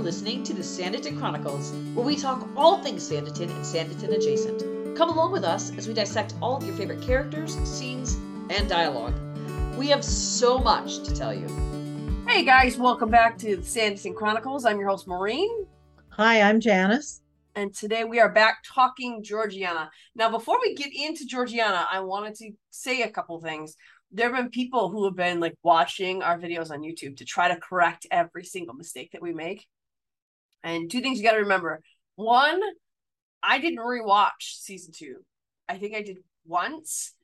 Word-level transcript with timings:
You're 0.00 0.06
listening 0.06 0.42
to 0.44 0.54
the 0.54 0.62
Sanditon 0.62 1.18
Chronicles, 1.18 1.72
where 1.92 2.06
we 2.06 2.16
talk 2.16 2.48
all 2.56 2.82
things 2.82 3.06
Sanditon 3.06 3.50
and 3.50 3.62
Sanditon 3.62 4.16
adjacent. 4.16 4.96
Come 4.96 5.10
along 5.10 5.30
with 5.30 5.44
us 5.44 5.76
as 5.76 5.86
we 5.86 5.92
dissect 5.92 6.32
all 6.40 6.56
of 6.56 6.64
your 6.64 6.74
favorite 6.74 7.02
characters, 7.02 7.54
scenes, 7.68 8.14
and 8.48 8.66
dialogue. 8.66 9.12
We 9.76 9.88
have 9.88 10.02
so 10.02 10.56
much 10.58 11.02
to 11.02 11.14
tell 11.14 11.34
you. 11.34 11.46
Hey 12.26 12.46
guys, 12.46 12.78
welcome 12.78 13.10
back 13.10 13.36
to 13.40 13.56
the 13.56 13.62
Sanditon 13.62 14.14
Chronicles. 14.14 14.64
I'm 14.64 14.80
your 14.80 14.88
host, 14.88 15.06
Maureen. 15.06 15.66
Hi, 16.08 16.40
I'm 16.40 16.60
Janice. 16.60 17.20
And 17.54 17.74
today 17.74 18.04
we 18.04 18.20
are 18.20 18.30
back 18.30 18.64
talking 18.64 19.22
Georgiana. 19.22 19.90
Now, 20.14 20.30
before 20.30 20.58
we 20.62 20.74
get 20.74 20.94
into 20.96 21.26
Georgiana, 21.26 21.86
I 21.92 22.00
wanted 22.00 22.36
to 22.36 22.52
say 22.70 23.02
a 23.02 23.10
couple 23.10 23.38
things. 23.42 23.76
There 24.10 24.34
have 24.34 24.44
been 24.44 24.50
people 24.50 24.88
who 24.88 25.04
have 25.04 25.14
been 25.14 25.40
like 25.40 25.58
watching 25.62 26.22
our 26.22 26.38
videos 26.38 26.70
on 26.70 26.80
YouTube 26.80 27.18
to 27.18 27.26
try 27.26 27.48
to 27.48 27.60
correct 27.60 28.06
every 28.10 28.44
single 28.44 28.74
mistake 28.74 29.12
that 29.12 29.20
we 29.20 29.34
make. 29.34 29.66
And 30.62 30.90
two 30.90 31.00
things 31.00 31.18
you 31.18 31.24
got 31.24 31.32
to 31.32 31.40
remember. 31.40 31.80
One, 32.16 32.60
I 33.42 33.58
didn't 33.58 33.78
rewatch 33.78 34.30
season 34.40 34.92
two. 34.94 35.16
I 35.68 35.78
think 35.78 35.94
I 35.94 36.02
did 36.02 36.18
once, 36.46 37.14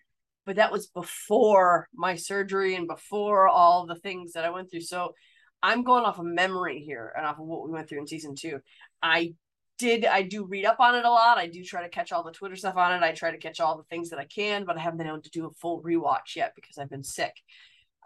but 0.44 0.56
that 0.56 0.72
was 0.72 0.86
before 0.86 1.88
my 1.94 2.16
surgery 2.16 2.74
and 2.74 2.86
before 2.86 3.48
all 3.48 3.86
the 3.86 3.96
things 3.96 4.32
that 4.32 4.44
I 4.44 4.50
went 4.50 4.70
through. 4.70 4.82
So 4.82 5.14
I'm 5.62 5.82
going 5.82 6.04
off 6.04 6.18
of 6.18 6.26
memory 6.26 6.80
here 6.80 7.12
and 7.16 7.26
off 7.26 7.38
of 7.38 7.46
what 7.46 7.64
we 7.64 7.72
went 7.72 7.88
through 7.88 8.00
in 8.00 8.06
season 8.06 8.34
two. 8.34 8.60
I 9.02 9.34
did 9.78 10.06
I 10.06 10.22
do 10.22 10.46
read 10.46 10.64
up 10.64 10.80
on 10.80 10.94
it 10.94 11.04
a 11.04 11.10
lot. 11.10 11.38
I 11.38 11.48
do 11.48 11.62
try 11.62 11.82
to 11.82 11.88
catch 11.88 12.12
all 12.12 12.22
the 12.22 12.32
Twitter 12.32 12.56
stuff 12.56 12.76
on 12.76 12.92
it. 12.92 13.04
I 13.04 13.12
try 13.12 13.30
to 13.30 13.38
catch 13.38 13.60
all 13.60 13.76
the 13.76 13.84
things 13.84 14.10
that 14.10 14.18
I 14.18 14.24
can, 14.24 14.64
but 14.64 14.76
I 14.76 14.80
haven't 14.80 14.98
been 14.98 15.06
able 15.06 15.22
to 15.22 15.30
do 15.30 15.46
a 15.46 15.50
full 15.50 15.82
rewatch 15.82 16.36
yet 16.36 16.52
because 16.54 16.78
I've 16.78 16.90
been 16.90 17.04
sick. 17.04 17.32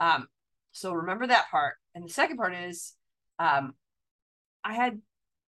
Um, 0.01 0.27
so 0.73 0.93
remember 0.93 1.27
that 1.27 1.51
part. 1.51 1.75
And 1.95 2.05
the 2.05 2.13
second 2.13 2.39
part 2.39 2.55
is 2.55 2.95
um, 3.39 3.75
I 4.65 4.75
had 4.75 5.01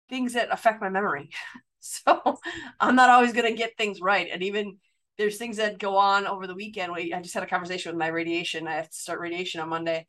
things 0.08 0.34
that 0.34 0.52
affect 0.52 0.80
my 0.80 0.88
memory. 0.88 1.30
so 1.80 2.38
I'm 2.80 2.96
not 2.96 3.10
always 3.10 3.32
going 3.32 3.50
to 3.50 3.56
get 3.58 3.76
things 3.76 4.00
right. 4.00 4.28
And 4.32 4.42
even 4.42 4.78
there's 5.16 5.36
things 5.36 5.56
that 5.56 5.78
go 5.78 5.96
on 5.96 6.26
over 6.26 6.46
the 6.46 6.54
weekend. 6.54 6.92
We, 6.92 7.12
I 7.12 7.20
just 7.20 7.34
had 7.34 7.42
a 7.42 7.48
conversation 7.48 7.92
with 7.92 7.98
my 7.98 8.08
radiation. 8.08 8.68
I 8.68 8.76
have 8.76 8.90
to 8.90 8.96
start 8.96 9.20
radiation 9.20 9.60
on 9.60 9.68
Monday. 9.68 10.06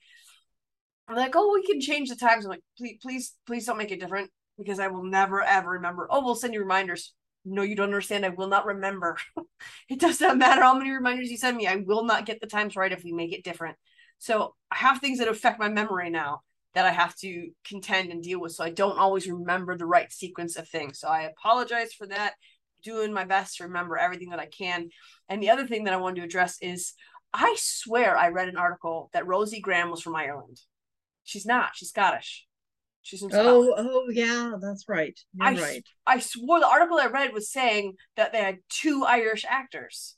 I'm 1.07 1.15
like, 1.15 1.33
oh, 1.35 1.53
we 1.53 1.65
can 1.65 1.81
change 1.81 2.09
the 2.09 2.15
times. 2.15 2.45
I'm 2.45 2.51
like, 2.51 2.63
please, 2.77 2.97
please, 3.01 3.35
please 3.47 3.65
don't 3.65 3.77
make 3.77 3.91
it 3.91 3.99
different 3.99 4.29
because 4.57 4.79
I 4.79 4.87
will 4.87 5.03
never 5.03 5.41
ever 5.41 5.71
remember. 5.71 6.07
Oh, 6.09 6.23
we'll 6.23 6.35
send 6.35 6.53
you 6.53 6.59
reminders. 6.59 7.13
No, 7.45 7.63
you 7.63 7.75
don't 7.75 7.85
understand. 7.85 8.25
I 8.25 8.29
will 8.29 8.47
not 8.47 8.67
remember. 8.67 9.17
it 9.89 9.99
does 9.99 10.21
not 10.21 10.37
matter 10.37 10.61
how 10.61 10.77
many 10.77 10.91
reminders 10.91 11.31
you 11.31 11.37
send 11.37 11.57
me. 11.57 11.65
I 11.65 11.77
will 11.77 12.03
not 12.03 12.25
get 12.25 12.39
the 12.39 12.47
times 12.47 12.75
right 12.75 12.91
if 12.91 13.03
we 13.03 13.11
make 13.11 13.33
it 13.33 13.43
different. 13.43 13.77
So 14.19 14.53
I 14.69 14.75
have 14.75 14.99
things 14.99 15.19
that 15.19 15.29
affect 15.29 15.59
my 15.59 15.69
memory 15.69 16.11
now 16.11 16.41
that 16.75 16.85
I 16.85 16.91
have 16.91 17.15
to 17.17 17.49
contend 17.65 18.11
and 18.11 18.21
deal 18.21 18.39
with. 18.39 18.53
So 18.53 18.63
I 18.63 18.69
don't 18.69 18.97
always 18.97 19.27
remember 19.27 19.75
the 19.77 19.85
right 19.85 20.11
sequence 20.11 20.55
of 20.55 20.67
things. 20.67 20.99
So 20.99 21.07
I 21.07 21.23
apologize 21.23 21.93
for 21.93 22.07
that. 22.07 22.33
Doing 22.81 23.11
my 23.11 23.25
best 23.25 23.57
to 23.57 23.65
remember 23.65 23.97
everything 23.97 24.29
that 24.29 24.39
I 24.39 24.45
can. 24.45 24.89
And 25.27 25.43
the 25.43 25.49
other 25.49 25.67
thing 25.67 25.83
that 25.83 25.93
I 25.93 25.97
wanted 25.97 26.21
to 26.21 26.25
address 26.25 26.57
is 26.61 26.93
I 27.33 27.55
swear 27.57 28.17
I 28.17 28.29
read 28.29 28.47
an 28.47 28.55
article 28.55 29.09
that 29.11 29.27
Rosie 29.27 29.59
Graham 29.59 29.91
was 29.91 30.01
from 30.01 30.15
Ireland. 30.15 30.61
She's 31.25 31.45
not. 31.45 31.71
She's 31.75 31.89
Scottish. 31.89 32.45
She's 33.01 33.19
from 33.19 33.31
Oh, 33.33 33.65
Scotland. 33.65 33.89
oh 33.91 34.09
yeah, 34.09 34.53
that's 34.61 34.85
right. 34.87 35.19
You're 35.33 35.47
I, 35.47 35.53
right. 35.55 35.85
I 36.07 36.19
swore 36.19 36.59
the 36.61 36.67
article 36.67 36.97
I 36.97 37.07
read 37.07 37.33
was 37.33 37.51
saying 37.51 37.95
that 38.15 38.31
they 38.31 38.39
had 38.39 38.59
two 38.69 39.03
Irish 39.05 39.45
actors 39.47 40.15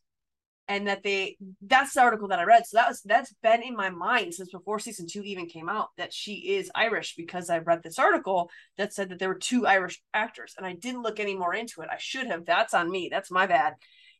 and 0.72 0.88
that 0.88 1.04
they 1.04 1.36
that's 1.62 1.94
the 1.94 2.02
article 2.02 2.30
that 2.30 2.40
I 2.40 2.46
read. 2.46 2.66
So 2.66 2.78
that 2.78 2.88
was 2.88 3.02
that's 3.02 3.34
been 3.44 3.62
in 3.62 3.76
my 3.76 3.90
mind 3.90 4.34
since 4.34 4.52
before 4.52 4.80
season 4.80 5.06
two 5.06 5.22
even 5.24 5.48
came 5.48 5.68
out 5.68 5.90
that 5.98 6.14
she 6.14 6.36
is 6.56 6.72
Irish 6.74 7.16
because 7.18 7.50
I 7.50 7.58
read 7.58 7.84
this 7.84 8.00
article 8.00 8.50
that 8.78 8.94
said 8.94 9.10
that 9.10 9.20
there 9.20 9.28
were 9.28 9.36
two 9.36 9.68
Irish 9.68 10.02
actors 10.14 10.54
and 10.58 10.66
I 10.66 10.74
didn't 10.74 11.02
look 11.02 11.20
any 11.20 11.36
more 11.36 11.54
into 11.54 11.82
it. 11.82 11.90
I 11.92 11.98
should 12.00 12.28
have. 12.28 12.46
That's 12.46 12.74
on 12.74 12.90
me. 12.90 13.10
That's 13.12 13.30
my 13.30 13.48
bad 13.48 13.74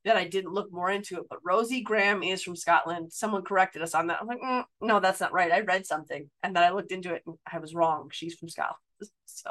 that 0.04 0.18
I 0.18 0.28
didn't 0.28 0.52
look 0.52 0.74
more 0.74 0.92
into 0.92 1.20
it. 1.20 1.28
But 1.30 1.40
Rosie 1.42 1.84
Graham 1.84 2.22
is 2.22 2.44
from 2.44 2.58
Scotland. 2.58 3.14
Someone 3.14 3.44
corrected 3.44 3.82
us 3.82 3.96
on 3.96 4.08
that. 4.08 4.20
I'm 4.20 4.28
like, 4.28 4.42
mm, 4.42 4.66
no, 4.82 5.00
that's 5.00 5.22
not 5.22 5.32
right. 5.32 5.54
I 5.54 5.62
read 5.62 5.86
something 5.86 6.30
and 6.44 6.54
then 6.54 6.64
I 6.64 6.72
looked 6.72 6.92
into 6.92 7.14
it 7.14 7.24
and 7.26 7.38
I 7.50 7.60
was 7.60 7.74
wrong. 7.74 8.10
She's 8.12 8.36
from 8.36 8.50
Scotland. 8.50 8.78
So 9.26 9.50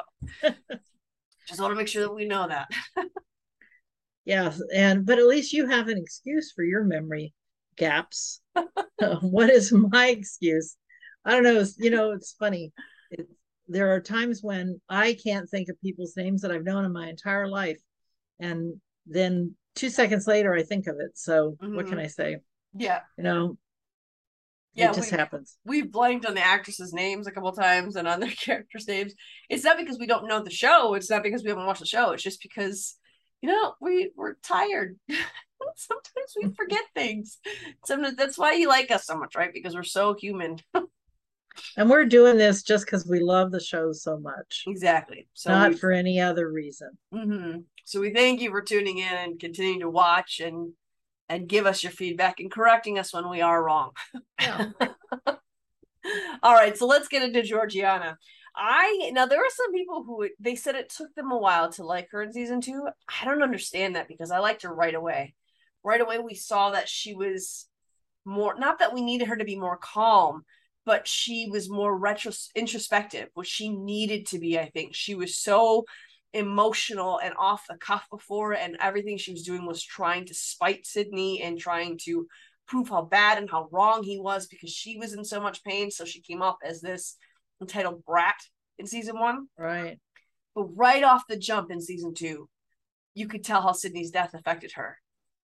just 1.47 1.59
want 1.59 1.71
to 1.71 1.75
make 1.75 1.87
sure 1.87 2.03
that 2.03 2.13
we 2.13 2.25
know 2.25 2.47
that. 2.47 2.69
Yeah, 4.25 4.53
and 4.73 5.05
but 5.05 5.17
at 5.19 5.25
least 5.25 5.53
you 5.53 5.67
have 5.67 5.87
an 5.87 5.97
excuse 5.97 6.51
for 6.51 6.63
your 6.63 6.83
memory 6.83 7.33
gaps. 7.75 8.41
what 9.21 9.49
is 9.49 9.71
my 9.71 10.07
excuse? 10.09 10.75
I 11.25 11.31
don't 11.31 11.43
know. 11.43 11.59
It's, 11.59 11.75
you 11.77 11.89
know, 11.89 12.11
it's 12.11 12.33
funny. 12.39 12.71
It, 13.11 13.27
there 13.67 13.93
are 13.93 13.99
times 14.01 14.41
when 14.43 14.79
I 14.89 15.17
can't 15.23 15.49
think 15.49 15.69
of 15.69 15.81
people's 15.81 16.15
names 16.17 16.41
that 16.41 16.51
I've 16.51 16.63
known 16.63 16.85
in 16.85 16.93
my 16.93 17.07
entire 17.09 17.47
life, 17.47 17.79
and 18.39 18.79
then 19.07 19.55
two 19.75 19.89
seconds 19.89 20.27
later 20.27 20.53
I 20.53 20.63
think 20.63 20.87
of 20.87 20.97
it. 20.99 21.17
So 21.17 21.55
what 21.59 21.87
can 21.87 21.97
Mhm. 21.97 22.01
I 22.03 22.07
say? 22.07 22.37
Yeah. 22.75 22.99
You 23.17 23.23
know, 23.23 23.57
Yeah, 24.73 24.91
it 24.91 24.95
just 24.95 25.11
we- 25.11 25.17
happens. 25.17 25.57
We've 25.65 25.91
blanked 25.91 26.25
on 26.25 26.35
the 26.35 26.45
actresses' 26.45 26.93
names 26.93 27.27
a 27.27 27.31
couple 27.31 27.51
times 27.53 27.95
and 27.95 28.07
on 28.07 28.19
their 28.19 28.29
characters' 28.45 28.87
names. 28.87 29.13
It's 29.49 29.63
not 29.63 29.77
because 29.77 29.97
we 29.99 30.07
don't 30.07 30.27
know 30.27 30.43
the 30.43 30.49
show. 30.51 30.93
It's 30.93 31.09
not 31.09 31.23
because 31.23 31.43
we 31.43 31.49
haven't 31.49 31.65
watched 31.65 31.79
the 31.81 31.85
show. 31.85 32.11
It's 32.11 32.23
just 32.23 32.41
because, 32.41 32.97
you 33.41 33.49
know, 33.49 33.75
we 33.81 34.11
we're 34.15 34.35
tired. 34.43 34.97
Sometimes 35.75 36.33
we 36.41 36.51
forget 36.53 36.83
things. 36.95 37.37
Sometimes 37.85 38.15
that's 38.15 38.37
why 38.37 38.53
you 38.53 38.67
like 38.67 38.89
us 38.91 39.05
so 39.05 39.17
much, 39.17 39.35
right? 39.35 39.53
Because 39.53 39.75
we're 39.75 39.83
so 39.83 40.13
human. 40.13 40.57
And 41.75 41.89
we're 41.89 42.05
doing 42.05 42.37
this 42.37 42.63
just 42.63 42.85
because 42.85 43.05
we 43.05 43.19
love 43.19 43.51
the 43.51 43.59
show 43.59 43.91
so 43.91 44.17
much, 44.17 44.63
exactly. 44.67 45.27
So 45.33 45.49
not 45.49 45.71
we- 45.71 45.75
for 45.77 45.91
any 45.91 46.19
other 46.19 46.49
reason. 46.49 46.91
hmm 47.13 47.57
So 47.83 47.99
we 47.99 48.13
thank 48.13 48.39
you 48.39 48.49
for 48.51 48.61
tuning 48.61 48.99
in 48.99 49.13
and 49.13 49.37
continuing 49.39 49.81
to 49.81 49.89
watch 49.89 50.39
and 50.39 50.71
and 51.27 51.47
give 51.49 51.65
us 51.65 51.83
your 51.83 51.91
feedback 51.91 52.39
and 52.39 52.49
correcting 52.49 52.97
us 52.99 53.13
when 53.13 53.29
we 53.29 53.41
are 53.41 53.61
wrong. 53.63 53.91
All 56.43 56.53
right, 56.53 56.77
so 56.77 56.87
let's 56.87 57.07
get 57.07 57.21
into 57.23 57.43
Georgiana. 57.43 58.17
I 58.55 59.11
now 59.13 59.25
there 59.25 59.39
are 59.39 59.49
some 59.49 59.73
people 59.73 60.03
who 60.03 60.27
they 60.39 60.55
said 60.55 60.75
it 60.75 60.89
took 60.89 61.13
them 61.15 61.31
a 61.31 61.37
while 61.37 61.71
to 61.73 61.85
like 61.85 62.09
her 62.11 62.21
in 62.21 62.33
season 62.33 62.61
two. 62.61 62.87
I 63.21 63.25
don't 63.25 63.43
understand 63.43 63.95
that 63.95 64.07
because 64.07 64.31
I 64.31 64.39
liked 64.39 64.63
her 64.63 64.73
right 64.73 64.93
away. 64.93 65.35
Right 65.83 66.01
away, 66.01 66.19
we 66.19 66.35
saw 66.35 66.71
that 66.71 66.89
she 66.89 67.15
was 67.15 67.67
more 68.25 68.57
not 68.59 68.79
that 68.79 68.93
we 68.93 69.01
needed 69.01 69.27
her 69.29 69.37
to 69.37 69.45
be 69.45 69.57
more 69.57 69.77
calm, 69.77 70.43
but 70.85 71.07
she 71.07 71.47
was 71.49 71.69
more 71.69 71.97
retro 71.97 72.31
introspective, 72.55 73.29
which 73.33 73.47
she 73.47 73.69
needed 73.69 74.27
to 74.27 74.39
be. 74.39 74.59
I 74.59 74.69
think 74.69 74.95
she 74.95 75.15
was 75.15 75.37
so 75.37 75.85
emotional 76.33 77.19
and 77.19 77.33
off 77.37 77.65
the 77.69 77.77
cuff 77.77 78.05
before, 78.11 78.53
and 78.53 78.77
everything 78.79 79.17
she 79.17 79.31
was 79.33 79.43
doing 79.43 79.65
was 79.65 79.83
trying 79.83 80.25
to 80.25 80.33
spite 80.33 80.85
Sidney 80.85 81.41
and 81.41 81.57
trying 81.57 81.97
to 82.05 82.27
prove 82.67 82.89
how 82.89 83.01
bad 83.01 83.37
and 83.37 83.49
how 83.49 83.67
wrong 83.71 84.03
he 84.03 84.19
was 84.19 84.47
because 84.47 84.71
she 84.71 84.97
was 84.97 85.13
in 85.13 85.25
so 85.25 85.41
much 85.41 85.63
pain. 85.63 85.91
So 85.91 86.05
she 86.05 86.21
came 86.21 86.41
off 86.41 86.57
as 86.63 86.81
this 86.81 87.17
entitled 87.61 88.03
brat 88.05 88.35
in 88.77 88.87
season 88.87 89.19
one. 89.19 89.47
Right. 89.57 89.99
But 90.55 90.65
right 90.75 91.03
off 91.03 91.23
the 91.29 91.37
jump 91.37 91.71
in 91.71 91.79
season 91.81 92.13
two, 92.13 92.49
you 93.13 93.27
could 93.27 93.43
tell 93.43 93.61
how 93.61 93.71
Sidney's 93.71 94.11
death 94.11 94.33
affected 94.33 94.73
her. 94.73 94.97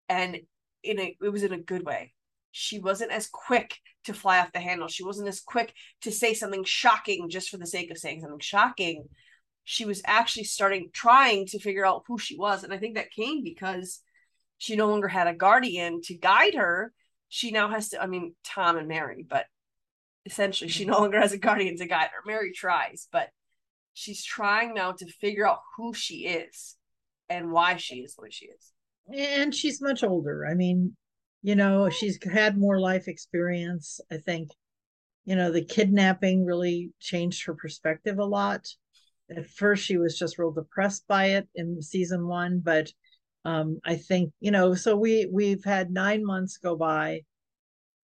And 0.10 0.40
in 0.84 1.00
a 1.00 1.18
it 1.22 1.30
was 1.30 1.44
in 1.44 1.54
a 1.54 1.60
good 1.60 1.86
way. 1.86 2.14
she 2.52 2.80
wasn't 2.80 3.12
as 3.12 3.28
quick 3.28 3.78
to 4.06 4.14
fly 4.14 4.40
off 4.40 4.52
the 4.52 4.60
handle. 4.60 4.88
She 4.88 5.04
wasn't 5.04 5.28
as 5.28 5.42
quick 5.42 5.74
to 6.02 6.12
say 6.12 6.34
something 6.34 6.64
shocking 6.64 7.30
just 7.30 7.50
for 7.50 7.58
the 7.58 7.68
sake 7.68 7.92
of 7.92 7.98
saying 7.98 8.22
something 8.22 8.40
shocking. 8.40 9.06
She 9.64 9.86
was 9.86 10.02
actually 10.06 10.46
starting 10.46 10.90
trying 10.94 11.46
to 11.48 11.60
figure 11.60 11.86
out 11.86 12.04
who 12.08 12.18
she 12.18 12.38
was. 12.38 12.64
And 12.64 12.74
I 12.74 12.78
think 12.78 12.96
that 12.96 13.12
came 13.12 13.44
because 13.44 14.02
she 14.58 14.76
no 14.76 14.88
longer 14.88 15.08
had 15.08 15.28
a 15.28 15.36
guardian 15.36 16.02
to 16.06 16.16
guide 16.18 16.56
her. 16.56 16.94
She 17.30 17.52
now 17.52 17.70
has 17.70 17.90
to, 17.90 18.02
I 18.02 18.08
mean, 18.08 18.34
Tom 18.44 18.78
and 18.78 18.88
Mary, 18.88 19.24
but 19.28 19.46
essentially 20.28 20.70
she 20.70 20.86
no 20.86 21.00
longer 21.00 21.20
has 21.20 21.32
a 21.32 21.38
guardian 21.38 21.78
to 21.78 21.88
guide 21.88 22.10
her. 22.14 22.22
Mary 22.26 22.52
tries, 22.52 23.08
but 23.12 23.30
she's 23.94 24.24
trying 24.24 24.74
now 24.74 24.92
to 24.92 25.06
figure 25.06 25.48
out 25.48 25.60
who 25.76 25.94
she 25.94 26.28
is 26.28 26.76
and 27.30 27.52
why 27.52 27.78
she 27.78 27.96
is 27.96 28.16
the 28.16 28.22
way 28.24 28.30
she 28.30 28.46
is. 28.48 28.74
And 29.12 29.56
she's 29.56 29.82
much 29.82 30.04
older. 30.04 30.46
I 30.46 30.54
mean, 30.54 30.96
you 31.42 31.56
know, 31.56 31.90
she's 31.90 32.20
had 32.24 32.58
more 32.58 32.80
life 32.80 33.08
experience. 33.08 34.02
I 34.12 34.18
think, 34.18 34.50
you 35.26 35.36
know, 35.36 35.52
the 35.52 35.64
kidnapping 35.64 36.46
really 36.46 36.92
changed 37.00 37.46
her 37.46 37.54
perspective 37.54 38.20
a 38.20 38.26
lot. 38.26 38.68
At 39.36 39.50
first, 39.50 39.84
she 39.84 39.98
was 39.98 40.18
just 40.18 40.38
real 40.38 40.52
depressed 40.52 41.06
by 41.08 41.28
it 41.32 41.48
in 41.56 41.82
season 41.82 42.28
one, 42.28 42.62
but 42.64 42.92
um, 43.46 43.80
I 43.86 43.96
think, 43.96 44.34
you 44.42 44.52
know, 44.52 44.74
so 44.74 44.96
we 44.96 45.28
we've 45.32 45.64
had 45.64 45.90
nine 45.90 46.26
months 46.26 46.58
go 46.58 46.76
by 46.76 47.22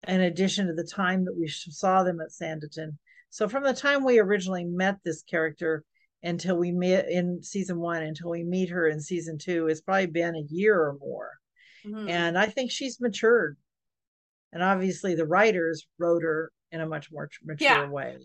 in 0.07 0.21
addition 0.21 0.67
to 0.67 0.73
the 0.73 0.83
time 0.83 1.25
that 1.25 1.37
we 1.37 1.47
saw 1.47 2.03
them 2.03 2.19
at 2.21 2.29
Sanditon. 2.29 2.97
So 3.29 3.47
from 3.47 3.63
the 3.63 3.73
time 3.73 4.03
we 4.03 4.19
originally 4.19 4.65
met 4.65 4.97
this 5.03 5.23
character 5.23 5.83
until 6.21 6.55
we 6.57 6.71
met 6.71 7.09
in 7.09 7.41
season 7.41 7.79
one, 7.79 8.03
until 8.03 8.29
we 8.29 8.43
meet 8.43 8.69
her 8.69 8.87
in 8.87 8.99
season 8.99 9.37
two, 9.37 9.67
it's 9.67 9.81
probably 9.81 10.05
been 10.07 10.35
a 10.35 10.53
year 10.53 10.79
or 10.79 10.97
more. 10.99 11.31
Mm-hmm. 11.85 12.09
And 12.09 12.37
I 12.37 12.45
think 12.45 12.71
she's 12.71 13.01
matured. 13.01 13.57
And 14.51 14.61
obviously 14.61 15.15
the 15.15 15.25
writers 15.25 15.87
wrote 15.97 16.23
her 16.23 16.51
in 16.71 16.81
a 16.81 16.87
much 16.87 17.11
more 17.11 17.29
mature 17.43 17.67
yeah. 17.67 17.89
way. 17.89 18.17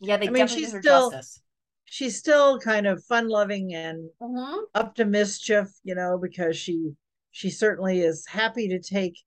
Yeah, 0.00 0.16
they 0.16 0.28
I 0.28 0.30
mean, 0.30 0.46
she's 0.46 0.68
still, 0.68 1.10
justice. 1.10 1.40
She's 1.84 2.16
still 2.16 2.58
kind 2.58 2.86
of 2.86 3.04
fun 3.04 3.28
loving 3.28 3.74
and 3.74 4.08
mm-hmm. 4.20 4.60
up 4.74 4.94
to 4.94 5.04
mischief, 5.04 5.68
you 5.84 5.94
know, 5.94 6.18
because 6.20 6.56
she 6.56 6.92
she 7.30 7.50
certainly 7.50 8.00
is 8.00 8.26
happy 8.26 8.68
to 8.68 8.80
take 8.80 9.18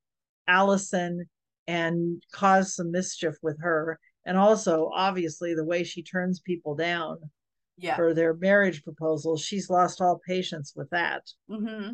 Alison 0.48 1.30
and 1.68 2.22
cause 2.32 2.76
some 2.76 2.92
mischief 2.92 3.36
with 3.42 3.60
her. 3.62 4.00
And 4.26 4.38
also, 4.38 4.90
obviously, 4.94 5.54
the 5.54 5.66
way 5.66 5.84
she 5.84 6.02
turns 6.04 6.40
people 6.40 6.76
down 6.76 7.18
yeah. 7.78 7.96
for 7.96 8.14
their 8.14 8.34
marriage 8.34 8.84
proposals, 8.84 9.44
she's 9.44 9.70
lost 9.70 10.02
all 10.02 10.22
patience 10.26 10.74
with 10.76 10.90
that. 10.92 11.24
Mm-hmm. 11.50 11.94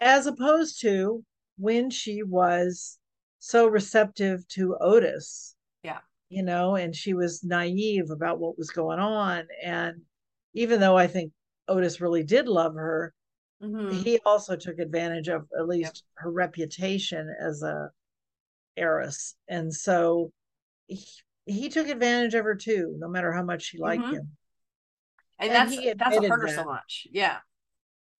As 0.00 0.26
opposed 0.26 0.80
to 0.82 1.24
when 1.58 1.90
she 1.90 2.22
was 2.22 2.98
so 3.38 3.66
receptive 3.66 4.46
to 4.48 4.76
Otis. 4.80 5.54
Yeah. 5.82 5.98
You 6.28 6.42
know, 6.42 6.76
and 6.76 6.94
she 6.94 7.14
was 7.14 7.44
naive 7.44 8.10
about 8.10 8.40
what 8.40 8.58
was 8.58 8.70
going 8.70 8.98
on. 8.98 9.44
And 9.62 10.02
even 10.54 10.80
though 10.80 10.96
I 10.96 11.06
think 11.06 11.32
Otis 11.68 12.00
really 12.00 12.24
did 12.24 12.48
love 12.48 12.74
her, 12.74 13.14
mm-hmm. 13.62 13.90
he 14.02 14.18
also 14.24 14.56
took 14.56 14.78
advantage 14.78 15.28
of 15.28 15.46
at 15.58 15.68
least 15.68 16.02
yep. 16.04 16.24
her 16.24 16.30
reputation 16.30 17.34
as 17.40 17.62
a 17.62 17.90
heiress. 18.76 19.34
And 19.48 19.72
so 19.72 20.32
he, 20.86 21.04
he, 21.44 21.68
took 21.68 21.88
advantage 21.88 22.34
of 22.34 22.44
her 22.44 22.54
too, 22.54 22.94
no 22.98 23.08
matter 23.08 23.32
how 23.32 23.42
much 23.42 23.62
she 23.62 23.78
liked 23.78 24.02
mm-hmm. 24.02 24.14
him. 24.14 24.30
And, 25.38 25.52
and 25.52 25.70
that's 25.70 25.98
that's 25.98 26.16
what 26.16 26.28
hurt 26.28 26.48
her 26.48 26.54
so 26.54 26.64
much. 26.64 27.06
Yeah. 27.10 27.38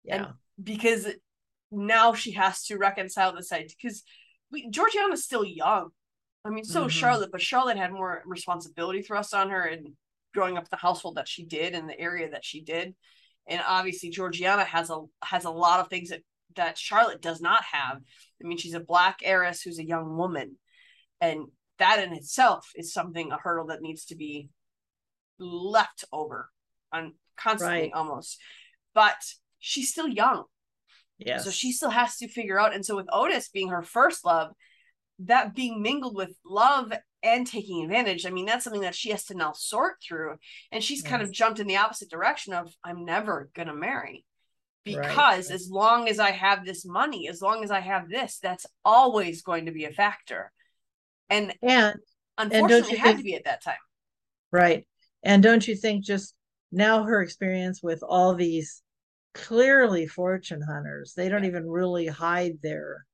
Yeah. 0.05 0.17
And 0.17 0.27
because 0.63 1.07
now 1.71 2.15
she 2.15 2.33
has 2.33 2.65
to 2.67 2.77
reconcile 2.77 3.35
the 3.35 3.43
side 3.43 3.67
because 3.81 4.03
we 4.51 4.71
Georgiana's 4.71 5.25
still 5.25 5.45
young. 5.45 5.91
I 6.45 6.51
mean, 6.51 6.65
so 6.65 6.83
mm-hmm. 6.83 6.89
Charlotte, 6.89 7.33
but 7.33 7.43
Charlotte 7.43 7.77
had 7.77 7.93
more 7.93 8.23
responsibility 8.25 9.03
thrust 9.03 9.35
on 9.35 9.51
her 9.51 9.63
and 9.65 9.89
growing 10.33 10.57
up 10.57 10.69
the 10.69 10.77
household 10.77 11.17
that 11.17 11.29
she 11.29 11.45
did 11.45 11.75
in 11.75 11.87
the 11.87 11.99
area 11.99 12.31
that 12.31 12.45
she 12.45 12.61
did. 12.61 12.95
And 13.49 13.61
obviously 13.67 14.11
Georgiana 14.11 14.65
has 14.65 14.91
a 14.91 15.01
has 15.23 15.45
a 15.45 15.51
lot 15.51 15.81
of 15.81 15.89
things 15.89 16.11
that 16.11 16.21
that 16.57 16.79
Charlotte 16.79 17.23
does 17.23 17.41
not 17.41 17.63
have. 17.73 17.99
I 18.43 18.47
mean, 18.47 18.59
she's 18.59 18.75
a 18.75 18.81
black 18.81 19.21
heiress 19.23 19.63
who's 19.63 19.79
a 19.79 19.87
young 19.87 20.17
woman. 20.17 20.57
And 21.21 21.47
that 21.79 22.03
in 22.03 22.13
itself 22.13 22.71
is 22.75 22.93
something, 22.93 23.33
a 23.33 23.39
hurdle 23.39 23.67
that 23.67 23.83
needs 23.83 24.07
to 24.07 24.17
be 24.17 24.51
left 25.39 26.05
over 26.13 26.51
on 26.93 27.15
constantly 27.37 27.83
right. 27.83 27.93
almost. 27.95 28.41
But 28.95 29.17
she's 29.59 29.91
still 29.91 30.09
young. 30.09 30.45
Yeah. 31.19 31.39
So 31.39 31.51
she 31.51 31.73
still 31.73 31.91
has 31.91 32.17
to 32.19 32.29
figure 32.29 32.61
out. 32.61 32.75
And 32.75 32.85
so 32.85 32.97
with 32.97 33.09
Otis 33.11 33.49
being 33.49 33.69
her 33.69 33.83
first 33.83 34.25
love, 34.25 34.53
that 35.21 35.55
being 35.55 35.81
mingled 35.81 36.15
with 36.15 36.31
love 36.45 36.93
and 37.23 37.47
taking 37.47 37.85
advantage, 37.85 38.27
I 38.27 38.31
mean, 38.31 38.45
that's 38.45 38.65
something 38.65 38.83
that 38.83 38.95
she 38.95 39.11
has 39.11 39.25
to 39.27 39.35
now 39.35 39.53
sort 39.53 39.95
through. 40.07 40.37
And 40.71 40.85
she's 40.85 41.03
yes. 41.03 41.11
kind 41.11 41.23
of 41.23 41.33
jumped 41.33 41.59
in 41.59 41.67
the 41.67 41.79
opposite 41.79 42.11
direction 42.11 42.53
of 42.53 42.71
I'm 42.85 43.07
never 43.07 43.49
gonna 43.55 43.75
marry 43.75 44.26
because 44.87 45.49
right. 45.49 45.55
as 45.55 45.69
long 45.69 46.09
as 46.09 46.19
I 46.21 46.31
have 46.31 46.65
this 46.65 46.87
money, 46.87 47.29
as 47.29 47.43
long 47.43 47.65
as 47.65 47.71
I 47.71 47.81
have 47.81 48.09
this, 48.09 48.39
that's 48.39 48.65
always 48.85 49.43
going 49.43 49.67
to 49.67 49.73
be 49.73 49.85
a 49.85 49.93
factor. 49.93 50.53
And 51.29 51.53
and 51.61 51.97
unfortunately, 52.39 52.77
and 52.77 52.93
it 52.93 52.99
had 52.99 53.07
think, 53.07 53.19
to 53.19 53.25
be 53.25 53.35
at 53.35 53.45
that 53.45 53.65
time. 53.65 53.75
Right. 54.53 54.87
And 55.25 55.43
don't 55.43 55.67
you 55.67 55.75
think 55.75 56.05
just 56.05 56.35
now 56.71 57.03
her 57.03 57.21
experience 57.21 57.83
with 57.83 58.03
all 58.03 58.35
these 58.35 58.83
clearly 59.35 60.07
fortune 60.07 60.63
hunters, 60.63 61.15
they 61.17 61.29
don't 61.29 61.43
yeah. 61.43 61.51
even 61.51 61.69
really 61.69 62.07
hide 62.07 62.59
their, 62.63 63.05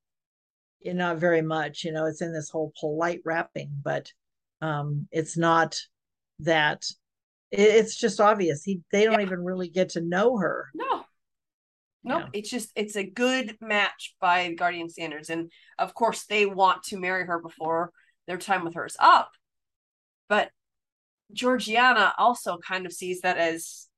you 0.81 0.93
know, 0.93 1.09
not 1.09 1.19
very 1.19 1.43
much. 1.43 1.85
You 1.85 1.93
know, 1.93 2.05
it's 2.05 2.21
in 2.21 2.35
this 2.35 2.51
whole 2.51 2.73
polite 2.79 3.21
wrapping, 3.25 3.71
but 3.83 4.13
um, 4.61 5.09
it's 5.11 5.39
not 5.39 5.81
that. 6.41 6.85
it's 7.51 7.97
just 7.97 8.21
obvious. 8.21 8.63
He 8.63 8.83
they 8.93 9.05
don't 9.05 9.21
yeah. 9.21 9.27
even 9.27 9.43
really 9.43 9.69
get 9.69 9.91
to 9.91 10.03
know 10.03 10.37
her. 10.37 10.69
No, 10.75 11.02
Nope. 12.05 12.23
Yeah. 12.25 12.41
It's 12.41 12.51
just 12.51 12.71
it's 12.75 12.97
a 12.97 13.05
good 13.05 13.57
match 13.61 14.15
by 14.21 14.53
Guardian 14.53 14.89
standards. 14.89 15.31
And 15.31 15.51
of 15.79 15.95
course 15.95 16.25
they 16.25 16.47
want 16.47 16.83
to 16.85 16.99
marry 16.99 17.27
her 17.27 17.39
before 17.39 17.93
their 18.27 18.39
time 18.39 18.65
with 18.65 18.75
her 18.75 18.87
is 18.87 18.97
up. 18.99 19.31
But 20.29 20.51
Georgiana 21.33 22.15
also 22.19 22.59
kind 22.59 22.87
of 22.87 22.93
sees 22.93 23.21
that 23.21 23.39
as 23.39 23.89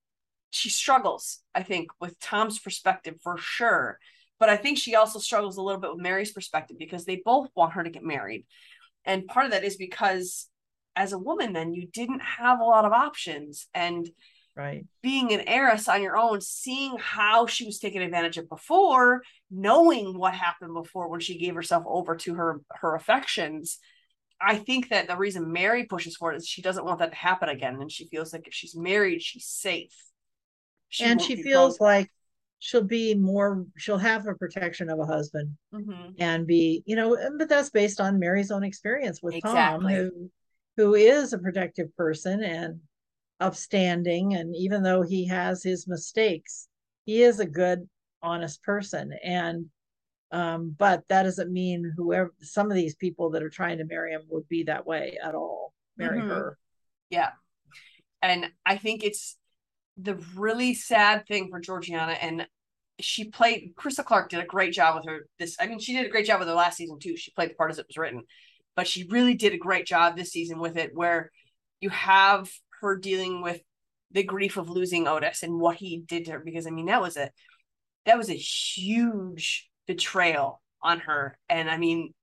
she 0.50 0.70
struggles, 0.70 1.40
I 1.54 1.62
think, 1.62 1.90
with 2.00 2.18
Tom's 2.20 2.58
perspective 2.58 3.16
for 3.22 3.36
sure. 3.38 3.98
But 4.38 4.48
I 4.48 4.56
think 4.56 4.78
she 4.78 4.94
also 4.94 5.18
struggles 5.18 5.56
a 5.56 5.62
little 5.62 5.80
bit 5.80 5.90
with 5.92 6.02
Mary's 6.02 6.32
perspective 6.32 6.76
because 6.78 7.04
they 7.04 7.22
both 7.24 7.48
want 7.56 7.72
her 7.72 7.82
to 7.82 7.90
get 7.90 8.02
married. 8.02 8.44
And 9.04 9.26
part 9.26 9.46
of 9.46 9.52
that 9.52 9.64
is 9.64 9.76
because 9.76 10.48
as 10.96 11.12
a 11.12 11.18
woman, 11.18 11.52
then 11.52 11.74
you 11.74 11.86
didn't 11.92 12.20
have 12.20 12.60
a 12.60 12.64
lot 12.64 12.84
of 12.84 12.92
options. 12.92 13.66
And 13.74 14.08
right 14.56 14.84
being 15.02 15.32
an 15.32 15.40
heiress 15.46 15.88
on 15.88 16.02
your 16.02 16.16
own 16.16 16.40
seeing 16.40 16.96
how 16.98 17.46
she 17.46 17.64
was 17.64 17.78
taken 17.78 18.02
advantage 18.02 18.36
of 18.36 18.48
before 18.48 19.22
knowing 19.50 20.16
what 20.18 20.34
happened 20.34 20.74
before 20.74 21.08
when 21.08 21.20
she 21.20 21.38
gave 21.38 21.54
herself 21.54 21.84
over 21.86 22.14
to 22.14 22.34
her 22.34 22.60
her 22.70 22.94
affections 22.94 23.78
i 24.40 24.56
think 24.56 24.88
that 24.90 25.08
the 25.08 25.16
reason 25.16 25.52
mary 25.52 25.84
pushes 25.84 26.16
for 26.16 26.32
it 26.32 26.36
is 26.36 26.46
she 26.46 26.62
doesn't 26.62 26.84
want 26.84 26.98
that 26.98 27.10
to 27.10 27.16
happen 27.16 27.48
again 27.48 27.80
and 27.80 27.90
she 27.90 28.06
feels 28.06 28.32
like 28.32 28.46
if 28.46 28.54
she's 28.54 28.76
married 28.76 29.22
she's 29.22 29.46
safe 29.46 29.94
she 30.88 31.04
and 31.04 31.20
she 31.20 31.42
feels 31.42 31.80
like 31.80 32.08
she'll 32.60 32.82
be 32.82 33.14
more 33.14 33.66
she'll 33.76 33.98
have 33.98 34.26
a 34.26 34.34
protection 34.34 34.88
of 34.88 34.98
a 34.98 35.04
husband 35.04 35.50
mm-hmm. 35.74 36.12
and 36.18 36.46
be 36.46 36.82
you 36.86 36.96
know 36.96 37.16
but 37.36 37.48
that's 37.48 37.70
based 37.70 38.00
on 38.00 38.18
mary's 38.18 38.50
own 38.50 38.62
experience 38.62 39.20
with 39.22 39.34
exactly. 39.34 39.58
tom 39.58 39.86
who 39.86 40.30
who 40.76 40.94
is 40.94 41.32
a 41.32 41.38
protective 41.38 41.94
person 41.96 42.42
and 42.42 42.80
upstanding 43.44 44.34
and 44.34 44.54
even 44.56 44.82
though 44.82 45.02
he 45.02 45.26
has 45.26 45.62
his 45.62 45.86
mistakes 45.86 46.68
he 47.04 47.22
is 47.22 47.40
a 47.40 47.46
good 47.46 47.88
honest 48.22 48.62
person. 48.62 49.12
And 49.22 49.66
um, 50.32 50.74
but 50.76 51.04
that 51.08 51.22
doesn't 51.22 51.52
mean 51.52 51.92
whoever 51.96 52.34
some 52.40 52.70
of 52.70 52.76
these 52.76 52.96
people 52.96 53.30
that 53.30 53.42
are 53.42 53.50
trying 53.50 53.78
to 53.78 53.84
marry 53.84 54.12
him 54.12 54.22
would 54.30 54.48
be 54.48 54.64
that 54.64 54.86
way 54.86 55.16
at 55.22 55.34
all. 55.34 55.72
Marry 55.96 56.18
mm-hmm. 56.18 56.30
her. 56.30 56.58
Yeah. 57.10 57.30
And 58.22 58.50
i 58.64 58.78
think 58.78 59.04
it's 59.04 59.36
the 59.98 60.14
really 60.34 60.74
sad 60.74 61.26
thing 61.28 61.48
for 61.50 61.60
georgiana 61.60 62.12
and 62.12 62.46
she 62.98 63.24
played 63.24 63.74
Crystal 63.76 64.02
Clarke 64.02 64.30
did 64.30 64.40
a 64.40 64.46
great 64.46 64.72
job 64.72 64.96
with 64.96 65.04
her 65.04 65.26
this 65.38 65.56
I 65.60 65.66
mean 65.66 65.78
she 65.78 65.94
did 65.94 66.06
a 66.06 66.08
great 66.08 66.26
job 66.26 66.38
with 66.38 66.48
her 66.48 66.54
last 66.54 66.76
season 66.76 66.98
too. 66.98 67.16
She 67.16 67.32
played 67.32 67.50
the 67.50 67.54
part 67.54 67.70
as 67.70 67.78
it 67.78 67.86
was 67.88 67.96
written. 67.96 68.22
But 68.76 68.86
she 68.86 69.04
really 69.04 69.34
did 69.34 69.52
a 69.52 69.58
great 69.58 69.84
job 69.84 70.16
this 70.16 70.30
season 70.30 70.58
with 70.58 70.76
it 70.76 70.92
where 70.94 71.30
you 71.80 71.90
have 71.90 72.48
her 72.84 72.96
dealing 72.96 73.42
with 73.42 73.60
the 74.10 74.22
grief 74.22 74.56
of 74.56 74.70
losing 74.70 75.08
Otis 75.08 75.42
and 75.42 75.58
what 75.58 75.76
he 75.76 75.98
did 76.06 76.26
to 76.26 76.32
her 76.32 76.38
because 76.38 76.66
I 76.66 76.70
mean 76.70 76.86
that 76.86 77.02
was 77.02 77.16
a 77.16 77.30
that 78.06 78.18
was 78.18 78.30
a 78.30 78.34
huge 78.34 79.68
betrayal 79.86 80.62
on 80.82 81.00
her 81.00 81.38
and 81.48 81.70
I 81.70 81.76
mean 81.76 82.14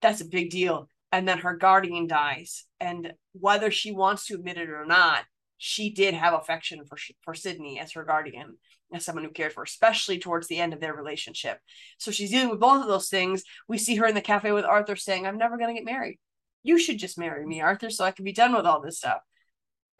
that's 0.00 0.20
a 0.20 0.26
big 0.26 0.50
deal 0.50 0.88
and 1.10 1.28
then 1.28 1.38
her 1.38 1.56
guardian 1.56 2.06
dies 2.06 2.64
and 2.80 3.12
whether 3.32 3.70
she 3.70 3.92
wants 3.92 4.26
to 4.26 4.34
admit 4.34 4.56
it 4.56 4.70
or 4.70 4.86
not 4.86 5.24
she 5.64 5.90
did 5.90 6.12
have 6.12 6.34
affection 6.34 6.84
for 6.86 6.98
for 7.20 7.34
Sidney 7.34 7.78
as 7.78 7.92
her 7.92 8.02
guardian, 8.02 8.56
as 8.92 9.04
someone 9.04 9.24
who 9.24 9.30
cared 9.30 9.52
for 9.52 9.60
her, 9.60 9.64
especially 9.64 10.18
towards 10.18 10.48
the 10.48 10.58
end 10.58 10.72
of 10.72 10.80
their 10.80 10.92
relationship. 10.92 11.60
So 11.98 12.10
she's 12.10 12.30
dealing 12.30 12.50
with 12.50 12.58
both 12.58 12.82
of 12.82 12.88
those 12.88 13.08
things. 13.08 13.44
We 13.68 13.78
see 13.78 13.94
her 13.94 14.06
in 14.06 14.16
the 14.16 14.20
cafe 14.20 14.50
with 14.50 14.64
Arthur 14.64 14.96
saying, 14.96 15.24
"I'm 15.24 15.38
never 15.38 15.56
going 15.56 15.68
to 15.72 15.80
get 15.80 15.84
married. 15.84 16.18
You 16.64 16.80
should 16.80 16.98
just 16.98 17.16
marry 17.16 17.46
me, 17.46 17.60
Arthur, 17.60 17.90
so 17.90 18.04
I 18.04 18.10
can 18.10 18.24
be 18.24 18.32
done 18.32 18.56
with 18.56 18.66
all 18.66 18.80
this 18.80 18.98
stuff." 18.98 19.20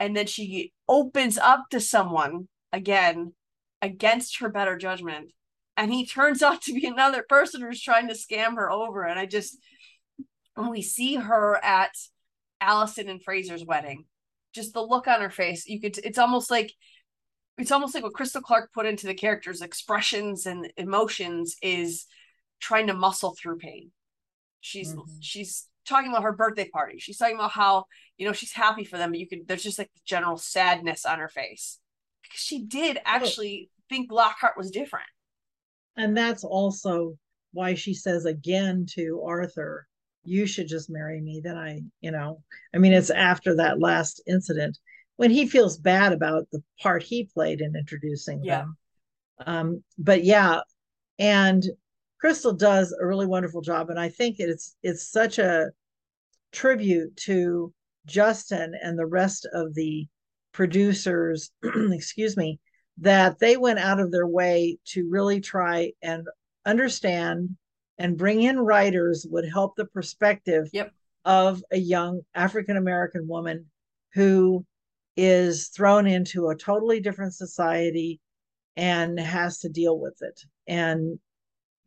And 0.03 0.17
then 0.17 0.27
she 0.27 0.73
opens 0.89 1.39
up 1.39 1.65
to 1.71 1.81
someone 1.81 2.49
again 2.73 3.35
against 3.81 4.39
her 4.41 4.49
better 4.49 4.77
judgment, 4.77 5.33
and 5.77 5.93
he 5.93 6.07
turns 6.07 6.43
out 6.43 6.63
to 6.63 6.73
be 6.73 6.87
another 6.87 7.25
person 7.29 7.61
who's 7.61 7.83
trying 7.83 8.09
to 8.09 8.15
scam 8.15 8.57
her 8.57 8.71
over. 8.71 9.05
And 9.05 9.19
I 9.19 9.27
just, 9.27 9.59
when 10.55 10.71
we 10.71 10.83
see 10.83 11.15
her 11.15 11.63
at 11.65 11.93
Alison 12.61 13.09
and 13.09 13.23
Fraser's 13.23 13.65
wedding 13.65 14.05
just 14.53 14.75
the 14.75 14.83
look 14.83 15.09
on 15.09 15.21
her 15.21 15.31
face 15.31 15.67
you 15.67 15.81
could 15.81 15.99
it's 15.99 16.19
almost 16.19 16.51
like 16.51 16.73
it's 17.59 17.73
almost 17.73 17.95
like 17.95 18.05
what 18.05 18.15
crystal 18.15 18.41
clarke 18.41 18.73
put 18.73 18.87
into 18.87 19.07
the 19.07 19.15
characters 19.15 19.63
expressions 19.63 20.47
and 20.47 20.71
emotions 20.77 21.57
is 21.63 22.07
trying 22.61 22.87
to 22.87 22.95
muscle 22.95 23.35
through 23.35 23.59
pain 23.59 23.91
she's 24.61 24.95
mm-hmm. 24.95 25.11
she's 25.21 25.69
talking 25.87 26.11
about 26.11 26.23
her 26.23 26.33
birthday 26.33 26.69
party. 26.69 26.99
She's 26.99 27.19
talking 27.19 27.37
about 27.37 27.51
how 27.51 27.87
you 28.17 28.27
know 28.27 28.33
she's 28.33 28.53
happy 28.53 28.85
for 28.85 28.99
them 28.99 29.11
but 29.11 29.19
you 29.19 29.29
could 29.29 29.47
there's 29.47 29.63
just 29.63 29.79
like 29.79 29.91
general 30.05 30.37
sadness 30.37 31.05
on 31.05 31.19
her 31.19 31.29
face. 31.29 31.79
Because 32.23 32.41
she 32.41 32.63
did 32.65 32.99
actually 33.05 33.71
oh. 33.71 33.83
think 33.89 34.13
lockhart 34.13 34.57
was 34.57 34.71
different. 34.71 35.07
And 35.97 36.17
that's 36.17 36.45
also 36.45 37.17
why 37.53 37.75
she 37.75 37.95
says 37.95 38.25
again 38.25 38.87
to 38.95 39.23
arthur 39.27 39.87
you 40.25 40.47
should 40.47 40.69
just 40.69 40.89
marry 40.89 41.21
me. 41.21 41.41
Then 41.43 41.57
i 41.57 41.81
you 42.01 42.11
know 42.11 42.43
i 42.75 42.79
mean 42.79 42.93
it's 42.93 43.11
after 43.11 43.57
that 43.57 43.81
last 43.81 44.23
incident 44.27 44.79
when 45.17 45.31
he 45.31 45.47
feels 45.47 45.79
bad 45.79 46.13
about 46.13 46.49
the 46.53 46.63
part 46.81 47.03
he 47.03 47.29
played 47.33 47.61
in 47.61 47.77
introducing 47.77 48.43
yeah. 48.43 48.59
them. 48.59 48.77
Um 49.47 49.85
but 49.99 50.25
yeah 50.25 50.61
and 51.19 51.65
crystal 52.23 52.53
does 52.53 52.95
a 53.01 53.05
really 53.05 53.27
wonderful 53.27 53.61
job 53.61 53.91
and 53.91 53.99
i 53.99 54.09
think 54.09 54.37
it's 54.39 54.77
it's 54.85 55.11
such 55.11 55.41
a 55.41 55.67
tribute 56.53 57.15
to 57.17 57.73
justin 58.07 58.73
and 58.81 58.97
the 58.97 59.05
rest 59.05 59.45
of 59.53 59.75
the 59.75 60.07
producers 60.53 61.51
excuse 61.91 62.37
me 62.37 62.61
that 62.99 63.41
they 63.41 63.57
went 63.57 63.81
out 63.81 63.99
of 63.99 64.13
their 64.13 64.27
way 64.27 64.79
to 64.85 65.09
really 65.11 65.41
try 65.41 65.91
and 66.01 66.25
understand 66.65 67.51
and 67.99 68.17
bring 68.17 68.43
in 68.43 68.59
writers 68.61 69.27
would 69.29 69.49
help 69.53 69.75
the 69.77 69.87
perspective 69.87 70.69
yep. 70.73 70.93
of 71.25 71.63
a 71.73 71.77
young 71.77 72.21
African 72.35 72.77
American 72.77 73.27
woman 73.27 73.67
who 74.15 74.65
is 75.17 75.69
thrown 75.69 76.07
into 76.07 76.49
a 76.49 76.57
totally 76.57 77.01
different 77.01 77.35
society 77.35 78.21
and 78.77 79.19
has 79.19 79.59
to 79.59 79.69
deal 79.69 79.99
with 79.99 80.17
it. 80.21 80.41
And 80.67 81.19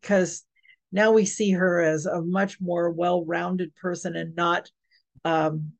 because 0.06 0.44
now 0.92 1.12
we 1.12 1.26
see 1.26 1.52
her 1.52 1.82
as 1.82 2.06
a 2.06 2.22
much 2.22 2.62
more 2.62 2.92
well-rounded 2.92 3.76
person 3.76 4.16
and 4.16 4.36
not 4.36 4.70
um, 5.24 5.72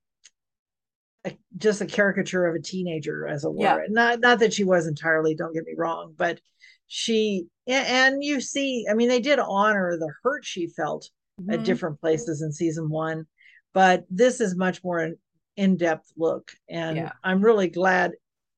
a, 1.26 1.38
just 1.58 1.82
a 1.82 1.86
caricature 1.86 2.48
of 2.48 2.56
a 2.56 2.62
teenager, 2.62 3.28
as 3.28 3.44
a 3.44 3.50
word. 3.50 3.60
Yeah. 3.60 3.80
Not 3.90 4.20
not 4.20 4.40
that 4.40 4.54
she 4.54 4.64
was 4.64 4.88
entirely. 4.88 5.36
Don't 5.36 5.54
get 5.54 5.66
me 5.66 5.74
wrong, 5.78 6.14
but 6.18 6.40
she 6.88 7.48
and 7.68 8.24
you 8.24 8.40
see 8.40 8.86
i 8.90 8.94
mean 8.94 9.10
they 9.10 9.20
did 9.20 9.40
honor 9.40 9.98
the 9.98 10.12
hurt 10.24 10.46
she 10.46 10.68
felt 10.68 11.10
mm-hmm. 11.42 11.52
at 11.52 11.64
different 11.64 12.00
places 12.00 12.42
in 12.42 12.52
season 12.52 12.90
one 12.90 13.26
but 13.74 14.06
this 14.10 14.40
is 14.40 14.56
much 14.56 14.84
more 14.84 15.00
an 15.00 15.18
in-depth 15.58 16.12
look 16.18 16.52
and 16.70 16.98
yeah. 16.98 17.12
i'm 17.24 17.42
really 17.42 17.68
glad 17.68 18.12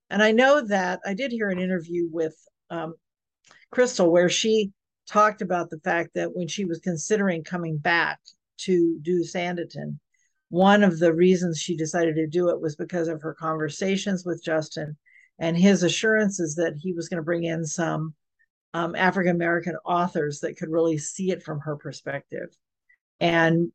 and 0.10 0.22
i 0.22 0.32
know 0.32 0.66
that 0.66 1.00
i 1.06 1.14
did 1.14 1.32
hear 1.32 1.50
an 1.50 1.60
interview 1.60 2.08
with 2.12 2.36
um, 2.70 2.96
crystal 3.72 4.12
where 4.12 4.30
she 4.30 4.72
talked 5.08 5.42
about 5.42 5.70
the 5.70 5.80
fact 5.80 6.12
that 6.16 6.36
when 6.36 6.48
she 6.48 6.66
was 6.66 6.80
considering 6.80 7.44
coming 7.44 7.78
back 7.78 8.20
to 8.58 8.98
do 9.02 9.22
sanditon 9.22 9.98
one 10.50 10.84
of 10.84 11.00
the 11.00 11.14
reasons 11.14 11.60
she 11.60 11.76
decided 11.76 12.16
to 12.16 12.28
do 12.28 12.50
it 12.50 12.62
was 12.62 12.76
because 12.76 13.08
of 13.08 13.22
her 13.22 13.34
conversations 13.34 14.24
with 14.26 14.44
justin 14.44 14.98
and 15.40 15.58
his 15.58 15.84
assurances 15.84 16.56
that 16.56 16.76
he 16.82 16.94
was 16.94 17.10
going 17.10 17.18
to 17.18 17.26
bring 17.26 17.44
in 17.44 17.66
some 17.66 18.14
um, 18.74 18.96
African 18.96 19.36
American 19.36 19.76
authors 19.86 20.40
that 20.42 20.58
could 20.58 20.70
really 20.70 20.98
see 20.98 21.32
it 21.32 21.44
from 21.44 21.60
her 21.62 21.76
perspective, 21.76 22.50
and 23.20 23.72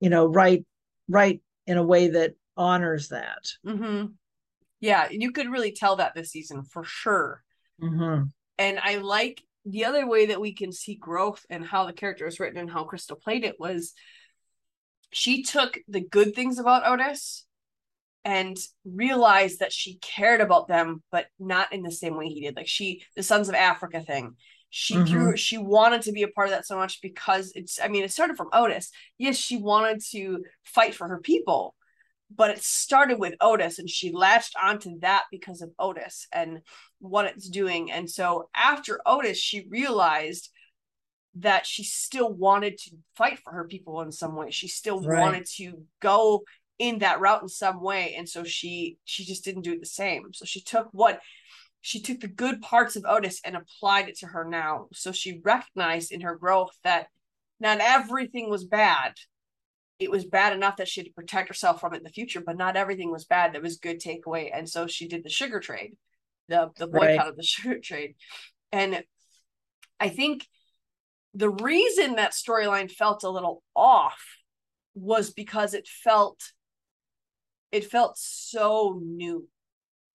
you 0.00 0.10
know, 0.10 0.26
write 0.26 0.64
write 1.08 1.40
in 1.66 1.78
a 1.78 1.82
way 1.82 2.08
that 2.08 2.34
honors 2.56 3.08
that. 3.08 3.46
Mm-hmm. 3.66 4.06
Yeah, 4.80 5.08
you 5.10 5.32
could 5.32 5.50
really 5.50 5.72
tell 5.72 5.96
that 5.96 6.14
this 6.14 6.30
season 6.30 6.62
for 6.64 6.84
sure. 6.84 7.42
Mm-hmm. 7.82 8.24
And 8.58 8.78
I 8.80 8.96
like 8.98 9.42
the 9.64 9.84
other 9.84 10.06
way 10.06 10.26
that 10.26 10.40
we 10.40 10.54
can 10.54 10.72
see 10.72 10.94
growth 10.94 11.44
and 11.48 11.64
how 11.64 11.86
the 11.86 11.92
character 11.92 12.24
was 12.24 12.38
written 12.38 12.58
and 12.58 12.70
how 12.70 12.84
Crystal 12.84 13.16
played 13.16 13.44
it 13.44 13.58
was 13.58 13.94
she 15.12 15.42
took 15.42 15.78
the 15.88 16.00
good 16.00 16.34
things 16.34 16.58
about 16.58 16.86
Otis 16.86 17.46
and 18.24 18.56
realized 18.84 19.60
that 19.60 19.72
she 19.72 19.96
cared 19.96 20.40
about 20.40 20.66
them, 20.66 21.02
but 21.12 21.26
not 21.38 21.72
in 21.72 21.82
the 21.82 21.90
same 21.90 22.16
way 22.16 22.28
he 22.28 22.40
did. 22.40 22.56
Like 22.56 22.66
she, 22.66 23.04
the 23.14 23.22
Sons 23.22 23.48
of 23.48 23.54
Africa 23.54 24.00
thing, 24.00 24.34
she 24.70 24.94
mm-hmm. 24.94 25.06
threw, 25.06 25.36
she 25.36 25.58
wanted 25.58 26.02
to 26.02 26.12
be 26.12 26.22
a 26.22 26.28
part 26.28 26.48
of 26.48 26.54
that 26.54 26.66
so 26.66 26.76
much 26.76 27.00
because 27.00 27.52
it's, 27.54 27.78
I 27.80 27.88
mean, 27.88 28.02
it 28.02 28.10
started 28.10 28.36
from 28.36 28.48
Otis. 28.52 28.90
Yes, 29.18 29.36
she 29.36 29.56
wanted 29.56 30.02
to 30.10 30.42
fight 30.64 30.94
for 30.94 31.06
her 31.06 31.20
people, 31.20 31.76
but 32.36 32.50
it 32.50 32.62
started 32.62 33.18
with 33.18 33.34
Otis 33.40 33.78
and 33.78 33.88
she 33.88 34.12
latched 34.12 34.54
onto 34.60 34.98
that 35.00 35.24
because 35.30 35.62
of 35.62 35.70
Otis 35.78 36.26
and 36.32 36.60
what 36.98 37.26
it's 37.26 37.48
doing. 37.48 37.90
And 37.90 38.10
so 38.10 38.48
after 38.54 39.00
Otis, 39.06 39.38
she 39.38 39.66
realized 39.68 40.50
that 41.36 41.66
she 41.66 41.84
still 41.84 42.32
wanted 42.32 42.78
to 42.78 42.90
fight 43.16 43.38
for 43.40 43.52
her 43.52 43.64
people 43.64 44.00
in 44.02 44.12
some 44.12 44.36
way. 44.36 44.50
She 44.50 44.68
still 44.68 45.00
right. 45.00 45.20
wanted 45.20 45.46
to 45.56 45.82
go 46.00 46.44
in 46.78 46.98
that 47.00 47.20
route 47.20 47.42
in 47.42 47.48
some 47.48 47.80
way 47.80 48.14
and 48.16 48.28
so 48.28 48.42
she 48.42 48.98
she 49.04 49.24
just 49.24 49.44
didn't 49.44 49.62
do 49.62 49.72
it 49.72 49.80
the 49.80 49.86
same 49.86 50.32
so 50.32 50.44
she 50.44 50.60
took 50.60 50.88
what 50.90 51.20
she 51.80 52.00
took 52.00 52.20
the 52.20 52.28
good 52.28 52.60
parts 52.62 52.96
of 52.96 53.04
otis 53.04 53.40
and 53.44 53.56
applied 53.56 54.08
it 54.08 54.18
to 54.18 54.26
her 54.26 54.44
now 54.44 54.88
so 54.92 55.12
she 55.12 55.40
recognized 55.44 56.10
in 56.10 56.22
her 56.22 56.34
growth 56.34 56.72
that 56.82 57.06
not 57.60 57.78
everything 57.80 58.50
was 58.50 58.64
bad 58.64 59.12
it 59.98 60.10
was 60.10 60.24
bad 60.24 60.52
enough 60.52 60.76
that 60.76 60.88
she 60.88 61.00
had 61.00 61.06
to 61.06 61.12
protect 61.12 61.48
herself 61.48 61.80
from 61.80 61.94
it 61.94 61.98
in 61.98 62.02
the 62.02 62.08
future 62.08 62.40
but 62.44 62.56
not 62.56 62.76
everything 62.76 63.10
was 63.10 63.24
bad 63.24 63.52
that 63.52 63.62
was 63.62 63.76
good 63.76 64.00
takeaway 64.00 64.50
and 64.52 64.68
so 64.68 64.86
she 64.86 65.08
did 65.08 65.24
the 65.24 65.30
sugar 65.30 65.60
trade 65.60 65.96
the 66.48 66.70
the 66.78 66.86
boycott 66.86 67.18
right. 67.18 67.28
of 67.28 67.36
the 67.36 67.42
sugar 67.44 67.78
trade 67.78 68.14
and 68.72 69.02
i 70.00 70.08
think 70.08 70.46
the 71.34 71.50
reason 71.50 72.14
that 72.14 72.32
storyline 72.32 72.90
felt 72.90 73.24
a 73.24 73.30
little 73.30 73.62
off 73.74 74.22
was 74.94 75.32
because 75.32 75.74
it 75.74 75.88
felt 75.88 76.52
it 77.74 77.90
felt 77.90 78.16
so 78.16 79.00
new, 79.04 79.48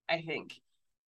I 0.07 0.21
think. 0.21 0.53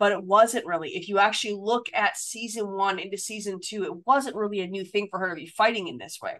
But 0.00 0.10
it 0.10 0.24
wasn't 0.24 0.66
really. 0.66 0.96
If 0.96 1.08
you 1.08 1.18
actually 1.18 1.54
look 1.54 1.86
at 1.94 2.16
season 2.16 2.72
one 2.72 2.98
into 2.98 3.16
season 3.16 3.60
two, 3.62 3.84
it 3.84 4.06
wasn't 4.06 4.34
really 4.34 4.60
a 4.60 4.66
new 4.66 4.84
thing 4.84 5.06
for 5.10 5.20
her 5.20 5.28
to 5.28 5.34
be 5.36 5.46
fighting 5.46 5.86
in 5.86 5.98
this 5.98 6.18
way. 6.20 6.38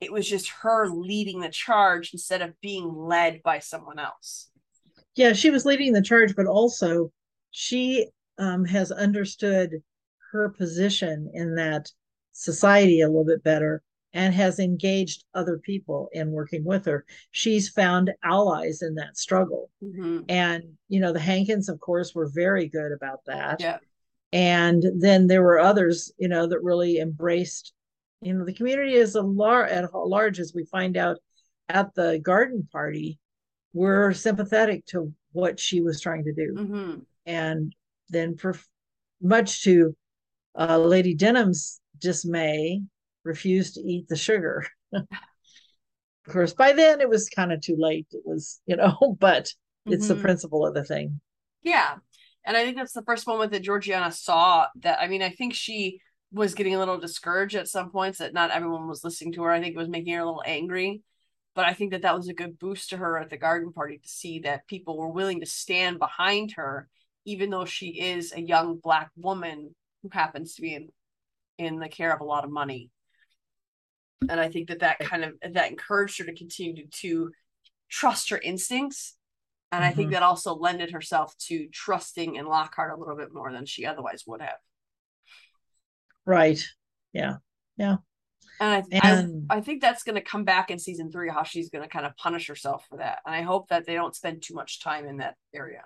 It 0.00 0.12
was 0.12 0.28
just 0.28 0.48
her 0.62 0.88
leading 0.88 1.40
the 1.40 1.48
charge 1.48 2.10
instead 2.12 2.42
of 2.42 2.60
being 2.60 2.94
led 2.94 3.42
by 3.42 3.60
someone 3.60 3.98
else. 3.98 4.50
Yeah, 5.14 5.32
she 5.32 5.50
was 5.50 5.64
leading 5.64 5.92
the 5.92 6.02
charge, 6.02 6.36
but 6.36 6.46
also 6.46 7.10
she 7.50 8.08
um, 8.38 8.64
has 8.66 8.92
understood 8.92 9.82
her 10.32 10.50
position 10.50 11.30
in 11.32 11.54
that 11.54 11.90
society 12.32 13.00
a 13.00 13.06
little 13.06 13.24
bit 13.24 13.42
better 13.42 13.82
and 14.12 14.34
has 14.34 14.58
engaged 14.58 15.24
other 15.34 15.58
people 15.58 16.08
in 16.12 16.30
working 16.30 16.64
with 16.64 16.84
her. 16.86 17.04
She's 17.30 17.68
found 17.68 18.12
allies 18.24 18.82
in 18.82 18.94
that 18.96 19.16
struggle. 19.16 19.70
Mm-hmm. 19.82 20.20
And, 20.28 20.64
you 20.88 21.00
know, 21.00 21.12
the 21.12 21.20
Hankins, 21.20 21.68
of 21.68 21.80
course, 21.80 22.14
were 22.14 22.30
very 22.34 22.68
good 22.68 22.92
about 22.92 23.20
that. 23.26 23.60
Yeah. 23.60 23.78
And 24.32 24.84
then 24.98 25.26
there 25.26 25.42
were 25.42 25.58
others, 25.58 26.12
you 26.18 26.28
know, 26.28 26.46
that 26.46 26.62
really 26.62 26.98
embraced, 26.98 27.72
you 28.20 28.34
know, 28.34 28.44
the 28.44 28.54
community 28.54 28.94
is 28.94 29.14
a 29.14 29.22
lar- 29.22 29.66
at 29.66 29.94
large, 29.94 30.40
as 30.40 30.52
we 30.54 30.64
find 30.64 30.96
out 30.96 31.18
at 31.68 31.94
the 31.94 32.18
garden 32.22 32.68
party, 32.70 33.18
were 33.72 34.12
sympathetic 34.12 34.86
to 34.86 35.12
what 35.32 35.60
she 35.60 35.80
was 35.80 36.00
trying 36.00 36.24
to 36.24 36.32
do. 36.32 36.54
Mm-hmm. 36.56 36.98
And 37.26 37.74
then, 38.08 38.36
for 38.36 38.58
much 39.20 39.62
to 39.64 39.96
uh, 40.58 40.78
Lady 40.78 41.14
Denham's 41.14 41.80
dismay, 42.00 42.82
refused 43.24 43.74
to 43.74 43.80
eat 43.80 44.08
the 44.08 44.16
sugar. 44.16 44.64
of 44.92 45.06
course, 46.28 46.54
by 46.54 46.72
then 46.72 47.00
it 47.00 47.08
was 47.08 47.28
kind 47.28 47.52
of 47.52 47.60
too 47.60 47.76
late. 47.78 48.06
It 48.12 48.22
was, 48.24 48.60
you 48.66 48.76
know, 48.76 49.16
but 49.20 49.52
it's 49.84 50.06
mm-hmm. 50.06 50.16
the 50.16 50.22
principle 50.22 50.66
of 50.66 50.74
the 50.74 50.84
thing. 50.84 51.20
Yeah. 51.62 51.96
And 52.44 52.56
I 52.56 52.64
think 52.64 52.76
that's 52.76 52.92
the 52.92 53.02
first 53.02 53.26
moment 53.26 53.52
that 53.52 53.62
Georgiana 53.62 54.12
saw 54.12 54.68
that. 54.82 55.00
I 55.00 55.08
mean, 55.08 55.22
I 55.22 55.30
think 55.30 55.52
she 55.52 56.00
was 56.36 56.54
getting 56.54 56.74
a 56.74 56.78
little 56.78 56.98
discouraged 56.98 57.56
at 57.56 57.66
some 57.66 57.90
points 57.90 58.18
that 58.18 58.34
not 58.34 58.50
everyone 58.50 58.86
was 58.86 59.02
listening 59.02 59.32
to 59.32 59.42
her. 59.42 59.50
I 59.50 59.60
think 59.60 59.74
it 59.74 59.78
was 59.78 59.88
making 59.88 60.12
her 60.14 60.20
a 60.20 60.26
little 60.26 60.42
angry. 60.46 61.02
but 61.54 61.64
I 61.64 61.72
think 61.72 61.92
that 61.92 62.02
that 62.02 62.14
was 62.14 62.28
a 62.28 62.34
good 62.34 62.58
boost 62.58 62.90
to 62.90 62.98
her 62.98 63.18
at 63.18 63.30
the 63.30 63.38
garden 63.38 63.72
party 63.72 63.98
to 63.98 64.08
see 64.08 64.40
that 64.40 64.66
people 64.66 64.98
were 64.98 65.08
willing 65.08 65.40
to 65.40 65.46
stand 65.46 65.98
behind 65.98 66.52
her, 66.56 66.88
even 67.24 67.48
though 67.50 67.64
she 67.64 67.88
is 67.98 68.32
a 68.32 68.40
young 68.40 68.76
black 68.76 69.10
woman 69.16 69.74
who 70.02 70.10
happens 70.12 70.54
to 70.54 70.62
be 70.62 70.74
in 70.74 70.88
in 71.58 71.78
the 71.78 71.88
care 71.88 72.12
of 72.12 72.20
a 72.20 72.24
lot 72.24 72.44
of 72.44 72.50
money. 72.50 72.90
And 74.28 74.38
I 74.38 74.50
think 74.50 74.68
that 74.68 74.80
that 74.80 74.98
kind 74.98 75.24
of 75.24 75.32
that 75.54 75.70
encouraged 75.70 76.18
her 76.18 76.24
to 76.26 76.34
continue 76.34 76.86
to, 76.86 77.32
trust 77.88 78.30
her 78.30 78.38
instincts. 78.38 79.16
And 79.70 79.82
mm-hmm. 79.82 79.90
I 79.90 79.94
think 79.94 80.06
mm-hmm. 80.08 80.14
that 80.14 80.22
also 80.24 80.54
lended 80.54 80.90
herself 80.90 81.36
to 81.46 81.68
trusting 81.72 82.34
in 82.34 82.44
Lockhart 82.44 82.92
a 82.92 82.96
little 82.96 83.16
bit 83.16 83.32
more 83.32 83.52
than 83.52 83.64
she 83.64 83.86
otherwise 83.86 84.24
would 84.26 84.42
have. 84.42 84.58
Right. 86.26 86.62
Yeah. 87.12 87.36
Yeah. 87.76 87.96
And 88.60 88.84
I, 88.92 89.10
and, 89.10 89.46
I, 89.50 89.56
I 89.56 89.60
think 89.60 89.82
that's 89.82 90.02
going 90.02 90.14
to 90.14 90.22
come 90.22 90.44
back 90.44 90.70
in 90.70 90.78
season 90.78 91.10
three, 91.10 91.28
how 91.30 91.42
she's 91.42 91.70
going 91.70 91.82
to 91.82 91.88
kind 91.88 92.06
of 92.06 92.16
punish 92.16 92.48
herself 92.48 92.86
for 92.88 92.98
that. 92.98 93.18
And 93.26 93.34
I 93.34 93.42
hope 93.42 93.68
that 93.68 93.86
they 93.86 93.94
don't 93.94 94.16
spend 94.16 94.42
too 94.42 94.54
much 94.54 94.82
time 94.82 95.06
in 95.06 95.18
that 95.18 95.36
area. 95.54 95.82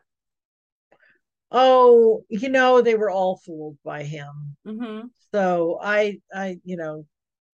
Oh, 1.51 2.25
you 2.29 2.49
know, 2.49 2.81
they 2.81 2.95
were 2.95 3.11
all 3.11 3.41
fooled 3.45 3.77
by 3.85 4.05
him. 4.05 4.57
Mm-hmm. 4.67 5.07
So 5.33 5.81
I, 5.83 6.21
I, 6.33 6.59
you 6.65 6.77
know, 6.77 7.07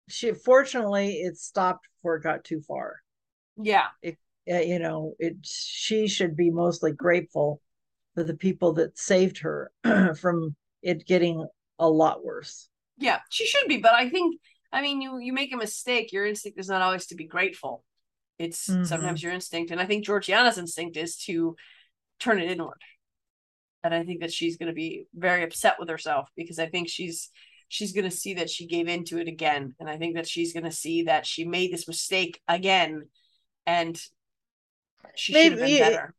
she 0.08 0.32
fortunately 0.32 1.22
it 1.22 1.38
stopped 1.38 1.88
before 1.98 2.16
it 2.16 2.24
got 2.24 2.46
too 2.46 2.62
far. 2.62 2.98
Yeah. 3.58 3.88
It, 4.02 4.18
you 4.46 4.80
know, 4.80 5.14
it 5.20 5.38
she 5.44 6.08
should 6.08 6.36
be 6.36 6.50
mostly 6.50 6.94
grateful 6.94 7.62
for 8.16 8.24
the 8.24 8.34
people 8.34 8.74
that 8.74 8.98
saved 8.98 9.40
her 9.40 9.72
from 10.20 10.56
it 10.82 11.06
getting 11.06 11.46
a 11.80 11.90
lot 11.90 12.24
worse. 12.24 12.70
Yeah, 13.02 13.20
she 13.30 13.46
should 13.46 13.68
be, 13.68 13.78
but 13.78 13.94
I 13.94 14.10
think 14.10 14.40
I 14.72 14.82
mean, 14.82 15.02
you 15.02 15.20
you 15.20 15.34
make 15.34 15.54
a 15.54 15.58
mistake. 15.58 16.14
Your 16.14 16.26
instinct 16.26 16.60
is 16.60 16.70
not 16.70 16.82
always 16.82 17.08
to 17.08 17.16
be 17.16 17.26
grateful. 17.26 17.84
It's 18.40 18.70
mm-hmm. 18.70 18.84
sometimes 18.84 19.22
your 19.22 19.34
instinct, 19.34 19.72
and 19.72 19.82
I 19.82 19.86
think 19.86 20.06
Georgiana's 20.06 20.58
instinct 20.58 20.98
is 20.98 21.18
to 21.26 21.56
turn 22.20 22.40
it 22.40 22.50
inward. 22.50 22.82
And 23.84 23.94
I 23.94 24.04
think 24.04 24.22
that 24.22 24.32
she's 24.32 24.58
going 24.58 24.68
to 24.68 24.74
be 24.74 25.06
very 25.14 25.44
upset 25.44 25.78
with 25.80 25.90
herself 25.90 26.30
because 26.38 26.60
I 26.60 26.68
think 26.68 26.88
she's 26.88 27.30
she's 27.68 27.94
going 27.94 28.10
to 28.10 28.16
see 28.16 28.36
that 28.36 28.50
she 28.50 28.68
gave 28.68 28.88
into 28.88 29.18
it 29.18 29.28
again, 29.28 29.76
and 29.80 29.90
I 29.90 29.98
think 29.98 30.16
that 30.16 30.28
she's 30.28 30.54
going 30.54 30.66
to 30.66 30.72
see 30.72 31.04
that 31.04 31.26
she 31.26 31.46
made 31.46 31.74
this 31.74 31.88
mistake 31.88 32.40
again, 32.48 33.08
and 33.66 34.00
she 35.16 35.34
should 35.34 35.52
have 35.54 35.60
been 35.60 35.80
better. 35.80 36.14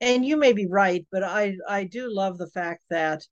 And 0.00 0.24
you 0.24 0.36
may 0.36 0.52
be 0.52 0.66
right, 0.66 1.06
but 1.12 1.22
I 1.22 1.56
I 1.68 1.84
do 1.84 2.12
love 2.12 2.36
the 2.38 2.50
fact 2.50 2.82
that 2.90 3.22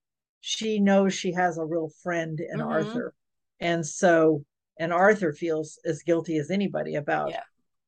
she 0.40 0.80
knows 0.80 1.14
she 1.14 1.32
has 1.32 1.58
a 1.58 1.64
real 1.64 1.90
friend 2.02 2.40
in 2.40 2.58
mm-hmm. 2.58 2.68
Arthur, 2.68 3.14
and 3.60 3.86
so 3.86 4.44
and 4.78 4.92
Arthur 4.92 5.32
feels 5.32 5.78
as 5.84 6.02
guilty 6.02 6.38
as 6.38 6.50
anybody 6.50 6.94
about 6.94 7.30
yeah. 7.30 7.42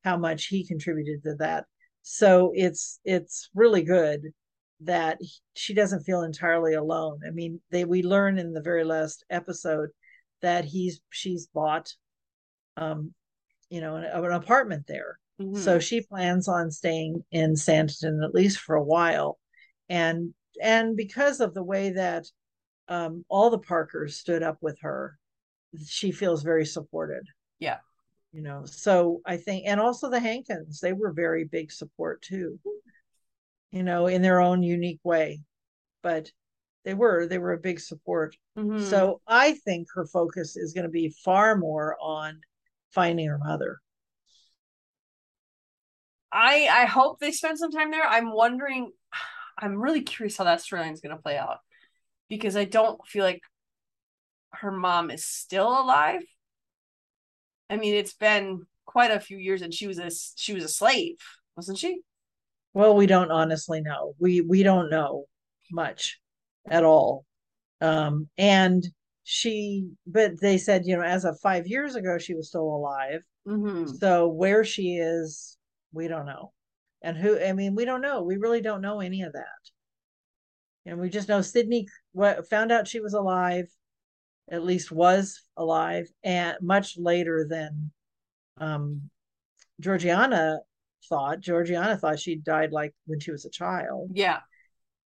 how 0.04 0.16
much 0.18 0.46
he 0.46 0.66
contributed 0.66 1.22
to 1.22 1.34
that. 1.36 1.64
So 2.02 2.52
it's 2.54 3.00
it's 3.04 3.48
really 3.54 3.82
good 3.82 4.32
that 4.80 5.18
she 5.54 5.74
doesn't 5.74 6.02
feel 6.02 6.22
entirely 6.22 6.74
alone. 6.74 7.20
I 7.26 7.30
mean, 7.30 7.60
they 7.70 7.84
we 7.84 8.02
learn 8.02 8.38
in 8.38 8.52
the 8.52 8.60
very 8.60 8.84
last 8.84 9.24
episode 9.30 9.90
that 10.42 10.64
he's 10.64 11.00
she's 11.10 11.46
bought 11.46 11.92
um 12.76 13.14
you 13.70 13.80
know 13.80 13.96
an, 13.96 14.04
an 14.04 14.32
apartment 14.32 14.84
there. 14.86 15.18
Mm-hmm. 15.40 15.56
So 15.56 15.78
she 15.78 16.02
plans 16.02 16.48
on 16.48 16.70
staying 16.70 17.24
in 17.30 17.54
Sanditon 17.54 18.24
at 18.24 18.34
least 18.34 18.58
for 18.58 18.74
a 18.74 18.84
while. 18.84 19.38
And 19.88 20.34
and 20.62 20.96
because 20.96 21.40
of 21.40 21.54
the 21.54 21.64
way 21.64 21.90
that 21.90 22.26
um, 22.92 23.24
all 23.28 23.50
the 23.50 23.58
Parkers 23.58 24.16
stood 24.16 24.42
up 24.42 24.58
with 24.60 24.78
her 24.80 25.18
she 25.86 26.12
feels 26.12 26.42
very 26.42 26.66
supported. 26.66 27.26
Yeah. 27.58 27.78
You 28.32 28.42
know, 28.42 28.64
so 28.64 29.20
I 29.26 29.36
think, 29.36 29.66
and 29.66 29.80
also 29.80 30.08
the 30.08 30.20
Hankins, 30.20 30.80
they 30.80 30.92
were 30.92 31.12
very 31.12 31.44
big 31.44 31.70
support 31.70 32.22
too, 32.22 32.58
you 33.70 33.82
know, 33.82 34.06
in 34.06 34.22
their 34.22 34.40
own 34.40 34.62
unique 34.62 35.00
way. 35.04 35.40
But 36.02 36.30
they 36.84 36.94
were, 36.94 37.26
they 37.26 37.38
were 37.38 37.52
a 37.52 37.58
big 37.58 37.78
support. 37.78 38.36
Mm-hmm. 38.56 38.84
So 38.84 39.20
I 39.26 39.52
think 39.52 39.88
her 39.94 40.06
focus 40.06 40.56
is 40.56 40.72
going 40.72 40.84
to 40.84 40.90
be 40.90 41.14
far 41.24 41.56
more 41.56 41.96
on 42.00 42.40
finding 42.90 43.28
her 43.28 43.38
mother. 43.38 43.78
I 46.32 46.66
I 46.70 46.84
hope 46.86 47.20
they 47.20 47.30
spend 47.30 47.58
some 47.58 47.70
time 47.70 47.90
there. 47.90 48.06
I'm 48.06 48.32
wondering, 48.32 48.92
I'm 49.58 49.76
really 49.80 50.00
curious 50.00 50.38
how 50.38 50.44
that 50.44 50.60
storyline 50.60 50.94
is 50.94 51.02
going 51.02 51.14
to 51.14 51.22
play 51.22 51.36
out 51.36 51.58
because 52.32 52.56
I 52.56 52.64
don't 52.64 52.98
feel 53.06 53.24
like 53.24 53.42
her 54.52 54.72
mom 54.72 55.10
is 55.10 55.22
still 55.22 55.68
alive. 55.68 56.22
I 57.68 57.76
mean, 57.76 57.94
it's 57.94 58.14
been 58.14 58.62
quite 58.86 59.10
a 59.10 59.20
few 59.20 59.36
years, 59.36 59.60
and 59.60 59.72
she 59.72 59.86
was 59.86 59.98
a 59.98 60.08
she 60.36 60.54
was 60.54 60.64
a 60.64 60.68
slave, 60.68 61.16
wasn't 61.56 61.76
she? 61.76 62.00
Well, 62.72 62.96
we 62.96 63.06
don't 63.06 63.30
honestly 63.30 63.82
know. 63.82 64.14
We 64.18 64.40
we 64.40 64.62
don't 64.62 64.88
know 64.88 65.26
much 65.70 66.20
at 66.70 66.84
all. 66.84 67.26
Um, 67.82 68.30
and 68.38 68.82
she, 69.24 69.90
but 70.06 70.40
they 70.40 70.56
said, 70.56 70.86
you 70.86 70.96
know, 70.96 71.02
as 71.02 71.26
of 71.26 71.38
five 71.40 71.66
years 71.66 71.96
ago, 71.96 72.16
she 72.16 72.32
was 72.32 72.48
still 72.48 72.62
alive. 72.62 73.22
Mm-hmm. 73.46 73.88
So 73.96 74.28
where 74.28 74.64
she 74.64 74.96
is, 74.96 75.58
we 75.92 76.08
don't 76.08 76.24
know. 76.24 76.54
And 77.02 77.14
who? 77.14 77.38
I 77.38 77.52
mean, 77.52 77.74
we 77.74 77.84
don't 77.84 78.00
know. 78.00 78.22
We 78.22 78.38
really 78.38 78.62
don't 78.62 78.80
know 78.80 79.00
any 79.00 79.20
of 79.20 79.34
that. 79.34 79.62
And 80.86 80.98
we 80.98 81.10
just 81.10 81.28
know 81.28 81.42
Sidney 81.42 81.86
what 82.12 82.48
found 82.48 82.70
out 82.70 82.88
she 82.88 83.00
was 83.00 83.14
alive 83.14 83.66
at 84.50 84.64
least 84.64 84.92
was 84.92 85.42
alive 85.56 86.08
and 86.22 86.56
much 86.60 86.96
later 86.98 87.46
than 87.48 87.90
um, 88.58 89.10
Georgiana 89.80 90.58
thought. 91.08 91.40
Georgiana 91.40 91.96
thought 91.96 92.18
she 92.18 92.36
died 92.36 92.72
like 92.72 92.94
when 93.06 93.20
she 93.20 93.30
was 93.30 93.44
a 93.44 93.50
child. 93.50 94.10
Yeah. 94.12 94.40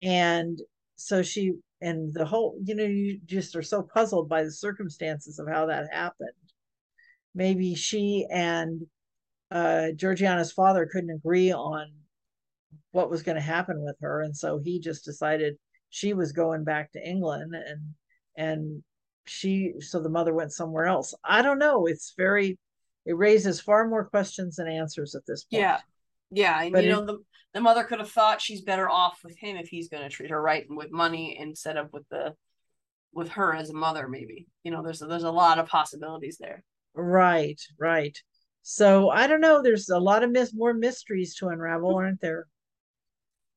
And 0.02 0.58
so 0.96 1.22
she 1.22 1.52
and 1.80 2.12
the 2.12 2.24
whole, 2.24 2.58
you 2.64 2.74
know, 2.74 2.84
you 2.84 3.20
just 3.24 3.54
are 3.54 3.62
so 3.62 3.82
puzzled 3.82 4.28
by 4.28 4.42
the 4.42 4.50
circumstances 4.50 5.38
of 5.38 5.46
how 5.48 5.66
that 5.66 5.86
happened. 5.92 6.30
Maybe 7.34 7.74
she 7.74 8.26
and 8.30 8.82
uh, 9.50 9.92
Georgiana's 9.94 10.52
father 10.52 10.88
couldn't 10.90 11.10
agree 11.10 11.52
on 11.52 11.92
what 12.90 13.10
was 13.10 13.22
going 13.22 13.36
to 13.36 13.42
happen 13.42 13.76
with 13.84 13.96
her, 14.00 14.22
and 14.22 14.36
so 14.36 14.60
he 14.62 14.80
just 14.80 15.04
decided 15.04 15.56
she 15.90 16.14
was 16.14 16.32
going 16.32 16.64
back 16.64 16.92
to 16.92 17.06
England, 17.06 17.54
and 17.54 17.94
and 18.36 18.82
she 19.26 19.74
so 19.80 20.00
the 20.00 20.08
mother 20.08 20.34
went 20.34 20.52
somewhere 20.52 20.86
else. 20.86 21.14
I 21.24 21.42
don't 21.42 21.58
know. 21.58 21.86
It's 21.86 22.14
very 22.16 22.58
it 23.06 23.16
raises 23.16 23.60
far 23.60 23.88
more 23.88 24.04
questions 24.04 24.56
than 24.56 24.68
answers 24.68 25.14
at 25.14 25.26
this 25.26 25.44
point. 25.44 25.62
Yeah. 25.62 25.80
Yeah 26.30 26.62
and 26.62 26.72
but 26.72 26.84
you 26.84 26.90
know 26.90 27.04
the, 27.04 27.18
the 27.54 27.60
mother 27.60 27.84
could 27.84 28.00
have 28.00 28.10
thought 28.10 28.40
she's 28.40 28.60
better 28.60 28.88
off 28.88 29.20
with 29.24 29.36
him 29.38 29.56
if 29.56 29.68
he's 29.68 29.88
going 29.88 30.02
to 30.02 30.10
treat 30.10 30.30
her 30.30 30.40
right 30.40 30.68
and 30.68 30.76
with 30.76 30.90
money 30.90 31.38
instead 31.40 31.78
of 31.78 31.90
with 31.92 32.06
the 32.10 32.34
with 33.14 33.30
her 33.30 33.54
as 33.54 33.70
a 33.70 33.74
mother 33.74 34.08
maybe. 34.08 34.46
You 34.62 34.72
know 34.72 34.82
there's 34.82 35.00
there's 35.00 35.22
a 35.22 35.30
lot 35.30 35.58
of 35.58 35.66
possibilities 35.68 36.38
there. 36.38 36.62
Right 36.94 37.60
right. 37.78 38.16
So 38.62 39.08
i 39.08 39.26
don't 39.26 39.40
know. 39.40 39.62
There's 39.62 39.88
a 39.88 39.98
lot 39.98 40.22
of 40.22 40.30
mis- 40.30 40.54
more 40.54 40.74
mysteries 40.74 41.34
to 41.36 41.48
unravel 41.48 41.96
aren't 41.96 42.20
there? 42.20 42.46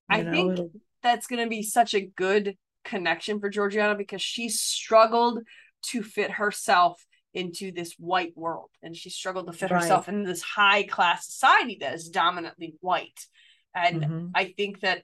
You 0.09 0.17
i 0.17 0.21
know, 0.21 0.55
think. 0.55 0.71
That's 1.03 1.27
going 1.27 1.43
to 1.43 1.49
be 1.49 1.63
such 1.63 1.93
a 1.93 2.01
good 2.01 2.57
connection 2.83 3.39
for 3.39 3.49
Georgiana 3.49 3.95
because 3.95 4.21
she 4.21 4.49
struggled 4.49 5.39
to 5.83 6.03
fit 6.03 6.31
herself 6.31 7.05
into 7.33 7.71
this 7.71 7.93
white 7.97 8.33
world 8.35 8.69
and 8.83 8.95
she 8.95 9.09
struggled 9.09 9.47
to 9.47 9.53
fit 9.53 9.71
right. 9.71 9.81
herself 9.81 10.09
in 10.09 10.23
this 10.23 10.41
high 10.41 10.83
class 10.83 11.25
society 11.25 11.77
that 11.79 11.93
is 11.93 12.09
dominantly 12.09 12.75
white. 12.81 13.25
And 13.73 14.01
mm-hmm. 14.01 14.27
I 14.35 14.53
think 14.57 14.81
that 14.81 15.03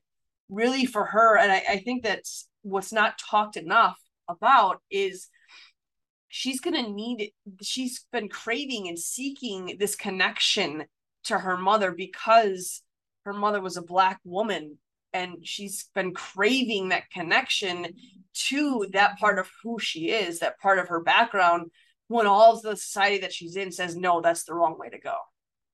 really 0.49 0.85
for 0.85 1.05
her, 1.05 1.37
and 1.37 1.51
I, 1.51 1.63
I 1.69 1.77
think 1.79 2.03
that's 2.03 2.47
what's 2.63 2.91
not 2.91 3.17
talked 3.17 3.55
enough 3.55 3.97
about 4.27 4.81
is 4.91 5.29
she's 6.27 6.59
going 6.59 6.83
to 6.83 6.91
need 6.91 7.31
she's 7.61 8.05
been 8.11 8.27
craving 8.27 8.87
and 8.87 8.99
seeking 8.99 9.77
this 9.79 9.95
connection 9.95 10.85
to 11.23 11.37
her 11.39 11.57
mother 11.57 11.91
because 11.91 12.83
her 13.23 13.33
mother 13.33 13.61
was 13.61 13.77
a 13.77 13.81
black 13.81 14.19
woman 14.25 14.77
and 15.13 15.37
she's 15.43 15.89
been 15.95 16.13
craving 16.13 16.89
that 16.89 17.09
connection 17.11 17.93
to 18.33 18.87
that 18.91 19.17
part 19.17 19.39
of 19.39 19.49
who 19.63 19.79
she 19.79 20.09
is, 20.09 20.39
that 20.39 20.59
part 20.59 20.79
of 20.79 20.89
her 20.89 20.99
background, 20.99 21.71
when 22.07 22.27
all 22.27 22.55
of 22.55 22.61
the 22.61 22.75
society 22.75 23.19
that 23.19 23.33
she's 23.33 23.55
in 23.55 23.71
says, 23.71 23.95
no, 23.95 24.21
that's 24.21 24.43
the 24.43 24.53
wrong 24.53 24.77
way 24.77 24.89
to 24.89 24.99
go. 24.99 25.15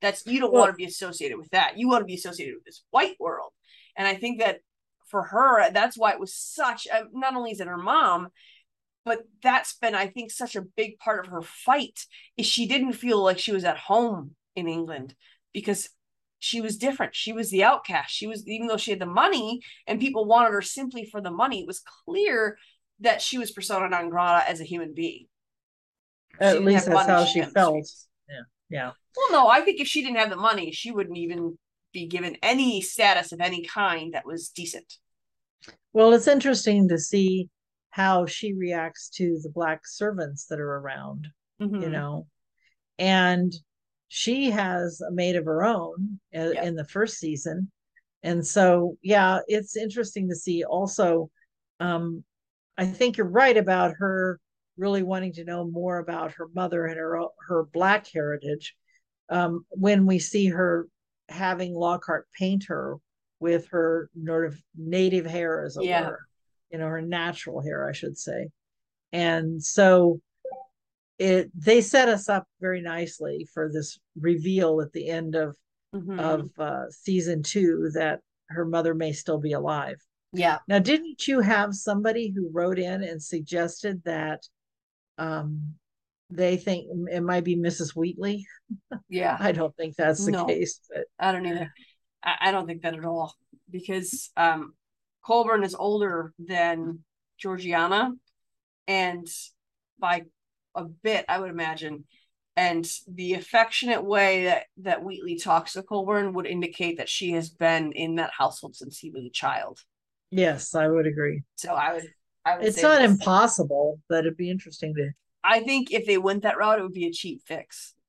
That's 0.02 0.26
you 0.26 0.40
don't 0.40 0.52
well, 0.52 0.64
want 0.64 0.74
to 0.74 0.78
be 0.78 0.86
associated 0.86 1.38
with 1.38 1.50
that. 1.52 1.78
You 1.78 1.88
want 1.88 2.02
to 2.02 2.06
be 2.06 2.16
associated 2.16 2.56
with 2.56 2.66
this 2.66 2.84
white 2.92 3.16
world. 3.20 3.52
And 3.96 4.08
I 4.08 4.16
think 4.16 4.40
that 4.40 4.60
for 5.08 5.24
her, 5.24 5.72
that's 5.72 5.98
why 5.98 6.12
it 6.12 6.20
was 6.20 6.34
such, 6.34 6.88
uh, 6.92 7.04
not 7.14 7.36
only 7.36 7.52
is 7.52 7.60
it 7.60 7.68
her 7.68 7.78
mom, 7.78 8.30
but 9.06 9.20
that's 9.42 9.78
been, 9.78 9.96
I 9.96 10.08
think, 10.08 10.32
such 10.32 10.56
a 10.56 10.62
big 10.62 10.98
part 10.98 11.20
of 11.20 11.32
her 11.32 11.42
fight 11.42 12.06
is 12.38 12.46
she 12.46 12.68
didn't 12.68 12.94
feel 12.94 13.22
like 13.22 13.38
she 13.38 13.52
was 13.52 13.66
at 13.66 13.78
home 13.78 14.36
in 14.56 14.68
England 14.68 15.14
because 15.54 15.90
she 16.44 16.60
was 16.60 16.76
different. 16.76 17.16
She 17.16 17.32
was 17.32 17.50
the 17.50 17.64
outcast. 17.64 18.14
She 18.14 18.28
was, 18.28 18.46
even 18.46 18.68
though 18.68 18.76
she 18.76 18.92
had 18.92 19.00
the 19.00 19.06
money 19.06 19.62
and 19.88 19.98
people 19.98 20.26
wanted 20.26 20.52
her 20.52 20.62
simply 20.62 21.06
for 21.06 21.22
the 21.22 21.32
money, 21.32 21.62
it 21.62 21.68
was 21.68 21.82
clear 22.06 22.58
that 23.00 23.22
she 23.22 23.38
was 23.38 23.52
persona 23.52 23.88
non 23.88 24.10
grata 24.10 24.50
as 24.50 24.60
a 24.60 24.66
human 24.66 24.94
being. 24.94 25.28
At 26.42 26.62
least 26.62 26.88
that's 26.88 27.08
how 27.08 27.24
she 27.24 27.44
felt. 27.44 27.88
Yeah. 28.28 28.42
Yeah. 28.70 28.92
Well, 29.16 29.32
no, 29.32 29.48
I 29.48 29.62
think 29.62 29.80
if 29.80 29.88
she 29.88 30.02
didn't 30.04 30.18
have 30.18 30.32
the 30.32 30.36
money, 30.36 30.74
she 30.74 30.92
wouldn't 30.92 31.18
even 31.18 31.58
be 31.94 32.08
given 32.08 32.36
any 32.44 32.82
status 32.82 33.32
of 33.32 33.40
any 33.40 33.64
kind 33.64 34.14
that 34.14 34.26
was 34.26 34.50
decent. 34.50 34.98
Well, 35.94 36.12
it's 36.12 36.28
interesting 36.28 36.90
to 36.90 36.98
see 36.98 37.48
how 37.92 38.26
she 38.26 38.52
reacts 38.52 39.08
to 39.12 39.40
the 39.42 39.50
black 39.50 39.88
servants 39.88 40.48
that 40.48 40.60
are 40.60 40.78
around, 40.80 41.28
Mhm. 41.62 41.84
you 41.84 41.90
know. 41.90 42.28
And 43.00 43.54
she 44.16 44.52
has 44.52 45.02
a 45.02 45.10
maid 45.12 45.36
of 45.36 45.46
her 45.46 45.64
own 45.64 46.20
uh, 46.36 46.52
Yeah. 46.52 46.66
in 46.66 46.76
the 46.76 46.86
first 46.86 47.18
season. 47.18 47.72
And 48.22 48.46
so, 48.46 48.96
yeah, 49.02 49.40
it's 49.48 49.76
interesting 49.76 50.30
to 50.30 50.36
see 50.36 50.64
also. 50.64 51.32
Um, 51.80 52.24
I 52.78 52.86
think 52.86 53.18
you're 53.18 53.26
right 53.28 53.58
about 53.58 53.96
her 53.98 54.40
really 54.78 55.02
wanting 55.02 55.34
to 55.34 55.44
know 55.44 55.66
more 55.66 55.98
about 55.98 56.34
her 56.34 56.48
mother 56.54 56.86
and 56.86 56.98
her 56.98 57.26
her 57.48 57.64
black 57.74 58.06
heritage. 58.14 58.76
Um, 59.30 59.66
when 59.70 60.06
we 60.06 60.20
see 60.20 60.46
her 60.46 60.88
having 61.28 61.74
Lockhart 61.74 62.28
paint 62.38 62.66
her 62.68 62.98
with 63.40 63.68
her 63.70 64.12
sort 64.28 64.46
of 64.46 64.62
native 64.78 65.26
hair, 65.26 65.66
as 65.66 65.76
it 65.76 65.86
Yeah. 65.86 66.10
were, 66.10 66.20
you 66.72 66.78
know, 66.78 66.88
her 66.88 67.02
natural 67.02 67.62
hair, 67.64 67.90
I 67.90 67.94
should 67.94 68.18
say. 68.18 68.50
And 69.12 69.62
so 69.64 70.22
it 71.24 71.50
they 71.56 71.80
set 71.82 72.10
us 72.10 72.28
up 72.28 72.46
very 72.60 72.82
nicely 72.82 73.48
for 73.54 73.72
this 73.72 73.98
reveal 74.20 74.82
at 74.82 74.92
the 74.94 75.08
end 75.10 75.36
of 75.36 75.56
Mhm. 75.96 76.20
of 76.20 76.50
uh, 76.58 76.90
season 76.90 77.44
two 77.44 77.92
that 77.94 78.20
her 78.50 78.66
mother 78.66 78.94
may 78.96 79.14
still 79.14 79.38
be 79.40 79.54
alive. 79.54 79.98
yeah. 80.34 80.58
Now, 80.68 80.80
didn't 80.80 81.28
you 81.28 81.40
have 81.42 81.76
somebody 81.76 82.32
who 82.36 82.50
wrote 82.52 82.80
in 82.80 83.04
and 83.04 83.22
suggested 83.22 84.02
that 84.04 84.42
um, 85.20 85.76
they 86.32 86.58
think 86.58 86.88
it 87.12 87.22
might 87.22 87.44
be 87.44 87.56
Mrs. 87.56 87.96
Wheatley? 87.96 88.44
Yeah. 89.08 89.38
I 89.50 89.52
don't 89.52 89.76
think 89.78 89.96
that's 89.96 90.26
the 90.26 90.32
No. 90.32 90.46
case, 90.48 90.80
but 90.90 91.06
I 91.20 91.32
don't 91.32 91.46
either. 91.46 91.72
I, 92.24 92.34
I 92.48 92.52
don't 92.52 92.66
think 92.66 92.82
that 92.82 92.96
at 92.98 93.06
all 93.06 93.36
because 93.70 94.32
um, 94.36 94.74
Colbourne 95.24 95.64
is 95.64 95.76
older 95.76 96.34
than 96.40 97.04
Georgiana, 97.38 98.12
and 98.88 99.28
by 100.00 100.24
a 100.76 100.86
bit, 100.86 101.26
I 101.28 101.40
would 101.40 101.50
imagine. 101.50 102.06
And 102.56 102.88
the 103.08 103.34
affectionate 103.34 104.04
way 104.04 104.44
that 104.46 104.66
that 104.78 105.04
Wheatley 105.04 105.38
talks 105.38 105.74
to 105.74 105.84
Colbourne 105.84 106.34
would 106.34 106.46
indicate 106.46 106.98
that 106.98 107.10
she 107.10 107.32
has 107.32 107.50
been 107.50 107.92
in 107.94 108.16
that 108.16 108.32
household 108.38 108.76
since 108.76 109.00
he 109.00 109.10
was 109.10 109.26
a 109.26 109.30
child. 109.32 109.80
yes, 110.30 110.76
I 110.76 110.88
would 110.88 111.08
agree. 111.08 111.44
So 111.56 111.74
I 111.74 111.94
would. 111.94 112.08
I 112.46 112.58
would 112.58 112.66
It's 112.68 112.82
not 112.82 113.00
that's- 113.00 113.10
impossible, 113.12 114.00
but 114.10 114.20
it'd 114.20 114.38
be 114.38 114.52
interesting 114.52 114.94
to. 114.96 115.12
I 115.44 115.62
think 115.62 115.92
if 115.92 116.06
they 116.06 116.18
went 116.18 116.44
that 116.44 116.58
route, 116.58 116.80
it 116.80 116.84
would 116.84 116.94
be 116.94 117.08
a 117.08 117.12
cheap 117.12 117.42
fix. 117.46 117.94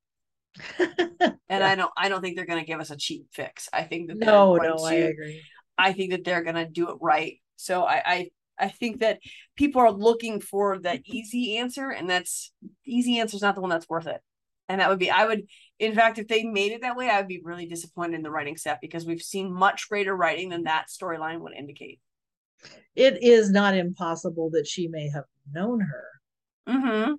And 1.48 1.62
I 1.62 1.74
don't. 1.74 1.90
I 1.96 2.09
don't 2.09 2.20
think 2.20 2.37
they're 2.37 2.46
going 2.46 2.61
to 2.61 2.66
give 2.66 2.81
us 2.81 2.90
a 2.90 2.96
cheap 2.96 3.27
fix. 3.33 3.68
I 3.72 3.83
think 3.85 4.09
that 4.09 4.18
they're 4.18 4.27
No, 4.31 4.57
going 4.57 4.68
no, 4.77 4.85
I 4.85 4.94
agree. 4.94 5.42
I 5.77 5.92
think 5.92 6.11
that 6.12 6.24
they're 6.24 6.42
gonna 6.42 6.68
do 6.68 6.88
it 6.90 6.96
right. 7.00 7.38
So 7.57 7.85
I, 7.85 8.03
I 8.05 8.31
I 8.59 8.69
think 8.69 9.01
that 9.01 9.19
people 9.57 9.81
are 9.81 9.90
looking 9.93 10.40
for 10.40 10.79
the 10.79 11.01
easy 11.05 11.59
answer, 11.59 11.90
and 11.90 12.09
that's 12.09 12.53
the 12.62 12.93
easy 12.93 13.19
answer 13.19 13.37
is 13.37 13.43
not 13.43 13.55
the 13.55 13.61
one 13.61 13.71
that's 13.71 13.88
worth 13.88 14.07
it. 14.07 14.21
And 14.69 14.81
that 14.81 14.88
would 14.88 14.99
be 14.99 15.11
I 15.11 15.27
would 15.27 15.43
in 15.79 15.95
fact 15.95 16.19
if 16.19 16.29
they 16.29 16.45
made 16.45 16.73
it 16.73 16.83
that 16.83 16.97
way, 16.97 17.11
I 17.11 17.19
would 17.19 17.29
be 17.29 17.43
really 17.45 17.67
disappointed 17.67 18.14
in 18.17 18.23
the 18.23 18.31
writing 18.31 18.57
staff 18.57 18.79
because 18.81 19.05
we've 19.05 19.21
seen 19.21 19.53
much 19.53 19.88
greater 19.88 20.17
writing 20.17 20.49
than 20.49 20.64
that 20.64 20.87
storyline 20.88 21.40
would 21.40 21.53
indicate. 21.55 22.01
It 22.97 23.23
is 23.23 23.51
not 23.51 23.77
impossible 23.77 24.51
that 24.51 24.67
she 24.67 24.88
may 24.88 25.11
have 25.11 25.25
known 25.53 25.81
her, 25.81 26.05
Mm-hmm. 26.69 27.14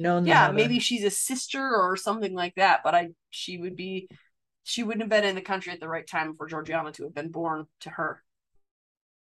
known 0.00 0.26
Yeah, 0.26 0.52
maybe 0.52 0.78
she's 0.78 1.04
a 1.04 1.10
sister 1.10 1.74
or 1.74 1.96
something 1.96 2.34
like 2.34 2.54
that, 2.56 2.82
but 2.84 2.94
I 2.94 3.08
she 3.30 3.58
would 3.58 3.76
be 3.76 4.08
she 4.62 4.82
wouldn't 4.82 5.02
have 5.02 5.10
been 5.10 5.28
in 5.28 5.34
the 5.34 5.40
country 5.40 5.72
at 5.72 5.80
the 5.80 5.88
right 5.88 6.06
time 6.06 6.34
for 6.34 6.46
Georgiana 6.46 6.92
to 6.92 7.04
have 7.04 7.14
been 7.14 7.30
born 7.30 7.66
to 7.80 7.90
her. 7.90 8.22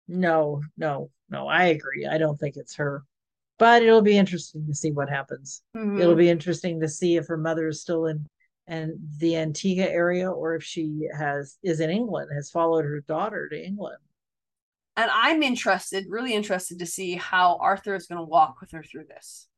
No, 0.09 0.63
no, 0.77 1.11
no. 1.31 1.49
I 1.49 1.65
agree. 1.67 2.07
I 2.07 2.19
don't 2.19 2.39
think 2.39 2.57
it's 2.57 2.77
her, 2.77 3.05
but 3.59 3.83
it'll 3.83 4.03
be 4.03 4.19
interesting 4.19 4.67
to 4.67 4.75
see 4.75 4.91
what 4.93 5.09
happens. 5.09 5.63
Mhm. 5.75 6.01
It'll 6.01 6.15
be 6.17 6.29
interesting 6.29 6.81
to 6.81 6.89
see 6.89 7.17
if 7.17 7.27
her 7.27 7.37
mother 7.39 7.69
is 7.69 7.81
still 7.81 8.07
in 8.07 8.27
and 8.67 8.95
the 9.19 9.37
Antigua 9.37 9.85
area 9.85 10.31
or 10.31 10.55
if 10.55 10.65
she 10.65 11.07
has 11.15 11.59
is 11.63 11.81
in 11.81 11.91
England, 11.91 12.31
has 12.35 12.51
followed 12.51 12.87
her 12.87 13.01
daughter 13.01 13.47
to 13.49 13.63
England. 13.63 13.99
And 14.97 15.11
I'm 15.13 15.43
interested, 15.43 16.07
really 16.09 16.33
interested 16.33 16.79
to 16.79 16.87
see 16.87 17.17
how 17.17 17.59
Arthur 17.59 17.95
is 17.95 18.07
going 18.07 18.21
to 18.21 18.25
walk 18.25 18.61
with 18.61 18.71
her 18.71 18.83
through 18.83 19.05
this. 19.05 19.49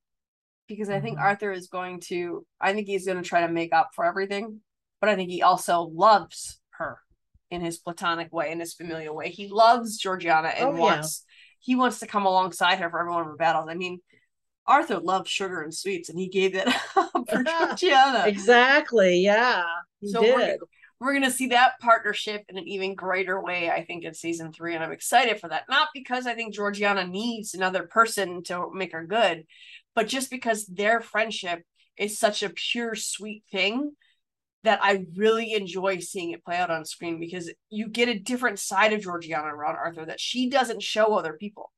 Because 0.66 0.88
I 0.88 1.00
think 1.00 1.18
Mhm. 1.18 1.22
Arthur 1.22 1.52
is 1.52 1.68
going 1.68 2.00
to, 2.00 2.44
I 2.60 2.72
think 2.72 2.88
he's 2.88 3.06
going 3.06 3.22
to 3.22 3.28
try 3.28 3.42
to 3.42 3.52
make 3.52 3.72
up 3.72 3.90
for 3.94 4.04
everything, 4.04 4.62
but 5.00 5.08
I 5.08 5.14
think 5.14 5.30
he 5.30 5.42
also 5.42 5.82
loves 5.82 6.60
her 6.70 6.98
in 7.50 7.60
his 7.60 7.78
platonic 7.78 8.32
way, 8.32 8.50
in 8.50 8.60
his 8.60 8.74
familial 8.74 9.14
way. 9.14 9.30
He 9.30 9.48
loves 9.48 9.98
Georgiana 9.98 10.48
and 10.48 10.70
Oh, 10.70 10.74
yeah. 10.74 10.80
wants, 10.80 11.24
he 11.60 11.76
wants 11.76 12.00
to 12.00 12.06
come 12.06 12.26
alongside 12.26 12.78
her 12.78 12.90
for 12.90 13.00
every 13.00 13.12
one 13.12 13.20
of 13.22 13.26
her 13.28 13.36
battles. 13.36 13.66
I 13.70 13.74
mean, 13.74 14.00
Arthur 14.66 14.98
loved 14.98 15.28
sugar 15.28 15.62
and 15.62 15.72
sweets, 15.72 16.08
and 16.08 16.18
he 16.18 16.28
gave 16.28 16.54
that 16.54 16.68
up 16.96 17.12
for 17.28 17.44
Georgiana. 17.58 18.24
Exactly. 18.26 19.20
Yeah. 19.20 19.62
He 20.00 20.08
So 20.08 20.20
we're, 20.22 20.56
we're 21.00 21.12
going 21.12 21.22
to 21.24 21.30
see 21.30 21.48
that 21.48 21.78
partnership 21.80 22.42
in 22.48 22.58
an 22.58 22.66
even 22.66 22.94
greater 22.94 23.40
way, 23.40 23.70
I 23.70 23.84
think, 23.84 24.04
in 24.04 24.14
season 24.14 24.52
three. 24.52 24.74
And 24.74 24.82
I'm 24.82 24.92
excited 24.92 25.40
for 25.40 25.48
that. 25.48 25.64
Not 25.68 25.88
because 25.94 26.26
I 26.26 26.34
think 26.34 26.54
Georgiana 26.54 27.06
needs 27.06 27.54
another 27.54 27.84
person 27.84 28.42
to 28.44 28.70
make 28.72 28.92
her 28.92 29.04
good, 29.06 29.44
but 29.94 30.08
just 30.08 30.30
because 30.30 30.66
their 30.66 31.00
friendship 31.00 31.62
is 31.96 32.18
such 32.18 32.42
a 32.42 32.50
pure, 32.50 32.94
sweet 32.94 33.44
thing 33.52 33.92
that 34.66 34.80
I 34.82 35.06
really 35.14 35.54
enjoy 35.54 36.00
seeing 36.00 36.32
it 36.32 36.44
play 36.44 36.56
out 36.56 36.70
on 36.70 36.84
screen 36.84 37.20
because 37.20 37.52
you 37.70 37.88
get 37.88 38.08
a 38.08 38.18
different 38.18 38.58
side 38.58 38.92
of 38.92 39.00
Georgiana 39.00 39.54
around 39.54 39.76
Arthur 39.76 40.04
that 40.06 40.20
she 40.20 40.50
doesn't 40.50 40.82
show 40.82 41.14
other 41.14 41.34
people. 41.34 41.72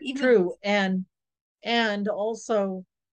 Even, 0.00 0.22
True. 0.22 0.54
And 0.62 1.06
and 1.62 2.08
also 2.08 2.84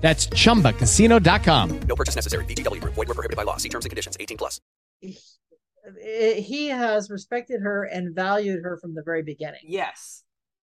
That's 0.00 0.26
chumbacasino.com. 0.28 1.80
No 1.80 1.96
purchase 1.96 2.14
necessary. 2.14 2.44
VGW 2.44 2.80
Group. 2.80 2.94
Void 2.94 3.08
were 3.08 3.14
prohibited 3.14 3.36
by 3.36 3.42
law. 3.42 3.56
See 3.56 3.68
terms 3.68 3.84
and 3.84 3.90
conditions. 3.90 4.16
18 4.20 4.36
plus. 4.36 4.60
he, 5.00 5.16
he 6.40 6.68
has 6.68 7.10
respected 7.10 7.60
her 7.62 7.84
and 7.84 8.14
valued 8.14 8.62
her 8.62 8.78
from 8.78 8.94
the 8.94 9.02
very 9.02 9.22
beginning, 9.22 9.60
yes, 9.64 10.22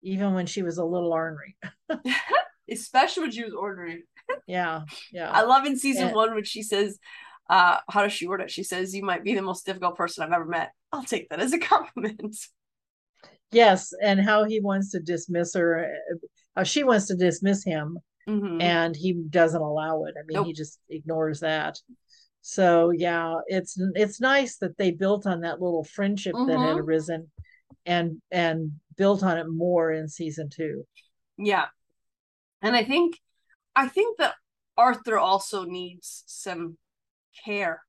even 0.02 0.34
when 0.34 0.46
she 0.46 0.62
was 0.62 0.78
a 0.78 0.84
little 0.84 1.12
ornery. 1.12 1.56
especially 2.70 3.22
when 3.24 3.30
she 3.30 3.44
was 3.44 3.52
ornery. 3.54 4.04
Yeah. 4.46 4.82
Yeah. 5.12 5.30
I 5.30 5.42
love 5.42 5.66
in 5.66 5.78
season 5.78 6.08
And- 6.08 6.16
one 6.16 6.34
when 6.34 6.44
she 6.44 6.62
says, 6.62 6.98
uh, 7.50 7.78
how 7.90 8.02
does 8.02 8.12
she 8.12 8.26
word 8.26 8.40
it? 8.40 8.50
She 8.50 8.62
says, 8.62 8.94
You 8.94 9.02
might 9.04 9.22
be 9.22 9.34
the 9.34 9.42
most 9.42 9.66
difficult 9.66 9.96
person 9.96 10.24
I've 10.24 10.32
ever 10.32 10.46
met. 10.46 10.72
I'll 10.92 11.04
take 11.04 11.28
that 11.28 11.40
as 11.40 11.52
a 11.52 11.58
compliment. 11.72 12.36
Yes, 13.52 13.92
and 14.02 14.18
how 14.20 14.44
he 14.44 14.60
wants 14.60 14.90
to 14.92 15.00
dismiss 15.00 15.54
her, 15.54 15.84
uh, 15.84 16.16
how 16.56 16.62
she 16.64 16.82
wants 16.84 17.06
to 17.08 17.14
dismiss 17.16 17.62
him, 17.62 17.98
Mhm. 18.26 18.60
and 18.62 18.96
he 18.96 19.12
doesn't 19.12 19.60
allow 19.60 20.04
it. 20.04 20.14
I 20.18 20.22
mean, 20.22 20.34
Nope. 20.36 20.46
he 20.46 20.52
just 20.52 20.80
ignores 20.88 21.40
that. 21.40 21.80
So 22.40 22.90
yeah, 22.90 23.36
it's 23.46 23.76
it's 23.94 24.20
nice 24.20 24.58
that 24.58 24.76
they 24.76 24.90
built 24.90 25.26
on 25.26 25.40
that 25.40 25.60
little 25.60 25.84
friendship 25.84 26.34
that 26.34 26.58
had 26.58 26.76
Mhm. 26.76 26.80
arisen, 26.80 27.32
and 27.86 28.20
and 28.30 28.80
built 28.96 29.22
on 29.22 29.38
it 29.38 29.48
more 29.48 29.92
in 29.92 30.08
season 30.08 30.48
two. 30.50 30.86
Yeah. 31.36 31.68
And 32.62 32.74
I 32.76 32.84
think 32.84 33.20
I 33.76 33.88
think 33.88 34.18
that 34.18 34.34
Arthur 34.76 35.18
also 35.18 35.64
needs 35.64 36.22
some 36.26 36.78
care. 37.44 37.82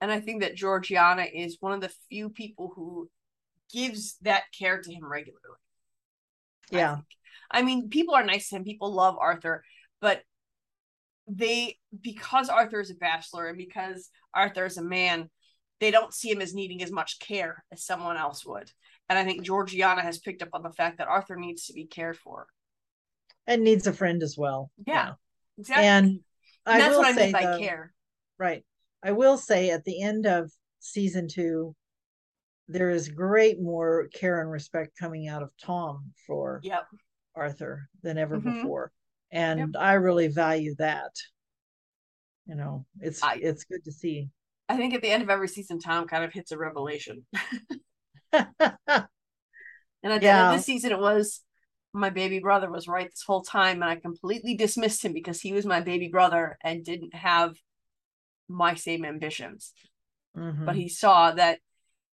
And 0.00 0.10
I 0.10 0.20
think 0.20 0.42
that 0.42 0.56
Georgiana 0.56 1.22
is 1.24 1.58
one 1.60 1.72
of 1.72 1.80
the 1.80 1.92
few 2.08 2.28
people 2.30 2.72
who 2.74 3.10
gives 3.72 4.16
that 4.18 4.44
care 4.52 4.80
to 4.80 4.92
him 4.92 5.04
regularly. 5.04 5.58
Yeah, 6.70 6.98
I 7.50 7.62
mean, 7.62 7.88
people 7.88 8.14
are 8.14 8.24
nice 8.24 8.48
to 8.48 8.56
him. 8.56 8.64
People 8.64 8.92
love 8.92 9.16
Arthur, 9.18 9.64
but 10.00 10.22
they 11.26 11.78
because 12.00 12.48
Arthur 12.48 12.80
is 12.80 12.90
a 12.90 12.94
bachelor 12.94 13.46
and 13.48 13.56
because 13.58 14.10
Arthur 14.34 14.66
is 14.66 14.76
a 14.76 14.82
man, 14.82 15.30
they 15.80 15.90
don't 15.90 16.12
see 16.14 16.30
him 16.30 16.40
as 16.42 16.54
needing 16.54 16.82
as 16.82 16.92
much 16.92 17.18
care 17.18 17.64
as 17.72 17.84
someone 17.84 18.16
else 18.16 18.44
would. 18.44 18.70
And 19.08 19.18
I 19.18 19.24
think 19.24 19.42
Georgiana 19.42 20.02
has 20.02 20.18
picked 20.18 20.42
up 20.42 20.50
on 20.52 20.62
the 20.62 20.72
fact 20.72 20.98
that 20.98 21.08
Arthur 21.08 21.36
needs 21.36 21.66
to 21.66 21.72
be 21.72 21.86
cared 21.86 22.16
for. 22.16 22.46
and 23.46 23.62
needs 23.62 23.86
a 23.86 23.92
friend 23.92 24.22
as 24.22 24.36
well. 24.38 24.70
Yeah, 24.86 25.12
exactly. 25.58 25.86
and 25.86 26.06
And 26.06 26.20
I 26.66 26.78
that's 26.78 26.90
will 26.92 26.98
what 27.02 27.06
I 27.08 27.12
say 27.14 27.22
mean 27.24 27.32
by 27.32 27.42
though- 27.42 27.58
care. 27.58 27.92
Right. 28.38 28.64
I 29.02 29.12
will 29.12 29.36
say 29.36 29.70
at 29.70 29.84
the 29.84 30.02
end 30.02 30.26
of 30.26 30.50
season 30.80 31.28
two, 31.28 31.74
there 32.68 32.88
is 32.88 33.08
great 33.10 33.60
more 33.60 34.08
care 34.14 34.40
and 34.40 34.50
respect 34.50 34.98
coming 34.98 35.28
out 35.28 35.42
of 35.42 35.50
Tom 35.62 36.12
for 36.26 36.60
yep. 36.62 36.84
Arthur 37.34 37.88
than 38.02 38.18
ever 38.18 38.38
Mhm. 38.40 38.44
before. 38.44 38.92
And 39.30 39.76
I 39.76 39.94
really 39.94 40.28
value 40.28 40.74
that. 40.76 41.12
You 42.46 42.54
know, 42.54 42.86
it's 43.00 43.22
I- 43.22 43.36
it's 43.36 43.64
good 43.64 43.84
to 43.84 43.92
see. 43.92 44.30
I 44.68 44.76
think 44.76 44.94
at 44.94 45.02
the 45.02 45.10
end 45.10 45.22
of 45.22 45.30
every 45.30 45.48
season, 45.48 45.78
Tom 45.78 46.06
kind 46.06 46.24
of 46.24 46.32
hits 46.32 46.52
a 46.52 46.58
revelation. 46.58 47.26
And 50.02 50.12
at 50.12 50.20
the 50.20 50.28
end 50.28 50.46
of 50.48 50.56
this 50.56 50.66
season, 50.66 50.92
it 50.92 50.98
was 50.98 51.42
my 51.94 52.10
baby 52.10 52.38
brother 52.38 52.70
was 52.70 52.86
right 52.86 53.08
this 53.08 53.22
whole 53.26 53.42
time, 53.42 53.80
and 53.80 53.90
I 53.90 53.96
completely 53.96 54.54
dismissed 54.54 55.02
him 55.02 55.14
because 55.14 55.40
he 55.40 55.52
was 55.54 55.64
my 55.64 55.80
baby 55.80 56.08
brother 56.08 56.58
and 56.62 56.84
didn't 56.84 57.14
have 57.14 57.56
my 58.46 58.74
same 58.74 59.02
ambitions. 59.04 59.72
Mhm. 60.36 60.66
But 60.66 60.76
he 60.76 60.90
saw 60.90 61.30
that 61.32 61.60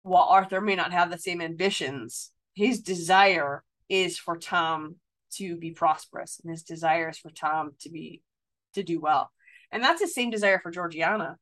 while 0.03 0.25
Arthur 0.25 0.61
may 0.61 0.75
not 0.75 0.93
have 0.93 1.11
the 1.11 1.17
same 1.19 1.41
ambitions, 1.41 2.31
his 2.55 2.83
desire 2.83 3.65
is 3.89 4.19
for 4.19 4.37
Tom 4.37 5.01
to 5.35 5.57
be 5.57 5.71
prosperous, 5.73 6.41
and 6.43 6.51
his 6.51 6.62
desire 6.62 7.09
is 7.09 7.19
for 7.19 7.31
Tom 7.31 7.73
to 7.81 7.91
be 7.91 8.23
to 8.75 8.83
do 8.83 9.01
well. 9.01 9.31
And 9.71 9.83
that's 9.83 10.01
the 10.01 10.09
same 10.09 10.31
desire 10.31 10.59
for 10.61 10.71
Georgiana 10.71 11.37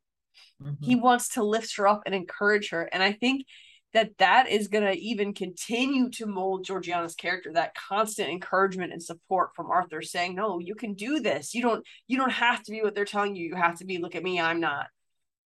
Mhm. 0.62 0.77
he 0.81 0.96
wants 0.96 1.31
to 1.31 1.42
lift 1.42 1.77
her 1.77 1.88
up 1.88 2.03
and 2.05 2.14
encourage 2.14 2.68
her 2.68 2.83
and 2.92 3.03
i 3.03 3.11
think 3.11 3.46
that 3.94 4.18
that 4.18 4.49
is 4.51 4.68
going 4.68 4.85
to 4.85 4.99
even 4.99 5.33
continue 5.33 6.11
to 6.11 6.27
mold 6.27 6.62
georgiana's 6.62 7.14
character 7.14 7.51
that 7.55 7.75
constant 7.75 8.29
encouragement 8.29 8.92
and 8.92 9.03
support 9.03 9.51
from 9.57 9.70
arthur 9.70 10.03
saying 10.03 10.35
no 10.35 10.59
you 10.59 10.75
can 10.75 10.92
do 10.92 11.20
this 11.20 11.55
you 11.55 11.62
don't 11.62 11.87
you 12.07 12.18
don't 12.18 12.33
have 12.33 12.62
to 12.62 12.70
be 12.70 12.83
what 12.83 12.94
they're 12.94 13.07
telling 13.07 13.35
you 13.35 13.46
you 13.46 13.55
have 13.55 13.79
to 13.79 13.87
be 13.87 13.96
look 13.96 14.14
at 14.14 14.22
me 14.22 14.38
i'm 14.38 14.61
not 14.61 14.88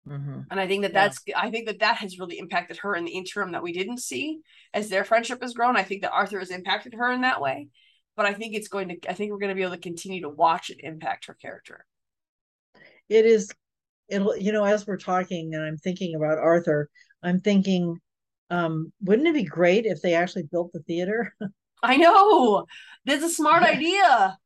Mhm. 0.08 0.46
and 0.50 0.58
i 0.58 0.66
think 0.66 0.82
that 0.82 0.92
Yeah. 0.92 1.02
that's 1.08 1.22
i 1.36 1.48
think 1.50 1.66
that 1.66 1.78
that 1.78 1.98
has 1.98 2.18
really 2.18 2.38
impacted 2.38 2.78
her 2.78 2.96
in 2.96 3.04
the 3.04 3.12
interim 3.12 3.52
that 3.52 3.62
we 3.62 3.72
didn't 3.72 3.98
see 3.98 4.40
as 4.74 4.88
their 4.88 5.04
friendship 5.04 5.40
has 5.42 5.54
grown 5.54 5.76
i 5.76 5.84
think 5.84 6.02
that 6.02 6.10
arthur 6.12 6.40
has 6.40 6.50
impacted 6.50 6.94
her 6.94 7.12
in 7.12 7.20
that 7.20 7.40
way 7.40 7.68
but 8.16 8.26
i 8.26 8.32
think 8.32 8.54
it's 8.54 8.68
going 8.68 8.88
to 8.88 8.96
i 9.08 9.14
think 9.14 9.30
we're 9.30 9.38
going 9.38 9.48
to 9.48 9.54
be 9.54 9.62
able 9.62 9.74
to 9.74 9.80
continue 9.80 10.20
to 10.22 10.28
watch 10.28 10.70
it 10.70 10.80
impact 10.82 11.26
her 11.26 11.34
character. 11.34 11.84
It 13.08 13.26
is 13.26 13.50
it'll 14.08 14.36
you 14.36 14.52
know 14.52 14.64
as 14.64 14.86
we're 14.86 14.96
talking 14.96 15.54
and 15.54 15.62
i'm 15.62 15.76
thinking 15.76 16.14
about 16.14 16.38
arthur 16.38 16.90
i'm 17.22 17.40
thinking 17.40 17.98
um 18.50 18.92
wouldn't 19.02 19.28
it 19.28 19.34
be 19.34 19.44
great 19.44 19.86
if 19.86 20.02
they 20.02 20.14
actually 20.14 20.44
built 20.44 20.72
the 20.72 20.80
theater? 20.80 21.34
I 21.84 21.96
know! 21.96 22.66
That's 23.04 23.24
a 23.24 23.28
smart 23.28 23.64
idea! 23.64 24.38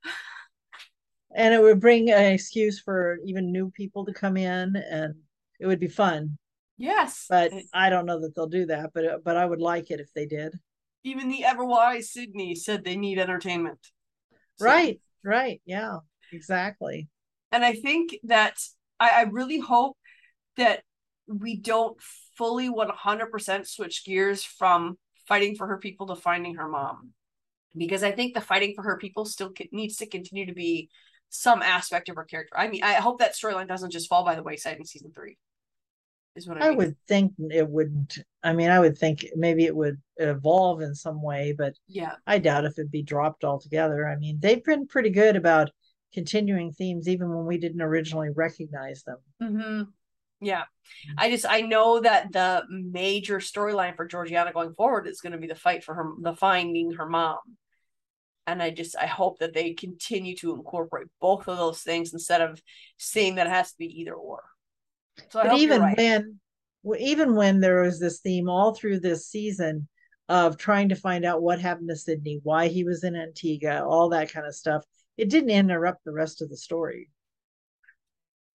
And 1.34 1.52
it 1.52 1.60
would 1.60 1.80
bring 1.80 2.10
an 2.10 2.32
excuse 2.32 2.80
for 2.80 3.18
even 3.26 3.52
new 3.52 3.70
people 3.70 4.06
to 4.06 4.14
come 4.14 4.38
in 4.38 4.74
and 4.74 5.16
it 5.60 5.66
would 5.66 5.80
be 5.80 5.88
fun. 5.88 6.38
Yes. 6.78 7.26
But 7.28 7.52
i 7.74 7.90
don't 7.90 8.06
know 8.06 8.20
that 8.20 8.34
they'll 8.34 8.46
do 8.46 8.66
that 8.66 8.90
but 8.94 9.22
but 9.24 9.36
i 9.36 9.44
would 9.44 9.60
like 9.60 9.90
it 9.90 10.00
if 10.00 10.12
they 10.14 10.26
did 10.26 10.58
even 11.06 11.28
the 11.28 11.44
ever 11.44 11.64
wise 11.64 12.10
Sidney 12.12 12.54
said 12.54 12.84
they 12.84 12.96
need 12.96 13.18
entertainment. 13.18 13.78
So- 14.56 14.66
right 14.66 15.00
right 15.24 15.60
yeah 15.64 15.98
exactly 16.32 17.08
And 17.52 17.64
I 17.64 17.74
think 17.74 18.16
that 18.24 18.56
I, 18.98 19.10
I 19.10 19.22
really 19.22 19.58
hope 19.58 19.96
that 20.56 20.82
we 21.26 21.56
don't 21.56 21.98
fully 22.36 22.70
100% 22.70 23.66
switch 23.66 24.04
gears 24.04 24.44
from 24.44 24.98
fighting 25.26 25.56
for 25.56 25.66
her 25.66 25.78
people 25.78 26.06
to 26.06 26.16
finding 26.16 26.54
her 26.54 26.68
mom. 26.68 27.10
Because 27.76 28.02
I 28.02 28.12
think 28.12 28.34
the 28.34 28.40
fighting 28.40 28.72
for 28.74 28.82
her 28.82 28.96
people 28.96 29.24
still 29.24 29.52
needs 29.72 29.96
to 29.96 30.06
continue 30.06 30.46
to 30.46 30.54
be 30.54 30.88
some 31.28 31.62
aspect 31.62 32.08
of 32.08 32.16
her 32.16 32.24
character. 32.24 32.56
I 32.56 32.68
mean, 32.68 32.82
I 32.82 32.94
hope 32.94 33.18
that 33.18 33.34
storyline 33.34 33.68
doesn't 33.68 33.90
just 33.90 34.08
fall 34.08 34.24
by 34.24 34.34
the 34.34 34.42
wayside 34.42 34.78
in 34.78 34.86
season 34.86 35.12
three. 35.12 35.36
Is 36.36 36.46
what 36.46 36.62
I, 36.62 36.66
i 36.66 36.68
mean. 36.68 36.78
would 36.78 36.96
think 37.08 37.32
it 37.50 37.66
wouldn't 37.68 38.18
i 38.42 38.52
mean 38.52 38.70
i 38.70 38.78
would 38.78 38.96
think 38.98 39.26
maybe 39.34 39.64
it 39.64 39.74
would 39.74 40.00
evolve 40.18 40.82
in 40.82 40.94
some 40.94 41.22
way 41.22 41.54
but 41.56 41.74
Yeah. 41.88 42.12
I 42.26 42.38
doubt 42.38 42.64
if 42.66 42.78
it'd 42.78 42.90
be 42.90 43.02
dropped 43.02 43.42
altogether. 43.44 44.06
I 44.08 44.16
mean, 44.16 44.38
they've 44.40 44.62
been 44.64 44.86
pretty 44.86 45.10
good 45.10 45.36
about 45.36 45.70
continuing 46.14 46.72
themes 46.72 47.08
even 47.08 47.28
when 47.34 47.44
we 47.46 47.58
didn't 47.58 47.82
originally 47.82 48.30
recognize 48.34 49.02
them. 49.02 49.18
hmm 49.40 49.82
Yeah. 50.40 50.64
I 51.18 51.30
just 51.30 51.46
I 51.48 51.60
know 51.62 52.00
that 52.00 52.32
the 52.32 52.64
major 52.70 53.38
storyline 53.38 53.96
for 53.96 54.06
Georgiana 54.06 54.52
going 54.52 54.72
forward 54.74 55.06
is 55.06 55.20
going 55.20 55.32
to 55.32 55.38
be 55.38 55.46
the 55.48 55.54
fight 55.54 55.84
for 55.84 55.94
her 55.94 56.12
the 56.22 56.34
finding 56.36 56.92
her 56.92 57.08
mom. 57.08 57.38
And 58.46 58.62
I 58.62 58.70
just 58.70 58.96
I 58.96 59.06
hope 59.06 59.38
that 59.40 59.54
they 59.54 59.74
continue 59.74 60.36
to 60.36 60.54
incorporate 60.54 61.08
both 61.20 61.48
of 61.48 61.58
those 61.58 61.82
things 61.82 62.12
instead 62.12 62.40
of 62.40 62.62
saying 62.96 63.34
that 63.36 63.46
it 63.48 63.50
has 63.52 63.72
to 63.72 63.78
be 63.78 64.00
either 64.00 64.14
or. 64.14 64.42
So 65.30 65.42
but 65.42 65.58
even 65.58 65.82
right. 65.82 65.96
when 65.96 66.40
even 66.98 67.34
when 67.34 67.60
there 67.60 67.82
was 67.82 67.98
this 67.98 68.20
theme 68.20 68.48
all 68.48 68.74
through 68.74 69.00
this 69.00 69.26
season 69.26 69.88
of 70.28 70.56
trying 70.56 70.88
to 70.90 70.96
find 70.96 71.24
out 71.24 71.42
what 71.42 71.60
happened 71.60 71.88
to 71.88 71.96
Sidney, 71.96 72.40
why 72.42 72.68
he 72.68 72.84
was 72.84 73.04
in 73.04 73.16
Antigua, 73.16 73.84
all 73.84 74.08
that 74.10 74.32
kind 74.32 74.46
of 74.46 74.54
stuff, 74.54 74.84
it 75.16 75.30
didn't 75.30 75.50
interrupt 75.50 76.04
the 76.04 76.12
rest 76.12 76.42
of 76.42 76.48
the 76.48 76.56
story. 76.56 77.08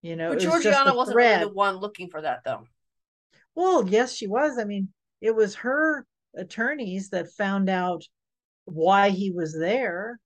You 0.02 0.16
know, 0.16 0.30
but 0.30 0.42
it 0.42 0.50
was 0.50 0.64
Georgiana 0.64 0.96
wasn't 0.96 1.18
really 1.18 1.40
the 1.40 1.50
one 1.50 1.78
looking 1.78 2.10
for 2.10 2.22
that 2.22 2.40
though. 2.44 2.66
Well, 3.54 3.88
yes, 3.88 4.16
she 4.16 4.28
was. 4.28 4.58
I 4.58 4.64
mean, 4.64 4.90
it 5.20 5.36
was 5.36 5.56
her 5.56 6.06
attorneys 6.36 7.10
that 7.10 7.32
found 7.32 7.70
out 7.70 8.04
why 8.66 9.10
he 9.10 9.32
was 9.32 9.58
there. 9.58 10.20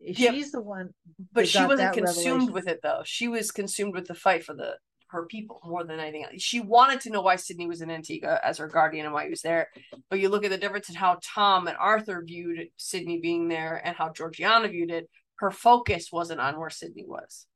Yeah, 0.00 0.30
She's 0.30 0.52
the 0.52 0.62
one, 0.62 0.90
But 1.32 1.46
she 1.46 1.62
wasn't 1.62 1.92
consumed 1.92 2.24
revelation. 2.26 2.52
with 2.54 2.68
it 2.68 2.80
though. 2.82 3.02
She 3.04 3.28
was 3.28 3.50
consumed 3.50 3.94
with 3.94 4.06
the 4.06 4.14
fight 4.14 4.44
for 4.44 4.54
the 4.54 4.76
her 5.10 5.26
people 5.26 5.60
more 5.64 5.84
than 5.84 6.00
anything 6.00 6.24
else. 6.24 6.40
She 6.40 6.60
wanted 6.60 7.00
to 7.02 7.10
know 7.10 7.20
why 7.20 7.36
Sidney 7.36 7.66
was 7.66 7.82
in 7.82 7.90
Antigua 7.90 8.40
as 8.44 8.58
her 8.58 8.68
guardian 8.68 9.06
and 9.06 9.14
why 9.14 9.24
he 9.24 9.30
was 9.30 9.42
there. 9.42 9.68
But 10.08 10.20
you 10.20 10.28
look 10.28 10.44
at 10.44 10.50
the 10.50 10.58
difference 10.58 10.88
in 10.88 10.94
how 10.94 11.18
Tom 11.22 11.66
and 11.66 11.76
Arthur 11.76 12.22
viewed 12.24 12.68
Sidney 12.76 13.20
being 13.20 13.48
there 13.48 13.80
and 13.84 13.96
how 13.96 14.10
Georgiana 14.12 14.68
viewed 14.68 14.90
it. 14.90 15.08
Her 15.36 15.50
focus 15.50 16.10
wasn't 16.12 16.40
on 16.40 16.58
where 16.58 16.70
Sidney 16.70 17.04
was. 17.06 17.46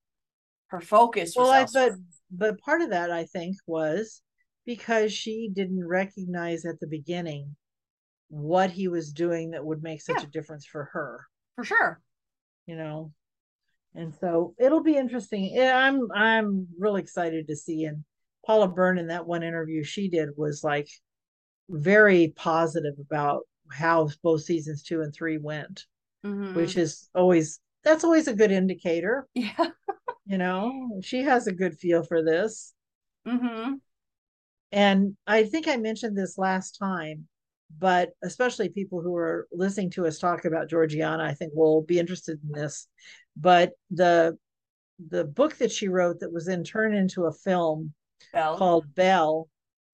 Her 0.69 0.81
focus 0.81 1.35
was 1.37 1.49
Well, 1.49 1.53
I, 1.53 1.67
but 1.73 1.99
but 2.31 2.61
part 2.61 2.81
of 2.81 2.91
that 2.91 3.11
I 3.11 3.25
think 3.25 3.57
was 3.67 4.23
because 4.67 5.13
she 5.13 5.51
didn't 5.53 5.87
recognize 5.87 6.65
at 6.65 6.81
the 6.81 6.87
beginning 6.87 7.55
what 8.29 8.71
he 8.71 8.89
was 8.89 9.13
doing 9.13 9.51
that 9.51 9.65
would 9.65 9.83
make 9.83 10.01
such 10.01 10.25
a 10.25 10.29
difference 10.29 10.67
for 10.67 10.85
her. 10.93 11.27
for 11.55 11.65
sure. 11.65 12.01
You 12.67 12.77
know, 12.77 13.13
and 13.95 14.15
so 14.21 14.55
it'll 14.59 14.83
be 14.83 14.97
interesting. 14.97 15.51
Yeah, 15.55 15.77
I'm 15.77 16.11
I'm 16.13 16.69
real 16.79 16.97
excited 16.97 17.49
to 17.49 17.57
see. 17.57 17.85
And 17.85 18.05
Paula 18.47 18.69
Byrne 18.69 18.99
in 18.99 19.09
that 19.09 19.27
one 19.27 19.43
interview 19.43 19.85
she 19.85 20.09
did 20.09 20.31
was 20.37 20.65
like 20.65 20.89
very 21.69 22.33
positive 22.37 22.95
about 23.01 23.43
how 23.71 24.09
both 24.23 24.43
seasons 24.43 24.83
two 24.83 25.01
and 25.03 25.15
three 25.15 25.39
went, 25.39 25.85
Mhm. 26.25 26.55
which 26.55 26.77
is 26.77 27.09
always 27.15 27.61
that's 27.83 28.05
always 28.05 28.29
a 28.29 28.35
good 28.35 28.51
indicator. 28.53 29.27
Yeah. 29.35 29.55
You 30.27 30.39
know, 30.39 31.01
she 31.03 31.21
has 31.21 31.47
a 31.49 31.53
good 31.53 31.79
feel 31.79 32.03
for 32.03 32.23
this. 32.23 32.73
Mm-hmm. 33.29 33.75
And 34.73 35.17
I 35.27 35.45
think 35.45 35.69
I 35.69 35.77
mentioned 35.77 36.17
this 36.17 36.39
last 36.39 36.79
time, 36.79 37.29
but 37.79 38.11
especially 38.23 38.69
people 38.69 39.01
who 39.01 39.17
are 39.17 39.47
listening 39.53 39.91
to 39.91 40.07
us 40.07 40.19
talk 40.19 40.45
about 40.45 40.69
Georgiana, 40.69 41.25
I 41.25 41.35
think 41.35 41.53
will 41.55 41.83
be 41.83 41.99
interested 41.99 42.39
in 42.43 42.53
this. 42.53 42.89
But 43.37 43.73
the 43.91 44.39
the 45.11 45.25
book 45.25 45.57
that 45.57 45.73
she 45.73 45.89
wrote 45.89 46.21
that 46.21 46.33
was 46.33 46.47
then 46.47 46.63
turned 46.63 46.95
into 46.95 47.25
a 47.25 47.33
film 47.33 47.93
called 48.33 48.95
Belle 48.95 49.49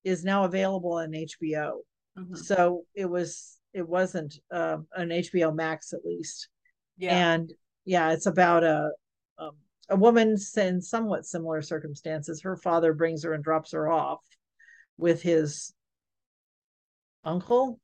is 0.04 0.24
now 0.24 0.44
available 0.44 0.94
on 0.94 1.12
HBO. 1.12 1.80
Mhm. 2.18 2.36
So 2.36 2.84
it 2.94 3.06
was 3.06 3.58
it 3.72 3.88
wasn't 3.88 4.34
um, 4.50 4.86
an 4.94 5.10
HBO 5.10 5.54
Max 5.54 5.92
at 5.92 6.04
least. 6.04 6.48
Yeah. 6.98 7.32
And 7.32 7.52
yeah, 7.84 8.12
it's 8.12 8.26
about 8.26 8.64
a 8.64 8.90
um, 9.38 9.52
a 9.88 9.96
woman 9.96 10.36
in 10.56 10.82
somewhat 10.82 11.24
similar 11.24 11.62
circumstances. 11.62 12.42
Her 12.42 12.56
father 12.56 12.92
brings 12.92 13.24
her 13.24 13.32
and 13.32 13.42
drops 13.42 13.72
her 13.72 13.90
off 13.90 14.24
with 14.98 15.22
his 15.22 15.72
uncle, 17.24 17.80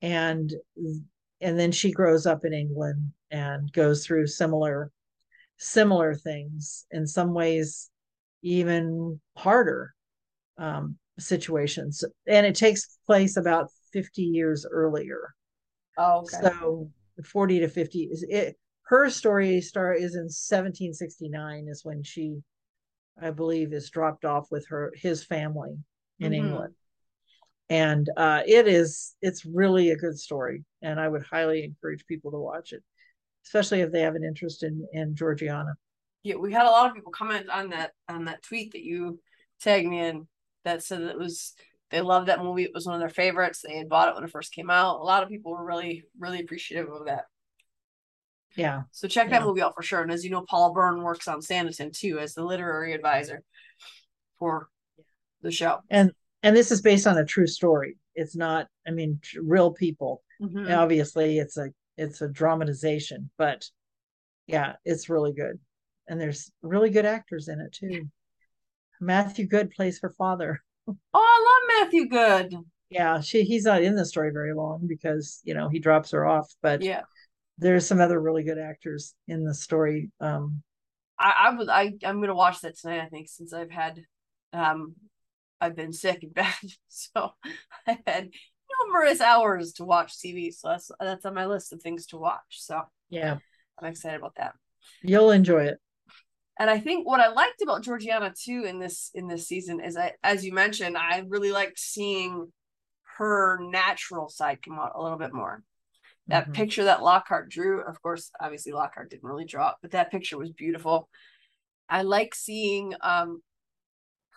and 0.00 0.52
and 1.40 1.58
then 1.58 1.72
she 1.72 1.90
grows 1.90 2.26
up 2.26 2.44
in 2.44 2.52
England 2.52 3.12
and 3.30 3.72
goes 3.72 4.04
through 4.06 4.26
similar 4.26 4.90
similar 5.58 6.14
things 6.14 6.86
in 6.90 7.06
some 7.06 7.32
ways 7.34 7.90
even 8.42 9.20
harder 9.36 9.94
um, 10.58 10.96
situations 11.18 12.02
and 12.26 12.44
it 12.46 12.54
takes 12.54 12.98
place 13.06 13.36
about 13.36 13.68
50 13.92 14.22
years 14.22 14.66
earlier 14.70 15.34
Oh, 15.96 16.22
okay. 16.22 16.48
so 16.48 16.90
40 17.24 17.60
to 17.60 17.68
50 17.68 18.08
is 18.10 18.24
it 18.28 18.56
her 18.84 19.08
story 19.08 19.60
star 19.60 19.92
is 19.92 20.14
in 20.14 20.22
1769 20.22 21.68
is 21.68 21.84
when 21.84 22.02
she 22.02 22.38
i 23.20 23.30
believe 23.30 23.72
is 23.72 23.90
dropped 23.90 24.24
off 24.24 24.48
with 24.50 24.66
her 24.68 24.92
his 24.96 25.22
family 25.22 25.76
in 26.18 26.32
Mhm. 26.32 26.36
england 26.36 26.74
and 27.72 28.08
uh 28.16 28.42
it 28.46 28.66
is 28.68 29.14
it's 29.22 29.44
really 29.46 29.90
a 29.90 29.96
good 29.96 30.18
story 30.18 30.64
and 30.82 31.00
i 31.00 31.08
would 31.08 31.22
highly 31.24 31.64
encourage 31.64 32.04
people 32.06 32.30
to 32.30 32.38
watch 32.38 32.72
it 32.72 32.82
especially 33.46 33.80
if 33.80 33.90
they 33.92 34.02
have 34.02 34.14
an 34.14 34.24
interest 34.24 34.62
in 34.62 34.86
in 34.92 35.14
georgiana 35.14 35.72
Yeah, 36.22 36.36
we 36.36 36.52
had 36.52 36.66
a 36.66 36.70
lot 36.70 36.88
of 36.88 36.94
people 36.94 37.12
comment 37.12 37.48
on 37.48 37.70
that 37.70 37.92
on 38.08 38.26
that 38.26 38.42
tweet 38.42 38.72
that 38.72 38.82
you 38.82 39.20
tagged 39.60 39.88
me 39.88 40.00
in 40.00 40.28
that 40.64 40.82
said 40.82 41.00
that 41.02 41.10
it 41.16 41.18
was 41.18 41.54
They 41.90 42.00
loved 42.00 42.28
that 42.28 42.42
movie. 42.42 42.64
It 42.64 42.74
was 42.74 42.86
one 42.86 42.94
of 42.94 43.00
their 43.00 43.08
favorites. 43.22 43.60
They 43.62 43.76
had 43.76 43.88
bought 43.88 44.08
it 44.08 44.14
when 44.14 44.24
it 44.24 44.30
first 44.30 44.54
came 44.54 44.70
out. 44.70 45.00
A 45.00 45.04
lot 45.04 45.22
of 45.22 45.28
people 45.28 45.52
were 45.52 45.64
really, 45.72 46.04
really 46.18 46.40
appreciative 46.40 46.88
of 46.90 47.06
that. 47.06 47.24
Yeah. 48.56 48.82
So 48.92 49.08
check 49.08 49.30
that 49.30 49.40
Yeah. 49.40 49.46
movie 49.46 49.62
out 49.62 49.74
for 49.74 49.82
sure. 49.82 50.02
And 50.02 50.12
as 50.12 50.24
you 50.24 50.30
know, 50.30 50.42
paula 50.42 50.72
Byrne 50.72 51.02
works 51.02 51.28
on 51.28 51.40
Sanditon 51.40 51.92
too 51.92 52.18
as 52.18 52.34
the 52.34 52.44
literary 52.44 52.92
advisor 52.92 53.42
for 54.38 54.68
the 55.42 55.50
show. 55.50 55.80
And 55.90 56.12
and 56.42 56.56
this 56.56 56.70
is 56.70 56.82
based 56.82 57.06
on 57.06 57.18
a 57.18 57.24
true 57.24 57.46
story. 57.46 57.96
It's 58.14 58.36
not, 58.36 58.68
I 58.86 58.90
mean, 58.90 59.20
real 59.40 59.70
people. 59.72 60.22
Mhm. 60.40 60.76
Obviously, 60.76 61.38
it's 61.38 61.56
a 61.56 61.70
it's 61.96 62.20
a 62.20 62.28
dramatization, 62.28 63.30
but 63.38 63.68
yeah, 64.46 64.74
it's 64.84 65.08
really 65.08 65.32
good. 65.32 65.58
And 66.08 66.20
there's 66.20 66.50
really 66.62 66.90
good 66.90 67.04
actors 67.06 67.48
in 67.48 67.60
it 67.60 67.72
too. 67.72 68.08
Matthew 69.00 69.46
Goode 69.46 69.70
plays 69.70 70.00
her 70.02 70.10
father. 70.10 70.62
Oh, 70.88 70.96
I 71.14 71.78
love 71.78 71.84
Matthew 71.86 72.08
Goode. 72.08 72.54
Yeah, 72.90 73.20
she 73.20 73.42
he's 73.44 73.64
not 73.64 73.82
in 73.82 73.94
the 73.94 74.04
story 74.04 74.30
very 74.32 74.52
long 74.54 74.86
because 74.86 75.40
you 75.44 75.54
know 75.54 75.68
he 75.68 75.78
drops 75.78 76.10
her 76.10 76.26
off, 76.26 76.52
but 76.60 76.82
Yeah. 76.82 77.02
there's 77.58 77.86
some 77.86 78.00
other 78.00 78.20
really 78.20 78.42
good 78.42 78.58
actors 78.58 79.14
in 79.28 79.44
the 79.44 79.54
story. 79.54 80.10
Um, 80.20 80.62
I, 81.18 81.32
I 81.38 81.50
was 81.54 81.68
I 81.68 81.94
I'm 82.04 82.20
gonna 82.20 82.34
watch 82.34 82.60
that 82.62 82.76
tonight. 82.76 83.00
I 83.00 83.08
think 83.08 83.28
since 83.28 83.52
I've 83.52 83.70
had, 83.70 84.02
um, 84.52 84.94
I've 85.62 85.76
been 85.76 85.92
sick 85.92 86.24
and 86.24 86.34
bad, 86.34 86.54
so 86.88 87.32
I've 87.86 87.98
had 88.06 88.30
numerous 88.86 89.20
hours 89.20 89.72
to 89.74 89.84
watch 89.84 90.18
TV. 90.20 90.50
So 90.50 90.68
that's 90.68 90.90
that's 91.00 91.26
on 91.26 91.34
my 91.34 91.46
list 91.46 91.72
of 91.72 91.82
things 91.82 92.06
to 92.08 92.18
watch. 92.18 92.40
So 92.50 92.82
yeah, 93.10 93.38
I'm 93.78 93.88
excited 93.88 94.18
about 94.18 94.36
that. 94.36 94.54
you'll 95.02 95.30
enjoy 95.30 95.64
it. 95.64 95.80
And 96.58 96.68
I 96.70 96.78
think 96.78 97.06
what 97.06 97.20
I 97.20 97.28
liked 97.28 97.62
about 97.62 97.82
Georgiana 97.82 98.32
too 98.38 98.64
in 98.66 98.78
this 98.78 99.10
in 99.14 99.26
this 99.26 99.48
season 99.48 99.80
is 99.80 99.96
I, 99.96 100.12
as 100.22 100.44
you 100.44 100.52
mentioned, 100.52 100.96
I 100.96 101.24
really 101.28 101.50
liked 101.52 101.78
seeing 101.78 102.52
her 103.18 103.58
natural 103.60 104.28
side 104.28 104.62
come 104.62 104.78
out 104.78 104.92
a 104.94 105.02
little 105.02 105.18
bit 105.18 105.32
more. 105.32 105.62
That 106.28 106.48
Mhm. 106.48 106.54
picture 106.54 106.84
that 106.84 107.02
Lockhart 107.02 107.50
drew, 107.50 107.82
of 107.82 108.00
course, 108.02 108.30
obviously 108.40 108.72
Lockhart 108.72 109.10
didn't 109.10 109.24
really 109.28 109.44
draw 109.46 109.70
it, 109.70 109.76
but 109.82 109.92
that 109.92 110.10
picture 110.10 110.38
was 110.38 110.52
beautiful. 110.52 111.08
I 111.88 112.02
like 112.02 112.34
seeing 112.34 112.94
um 113.02 113.42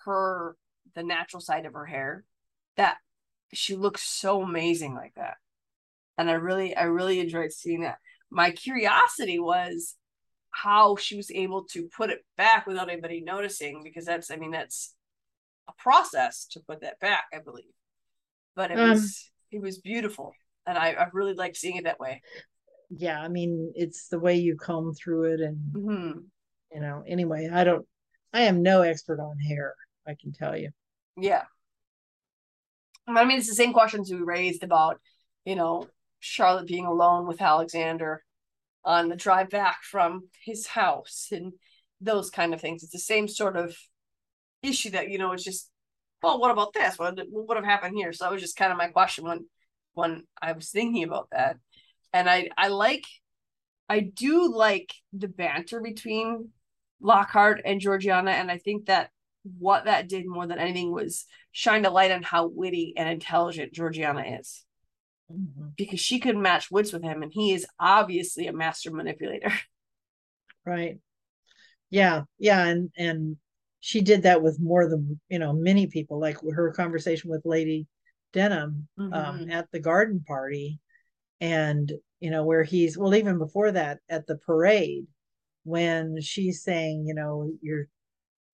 her 0.06 0.56
the 0.96 1.04
natural 1.04 1.42
side 1.42 1.66
of 1.66 1.74
her 1.74 1.86
hair. 1.86 2.24
That 2.78 2.98
she 3.54 3.76
looks 3.76 4.04
so 4.04 4.42
amazing 4.42 4.96
like 4.96 5.14
that. 5.16 5.36
And 6.18 6.30
I 6.30 6.34
really 6.34 6.76
I 6.76 6.84
really 6.84 7.20
enjoyed 7.20 7.52
seeing 7.52 7.82
that. 7.82 7.98
My 8.32 8.52
curiosity 8.52 9.40
was 9.40 9.96
how 10.52 10.96
she 10.96 11.18
was 11.18 11.32
able 11.32 11.66
to 11.66 11.90
put 11.96 12.10
it 12.10 12.26
back 12.38 12.68
without 12.68 12.90
anybody 12.90 13.22
noticing 13.22 13.82
because 13.84 14.06
that's 14.06 14.32
I 14.32 14.38
mean 14.38 14.52
that's 14.52 14.96
a 15.70 15.74
process 15.82 16.48
to 16.52 16.62
put 16.62 16.82
that 16.82 17.00
back, 17.00 17.26
I 17.34 17.40
believe. 17.40 17.66
But 18.56 18.72
it 18.72 18.80
Um, 18.80 18.82
was 18.82 19.32
it 19.52 19.62
was 19.62 19.80
beautiful. 19.80 20.38
And 20.68 20.78
I, 20.78 20.92
I 20.92 21.08
really 21.14 21.34
liked 21.34 21.58
seeing 21.58 21.78
it 21.78 21.86
that 21.86 22.00
way. 22.00 22.24
Yeah, 22.90 23.22
I 23.22 23.28
mean, 23.28 23.72
it's 23.76 24.08
the 24.08 24.20
way 24.20 24.36
you 24.36 24.56
comb 24.58 24.94
through 24.94 25.34
it, 25.34 25.42
and 25.42 25.60
hmm 25.74 26.30
you 26.74 26.82
know. 26.82 27.04
Anyway, 27.08 27.50
I 27.52 27.64
don't. 27.64 27.88
I 28.34 28.42
am 28.42 28.62
no 28.64 28.82
expert 28.82 29.20
on 29.20 29.38
hair. 29.40 29.76
I 30.08 30.16
can 30.22 30.32
tell 30.34 30.58
you. 30.58 30.72
Yeah. 31.18 31.44
I 33.08 33.26
mean, 33.26 33.38
it's 33.38 33.50
the 33.50 33.56
same 33.56 33.74
questions 33.74 34.12
we 34.12 34.18
raised 34.18 34.64
about, 34.64 35.00
you 35.46 35.56
know, 35.56 35.88
Charlotte 36.20 36.68
being 36.68 36.86
alone 36.86 37.28
with 37.28 37.42
Alexander 37.42 38.24
on 38.84 39.10
the 39.10 39.16
drive 39.16 39.50
back 39.50 39.84
from 39.84 40.30
his 40.44 40.68
house 40.68 41.28
and 41.32 41.54
those 42.02 42.30
kind 42.30 42.54
of 42.54 42.62
things. 42.62 42.84
It's 42.84 42.92
the 42.92 43.00
same 43.00 43.28
sort 43.28 43.56
of 43.56 43.76
issue 44.64 44.92
that, 44.92 45.10
you 45.10 45.18
know, 45.18 45.34
it's 45.34 45.44
just, 45.44 45.70
well, 46.24 46.40
what 46.40 46.52
about 46.52 46.74
this? 46.74 46.98
What 46.98 47.18
would 47.30 47.58
have 47.58 47.66
happened 47.66 47.96
here? 47.96 48.12
So 48.12 48.26
that 48.26 48.32
was 48.32 48.42
just 48.42 48.58
kind 48.58 48.72
of 48.72 48.78
my 48.78 48.88
question 48.88 49.26
when 49.26 49.46
when 49.94 50.24
I 50.42 50.52
was 50.52 50.70
thinking 50.70 51.04
about 51.04 51.30
that. 51.32 51.58
And 52.14 52.30
I 52.30 52.50
I 52.58 52.70
like 52.70 53.06
I 53.90 54.00
do 54.00 54.52
like 54.54 54.94
the 55.14 55.28
banter 55.28 55.82
between 55.82 56.50
Lockhart 57.00 57.62
and 57.66 57.80
Georgiana, 57.80 58.32
and 58.32 58.50
I 58.50 58.58
think 58.58 58.88
that 58.88 59.12
what 59.60 59.86
that 59.86 60.10
did 60.10 60.26
more 60.26 60.48
than 60.48 60.60
anything 60.60 60.92
was 60.92 61.26
shine 61.52 61.86
a 61.86 61.90
light 61.90 62.12
on 62.12 62.24
how 62.24 62.48
witty 62.48 62.94
and 62.98 63.08
intelligent 63.08 63.74
Georgiana 63.74 64.40
is. 64.40 64.64
Because 65.78 66.00
she 66.00 66.20
could 66.20 66.38
match 66.38 66.70
wits 66.72 66.94
with 66.94 67.04
him, 67.04 67.24
and 67.24 67.32
he 67.34 67.54
is 67.54 67.66
obviously 67.80 68.48
a 68.48 68.54
master 68.54 68.92
manipulator. 68.92 69.52
Right. 70.66 70.98
Yeah, 71.92 72.24
yeah, 72.40 72.66
and 72.66 72.90
and 72.98 73.38
she 73.80 74.02
did 74.02 74.24
that 74.24 74.42
with 74.42 74.60
more 74.60 74.90
than 74.90 75.20
you 75.30 75.38
know 75.38 75.54
many 75.54 75.86
people. 75.88 76.20
Like 76.20 76.38
her 76.54 76.72
conversation 76.72 77.30
with 77.30 77.44
Lady 77.46 77.86
Denham 78.34 78.88
um, 78.98 79.14
Mhm. 79.14 79.52
at 79.52 79.68
the 79.72 79.80
garden 79.80 80.24
party, 80.28 80.80
and 81.40 81.92
you 82.20 82.32
know 82.32 82.44
where 82.46 82.64
he's 82.64 82.98
well 82.98 83.14
even 83.14 83.38
before 83.38 83.72
that 83.74 84.00
at 84.10 84.26
the 84.26 84.38
parade 84.38 85.06
when 85.64 86.20
she's 86.22 86.64
saying 86.64 87.06
you 87.08 87.14
know 87.14 87.52
you're 87.62 87.88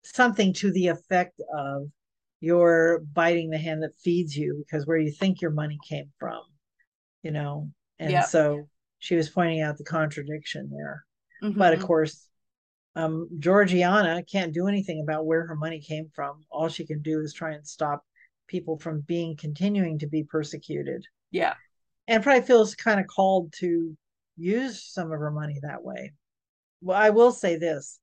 something 0.03 0.53
to 0.53 0.71
the 0.71 0.87
effect 0.87 1.39
of 1.57 1.87
you're 2.39 2.99
biting 3.13 3.49
the 3.49 3.57
hand 3.57 3.83
that 3.83 3.95
feeds 4.03 4.35
you 4.35 4.63
because 4.65 4.87
where 4.87 4.97
you 4.97 5.11
think 5.11 5.41
your 5.41 5.51
money 5.51 5.77
came 5.87 6.09
from 6.19 6.41
you 7.21 7.31
know 7.31 7.69
and 7.99 8.11
Yeah. 8.11 8.21
so 8.21 8.69
she 8.99 9.15
was 9.15 9.29
pointing 9.29 9.61
out 9.61 9.77
the 9.77 9.83
contradiction 9.83 10.69
there 10.71 11.03
but 11.41 11.73
of 11.73 11.79
Mhm. 11.79 11.83
course 11.83 12.27
um 12.95 13.27
georgiana 13.39 14.23
can't 14.23 14.53
do 14.53 14.67
anything 14.67 15.01
about 15.01 15.25
where 15.25 15.45
her 15.47 15.55
money 15.55 15.79
came 15.81 16.09
from 16.15 16.45
all 16.49 16.69
she 16.69 16.85
can 16.85 17.01
do 17.01 17.19
is 17.21 17.33
try 17.33 17.53
and 17.53 17.67
stop 17.67 18.05
people 18.47 18.77
from 18.79 19.01
being 19.01 19.35
continuing 19.37 19.99
to 19.99 20.07
be 20.07 20.23
persecuted 20.23 21.05
Yeah. 21.31 21.55
and 22.07 22.23
probably 22.23 22.41
feels 22.47 22.73
kind 22.73 22.99
of 22.99 23.07
called 23.07 23.53
to 23.59 23.95
use 24.37 24.81
some 24.83 25.11
of 25.11 25.19
her 25.19 25.31
money 25.31 25.59
that 25.61 25.83
way 25.83 26.13
well 26.81 26.97
i 26.97 27.09
will 27.09 27.33
say 27.33 27.57
this 27.57 27.99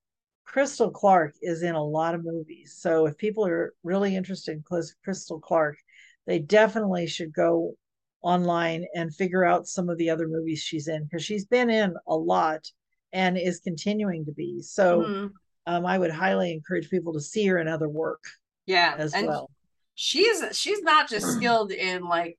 crystal 0.47 0.91
clarke 0.91 1.35
is 1.43 1.63
in 1.63 1.75
a 1.75 1.85
lot 1.85 2.15
of 2.15 2.25
movies 2.25 2.77
so 2.79 3.07
if 3.07 3.17
people 3.19 3.47
are 3.47 3.75
really 3.83 4.17
interested 4.17 4.53
in 4.57 4.85
crystal 5.05 5.41
clarke 5.41 5.77
they 6.27 6.39
definitely 6.39 7.07
should 7.07 7.33
go 7.33 7.75
online 8.23 8.85
and 8.95 9.15
figure 9.15 9.45
out 9.45 9.67
some 9.67 9.89
of 9.89 9.99
the 9.99 10.09
other 10.11 10.29
movies 10.29 10.61
she's 10.61 10.89
in 10.89 11.05
because 11.05 11.25
she's 11.25 11.45
been 11.45 11.69
in 11.71 11.95
a 12.09 12.15
lot 12.15 12.65
and 13.13 13.37
is 13.37 13.61
continuing 13.61 14.25
to 14.25 14.33
be 14.33 14.63
so 14.63 15.03
Mhm. 15.03 15.33
um, 15.67 15.85
i 15.87 15.99
would 15.99 16.11
highly 16.11 16.53
encourage 16.53 16.89
people 16.91 17.13
to 17.13 17.21
see 17.21 17.47
her 17.47 17.59
in 17.59 17.69
other 17.69 17.89
work 17.89 18.23
Yeah. 18.67 18.95
as 18.99 19.15
and 19.15 19.27
well 19.27 19.51
she's 19.95 20.43
she's 20.53 20.83
not 20.83 21.09
just 21.09 21.27
skilled 21.37 21.73
in 21.73 22.05
like 22.05 22.39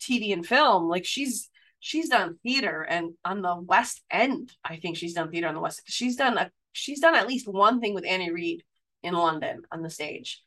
TV 0.00 0.32
and 0.32 0.46
film, 0.46 0.88
like 0.88 1.04
she's 1.04 1.50
she's 1.80 2.08
done 2.08 2.38
theater 2.44 2.82
and 2.82 3.14
on 3.24 3.42
the 3.42 3.56
West 3.56 4.00
End, 4.12 4.52
I 4.64 4.76
think 4.76 4.96
she's 4.96 5.14
done 5.14 5.28
theater 5.30 5.48
on 5.48 5.54
the 5.54 5.60
West. 5.60 5.82
She's 5.86 6.14
done 6.14 6.38
a 6.38 6.50
she's 6.72 7.00
done 7.00 7.14
at 7.14 7.28
least 7.28 7.48
one 7.48 7.80
thing 7.80 7.94
with 7.94 8.06
Annie 8.06 8.30
Reed 8.30 8.62
in 9.02 9.14
London 9.14 9.62
on 9.72 9.82
the 9.82 9.90
stage. 9.90 10.42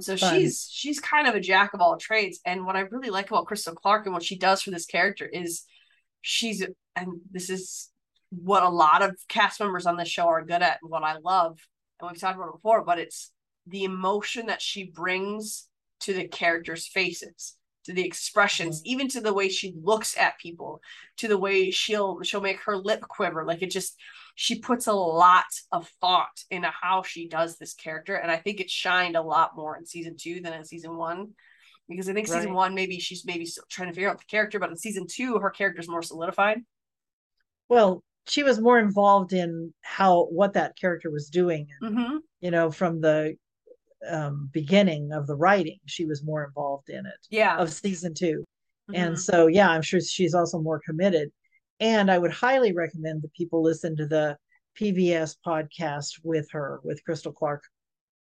So 0.00 0.16
Fun. 0.16 0.34
she's 0.34 0.68
she's 0.70 1.00
kind 1.00 1.26
of 1.26 1.34
a 1.34 1.40
jack 1.40 1.72
of 1.72 1.80
all 1.80 1.96
trades. 1.96 2.40
And 2.44 2.66
what 2.66 2.76
I 2.76 2.80
really 2.80 3.10
like 3.10 3.30
about 3.30 3.46
Crystal 3.46 3.74
Clarke 3.74 4.06
and 4.06 4.14
what 4.14 4.24
she 4.24 4.36
does 4.38 4.62
for 4.62 4.70
this 4.70 4.86
character 4.86 5.26
is 5.26 5.64
she's 6.20 6.64
and 6.94 7.20
this 7.30 7.50
is 7.50 7.90
what 8.30 8.62
a 8.62 8.68
lot 8.68 9.02
of 9.02 9.16
cast 9.28 9.60
members 9.60 9.86
on 9.86 9.96
this 9.96 10.08
show 10.08 10.26
are 10.26 10.44
good 10.44 10.62
at 10.62 10.78
and 10.82 10.90
what 10.90 11.02
I 11.02 11.16
love. 11.18 11.58
And 12.00 12.10
we've 12.10 12.20
talked 12.20 12.36
about 12.36 12.48
it 12.48 12.56
before, 12.56 12.84
but 12.84 12.98
it's 12.98 13.32
the 13.66 13.84
emotion 13.84 14.46
that 14.46 14.60
she 14.60 14.84
brings 14.84 15.68
to 16.00 16.12
the 16.12 16.28
characters' 16.28 16.86
faces, 16.86 17.56
to 17.86 17.92
the 17.94 18.04
expressions, 18.04 18.82
even 18.84 19.08
to 19.08 19.20
the 19.20 19.32
way 19.34 19.48
she 19.48 19.74
looks 19.82 20.16
at 20.16 20.38
people, 20.38 20.80
to 21.16 21.26
the 21.28 21.38
way 21.38 21.70
she'll 21.70 22.22
she'll 22.22 22.40
make 22.40 22.60
her 22.62 22.76
lip 22.76 23.00
quiver. 23.00 23.44
Like 23.44 23.62
it 23.62 23.70
just 23.70 23.96
she 24.34 24.58
puts 24.60 24.86
a 24.86 24.92
lot 24.92 25.46
of 25.72 25.88
thought 26.00 26.44
into 26.50 26.68
how 26.68 27.02
she 27.02 27.26
does 27.28 27.56
this 27.56 27.74
character. 27.74 28.14
And 28.16 28.30
I 28.30 28.36
think 28.36 28.60
it 28.60 28.70
shined 28.70 29.16
a 29.16 29.22
lot 29.22 29.56
more 29.56 29.76
in 29.76 29.86
season 29.86 30.16
two 30.20 30.40
than 30.42 30.52
in 30.52 30.64
season 30.64 30.96
one. 30.96 31.28
Because 31.88 32.08
I 32.08 32.12
think 32.12 32.26
season 32.26 32.52
one, 32.52 32.74
maybe 32.74 32.98
she's 32.98 33.24
maybe 33.24 33.46
still 33.46 33.64
trying 33.70 33.88
to 33.88 33.94
figure 33.94 34.10
out 34.10 34.18
the 34.18 34.24
character, 34.24 34.58
but 34.58 34.70
in 34.70 34.76
season 34.76 35.06
two, 35.08 35.38
her 35.38 35.50
character's 35.50 35.88
more 35.88 36.02
solidified. 36.02 36.58
well 37.68 38.02
she 38.28 38.42
was 38.42 38.60
more 38.60 38.78
involved 38.80 39.32
in 39.32 39.72
how 39.82 40.24
what 40.24 40.54
that 40.54 40.76
character 40.76 41.10
was 41.12 41.28
doing 41.30 41.68
Mm-hmm. 41.82 42.16
you 42.40 42.50
know 42.50 42.70
from 42.72 43.00
the 43.00 43.36
um 44.08 44.48
beginning 44.52 45.10
of 45.12 45.26
the 45.26 45.34
writing 45.34 45.78
she 45.86 46.04
was 46.04 46.22
more 46.24 46.44
involved 46.44 46.88
in 46.90 47.06
it 47.06 47.26
Yeah. 47.30 47.56
of 47.56 47.72
season 47.72 48.14
2 48.14 48.44
and 48.94 49.14
Mhm. 49.14 49.18
so 49.18 49.46
yeah 49.46 49.68
i'm 49.70 49.82
sure 49.82 50.00
she's 50.00 50.34
also 50.34 50.60
more 50.60 50.80
committed 50.84 51.30
and 51.80 52.10
i 52.10 52.18
would 52.18 52.32
highly 52.32 52.72
recommend 52.72 53.22
that 53.22 53.32
people 53.32 53.62
listen 53.62 53.96
to 53.96 54.06
the 54.06 54.36
pbs 54.78 55.36
podcast 55.46 56.20
with 56.22 56.46
her 56.52 56.80
with 56.84 57.02
crystal 57.04 57.32
clarke 57.32 57.64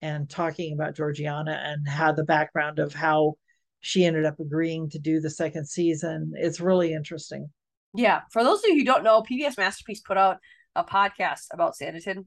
and 0.03 0.31
talking 0.31 0.73
about 0.73 0.95
georgiana 0.95 1.61
and 1.65 1.87
how 1.89 2.13
the 2.13 2.25
background 2.25 2.79
of 2.79 2.95
how 2.95 3.35
she 3.81 4.05
ended 4.05 4.25
up 4.25 4.39
agreeing 4.41 4.89
to 4.91 4.99
do 4.99 5.21
the 5.21 5.31
second 5.31 5.67
season 5.67 6.33
it's 6.37 6.61
really 6.61 6.93
interesting 6.93 7.51
Yeah. 7.95 8.21
For 8.31 8.45
those 8.45 8.59
of 8.63 8.69
you 8.71 8.77
who 8.79 8.85
don't 8.85 9.05
know, 9.05 9.23
PBS 9.23 9.57
Masterpiece 9.57 10.01
put 10.03 10.19
out 10.19 10.37
a 10.75 10.85
podcast 10.85 11.47
about 11.51 11.75
Sanditon. 11.81 12.27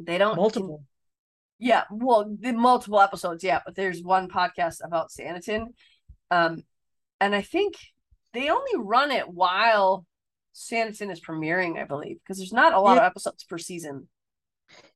They 0.00 0.18
don't 0.18 0.34
multiple 0.34 0.82
Yeah, 1.58 1.84
well, 1.90 2.34
the 2.40 2.52
multiple 2.52 3.00
episodes, 3.00 3.44
yeah, 3.44 3.60
but 3.64 3.74
there's 3.74 4.02
one 4.02 4.28
podcast 4.28 4.78
about 4.84 5.10
Sanditon. 5.10 5.66
Um, 6.30 6.62
and 7.20 7.34
I 7.34 7.42
think 7.42 7.74
they 8.32 8.50
only 8.50 8.72
run 8.76 9.10
it 9.10 9.28
while 9.28 10.04
Sanditon 10.54 11.10
is 11.12 11.20
premiering, 11.20 11.80
I 11.80 11.84
believe, 11.84 12.18
because 12.22 12.38
there's 12.38 12.52
not 12.52 12.72
a 12.72 12.80
lot 12.80 12.94
Yeah. 12.94 13.02
of 13.02 13.10
episodes 13.10 13.44
per 13.44 13.58
season. 13.58 14.08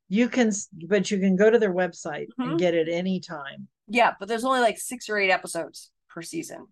You 0.08 0.28
can, 0.28 0.50
but 0.86 1.10
you 1.10 1.18
can 1.18 1.36
go 1.36 1.50
to 1.50 1.58
their 1.58 1.72
website 1.72 2.28
Mhm. 2.38 2.50
and 2.50 2.58
get 2.58 2.74
it 2.74 2.88
anytime. 2.88 3.68
Yeah, 3.86 4.14
but 4.18 4.28
there's 4.28 4.44
only 4.44 4.60
like 4.60 4.78
six 4.78 5.08
or 5.08 5.18
eight 5.18 5.30
episodes 5.30 5.90
per 6.08 6.22
season. 6.22 6.66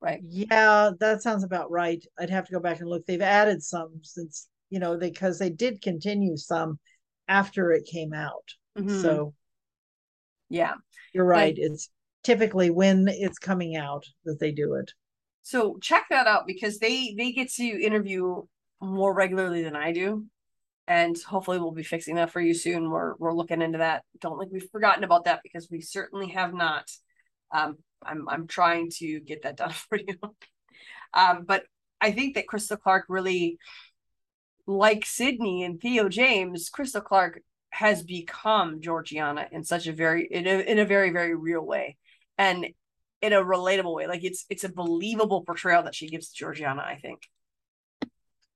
Right. 0.00 0.20
Yeah, 0.22 0.90
that 1.00 1.22
sounds 1.22 1.44
about 1.44 1.70
right. 1.70 2.04
I'd 2.18 2.30
have 2.30 2.46
to 2.46 2.52
go 2.52 2.60
back 2.60 2.80
and 2.80 2.88
look. 2.88 3.06
They've 3.06 3.20
added 3.22 3.62
some 3.62 4.00
since, 4.02 4.48
you 4.68 4.78
know, 4.78 4.98
because 4.98 5.38
they 5.38 5.48
did 5.50 5.80
continue 5.80 6.36
some 6.36 6.78
after 7.26 7.72
it 7.72 7.86
came 7.86 8.12
out. 8.12 8.54
Mhm. 8.76 9.00
So 9.02 9.34
Yeah. 10.48 10.74
you're 11.12 11.24
right. 11.24 11.54
It's 11.56 11.90
typically 12.22 12.70
when 12.70 13.08
it's 13.08 13.38
coming 13.38 13.76
out 13.76 14.04
that 14.24 14.38
they 14.40 14.52
do 14.52 14.74
it. 14.74 14.92
So 15.42 15.78
check 15.80 16.06
that 16.10 16.26
out 16.26 16.46
because 16.46 16.78
they 16.78 17.14
they 17.16 17.32
get 17.32 17.50
to 17.54 17.64
interview 17.64 18.42
more 18.80 19.14
regularly 19.14 19.62
than 19.62 19.76
I 19.76 19.92
do. 19.92 20.26
And 20.86 21.18
hopefully 21.22 21.58
we'll 21.58 21.72
be 21.72 21.82
fixing 21.82 22.16
that 22.16 22.30
for 22.30 22.40
you 22.40 22.54
soon. 22.54 22.90
We're 22.90 23.14
we're 23.16 23.32
looking 23.34 23.62
into 23.62 23.78
that. 23.78 24.04
Don't 24.20 24.38
think 24.38 24.52
we've 24.52 24.68
forgotten 24.70 25.04
about 25.04 25.24
that 25.24 25.40
because 25.42 25.68
we 25.70 25.80
certainly 25.80 26.28
have 26.30 26.52
not. 26.54 26.90
Um 27.52 27.78
I'm 28.02 28.28
I'm 28.28 28.46
trying 28.46 28.90
to 28.98 29.20
get 29.20 29.42
that 29.42 29.56
done 29.56 29.70
for 29.88 29.96
you. 29.98 30.18
Um 31.14 31.44
but 31.46 31.64
I 32.00 32.10
think 32.12 32.34
that 32.34 32.48
Crystal 32.48 32.76
Clarke 32.76 33.06
really 33.08 33.58
like 34.66 35.04
Sidney 35.06 35.62
and 35.62 35.80
Theo 35.80 36.08
James, 36.08 36.68
Crystal 36.70 37.00
Clarke 37.00 37.40
has 37.74 38.04
become 38.04 38.80
Georgiana 38.80 39.48
in 39.50 39.64
such 39.64 39.88
a 39.88 39.92
very 39.92 40.26
in 40.30 40.46
a 40.46 40.60
in 40.60 40.78
a 40.78 40.84
very 40.84 41.10
very 41.10 41.34
real 41.34 41.64
way. 41.66 41.96
And 42.38 42.66
in 43.20 43.32
a 43.32 43.42
relatable 43.42 43.94
way. 43.94 44.06
Like 44.06 44.22
it's 44.22 44.44
it's 44.50 44.64
a 44.64 44.68
believable 44.68 45.42
portrayal 45.42 45.82
that 45.84 45.94
she 45.94 46.08
gives 46.08 46.28
to 46.28 46.36
Georgiana, 46.36 46.82
I 46.82 46.98
think. 47.00 47.22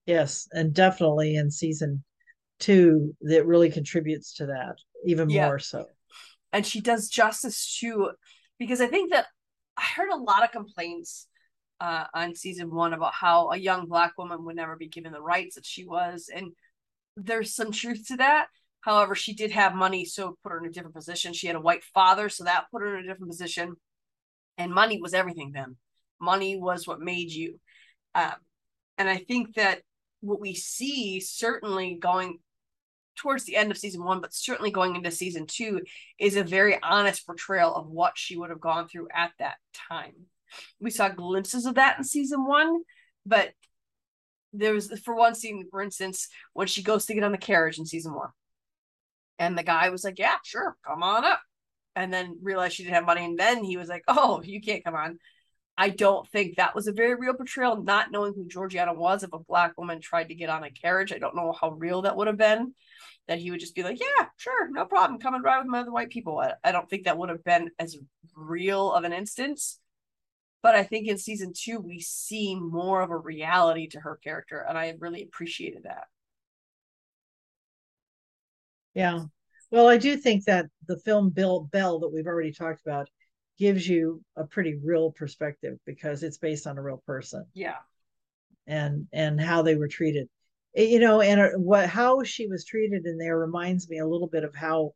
Yes, 0.06 0.46
and 0.52 0.74
definitely 0.74 1.36
in 1.36 1.50
season 1.50 2.04
two 2.60 3.16
that 3.22 3.46
really 3.46 3.70
contributes 3.70 4.34
to 4.34 4.46
that 4.46 4.76
even 5.04 5.28
Yeah. 5.28 5.46
more 5.46 5.58
so. 5.58 5.86
And 6.52 6.66
she 6.66 6.80
does 6.80 7.08
justice 7.08 7.78
to 7.80 8.10
because 8.58 8.80
I 8.80 8.88
think 8.88 9.10
that 9.12 9.26
I 9.76 9.82
heard 9.82 10.10
a 10.10 10.16
lot 10.16 10.44
of 10.44 10.52
complaints 10.52 11.26
uh 11.80 12.04
on 12.12 12.34
season 12.34 12.74
one 12.74 12.92
about 12.92 13.14
how 13.14 13.50
a 13.50 13.56
young 13.56 13.86
black 13.86 14.18
woman 14.18 14.44
would 14.44 14.56
never 14.56 14.76
be 14.76 14.88
given 14.88 15.12
the 15.12 15.20
rights 15.22 15.54
that 15.54 15.66
she 15.66 15.84
was. 15.86 16.30
And 16.34 16.52
there's 17.16 17.54
some 17.54 17.72
truth 17.72 18.06
to 18.08 18.16
that. 18.18 18.48
However, 18.80 19.14
she 19.14 19.34
did 19.34 19.50
have 19.50 19.74
money, 19.74 20.04
so 20.04 20.28
it 20.28 20.34
put 20.42 20.52
her 20.52 20.58
in 20.58 20.66
a 20.66 20.72
different 20.72 20.94
position. 20.94 21.32
She 21.32 21.46
had 21.46 21.56
a 21.56 21.60
white 21.60 21.84
father, 21.84 22.28
so 22.28 22.44
that 22.44 22.66
put 22.70 22.82
her 22.82 22.96
in 22.96 23.04
a 23.04 23.08
different 23.08 23.30
position. 23.30 23.76
And 24.56 24.72
money 24.72 25.00
was 25.00 25.14
everything 25.14 25.52
then. 25.52 25.76
Money 26.20 26.56
was 26.56 26.86
what 26.86 27.00
made 27.00 27.30
you. 27.30 27.60
Um, 28.14 28.34
and 28.96 29.08
I 29.08 29.18
think 29.18 29.54
that 29.54 29.82
what 30.20 30.40
we 30.40 30.54
see 30.54 31.20
certainly 31.20 31.98
going 32.00 32.38
towards 33.16 33.44
the 33.44 33.56
end 33.56 33.70
of 33.70 33.78
season 33.78 34.04
one, 34.04 34.20
but 34.20 34.32
certainly 34.32 34.70
going 34.70 34.96
into 34.96 35.10
season 35.10 35.46
two, 35.46 35.80
is 36.18 36.36
a 36.36 36.44
very 36.44 36.80
honest 36.82 37.26
portrayal 37.26 37.74
of 37.74 37.88
what 37.88 38.12
she 38.16 38.36
would 38.36 38.50
have 38.50 38.60
gone 38.60 38.88
through 38.88 39.08
at 39.14 39.32
that 39.38 39.56
time. 39.88 40.14
We 40.80 40.90
saw 40.90 41.08
glimpses 41.08 41.66
of 41.66 41.74
that 41.74 41.98
in 41.98 42.04
season 42.04 42.46
one, 42.46 42.82
but 43.26 43.50
there 44.52 44.72
was 44.72 44.90
for 45.04 45.14
one 45.14 45.34
scene, 45.34 45.64
for 45.70 45.82
instance, 45.82 46.28
when 46.52 46.66
she 46.66 46.82
goes 46.82 47.06
to 47.06 47.14
get 47.14 47.24
on 47.24 47.32
the 47.32 47.38
carriage 47.38 47.78
in 47.78 47.86
season 47.86 48.14
one. 48.14 48.30
And 49.38 49.56
the 49.56 49.62
guy 49.62 49.90
was 49.90 50.04
like, 50.04 50.18
Yeah, 50.18 50.36
sure, 50.44 50.76
come 50.86 51.02
on 51.02 51.24
up. 51.24 51.40
And 51.96 52.12
then 52.12 52.38
realized 52.42 52.74
she 52.74 52.84
didn't 52.84 52.96
have 52.96 53.06
money. 53.06 53.24
And 53.24 53.38
then 53.38 53.64
he 53.64 53.76
was 53.76 53.88
like, 53.88 54.04
Oh, 54.08 54.42
you 54.42 54.60
can't 54.60 54.84
come 54.84 54.94
on. 54.94 55.18
I 55.80 55.90
don't 55.90 56.28
think 56.28 56.56
that 56.56 56.74
was 56.74 56.88
a 56.88 56.92
very 56.92 57.14
real 57.14 57.34
portrayal, 57.34 57.80
not 57.80 58.10
knowing 58.10 58.34
who 58.34 58.48
Georgiana 58.48 58.94
was. 58.94 59.22
If 59.22 59.32
a 59.32 59.38
black 59.38 59.78
woman 59.78 60.00
tried 60.00 60.28
to 60.28 60.34
get 60.34 60.50
on 60.50 60.64
a 60.64 60.72
carriage, 60.72 61.12
I 61.12 61.18
don't 61.18 61.36
know 61.36 61.52
how 61.52 61.70
real 61.70 62.02
that 62.02 62.16
would 62.16 62.26
have 62.26 62.36
been. 62.36 62.74
That 63.28 63.38
he 63.38 63.50
would 63.50 63.60
just 63.60 63.76
be 63.76 63.84
like, 63.84 64.00
Yeah, 64.00 64.26
sure, 64.36 64.68
no 64.70 64.84
problem. 64.84 65.20
Come 65.20 65.34
and 65.34 65.44
ride 65.44 65.58
with 65.58 65.68
my 65.68 65.80
other 65.80 65.92
white 65.92 66.10
people. 66.10 66.40
I, 66.40 66.54
I 66.64 66.72
don't 66.72 66.90
think 66.90 67.04
that 67.04 67.18
would 67.18 67.28
have 67.28 67.44
been 67.44 67.70
as 67.78 67.96
real 68.34 68.92
of 68.92 69.04
an 69.04 69.12
instance. 69.12 69.78
But 70.62 70.74
I 70.74 70.82
think 70.82 71.06
in 71.06 71.18
season 71.18 71.52
two, 71.54 71.78
we 71.78 72.00
see 72.00 72.56
more 72.56 73.00
of 73.00 73.10
a 73.10 73.16
reality 73.16 73.86
to 73.88 74.00
her 74.00 74.18
character. 74.22 74.64
And 74.68 74.76
I 74.76 74.94
really 74.98 75.22
appreciated 75.22 75.84
that. 75.84 76.06
Yeah. 78.98 79.20
Well, 79.70 79.86
I 79.86 79.96
do 79.96 80.16
think 80.16 80.44
that 80.44 80.66
the 80.86 80.98
film 80.98 81.30
Bill 81.30 81.60
Belle 81.72 82.00
that 82.00 82.12
we've 82.12 82.26
already 82.26 82.52
talked 82.52 82.80
about 82.84 83.08
gives 83.58 83.86
you 83.88 84.22
a 84.36 84.44
pretty 84.44 84.76
real 84.82 85.12
perspective 85.12 85.78
because 85.86 86.22
it's 86.22 86.38
based 86.38 86.66
on 86.66 86.78
a 86.78 86.82
real 86.82 87.02
person 87.06 87.44
Yeah. 87.54 87.76
and 88.66 89.06
and 89.12 89.40
how 89.40 89.62
they 89.62 89.76
were 89.76 89.88
treated. 89.88 90.28
Eh, 90.76 90.84
You 90.84 90.98
know, 90.98 91.20
and 91.20 91.40
uh, 91.40 91.50
what 91.58 91.88
how 91.88 92.22
she 92.24 92.48
was 92.48 92.64
treated 92.64 93.06
in 93.06 93.18
there 93.18 93.38
reminds 93.38 93.88
me 93.88 93.98
a 93.98 94.06
little 94.06 94.28
bit 94.28 94.42
of 94.44 94.54
how 94.54 94.94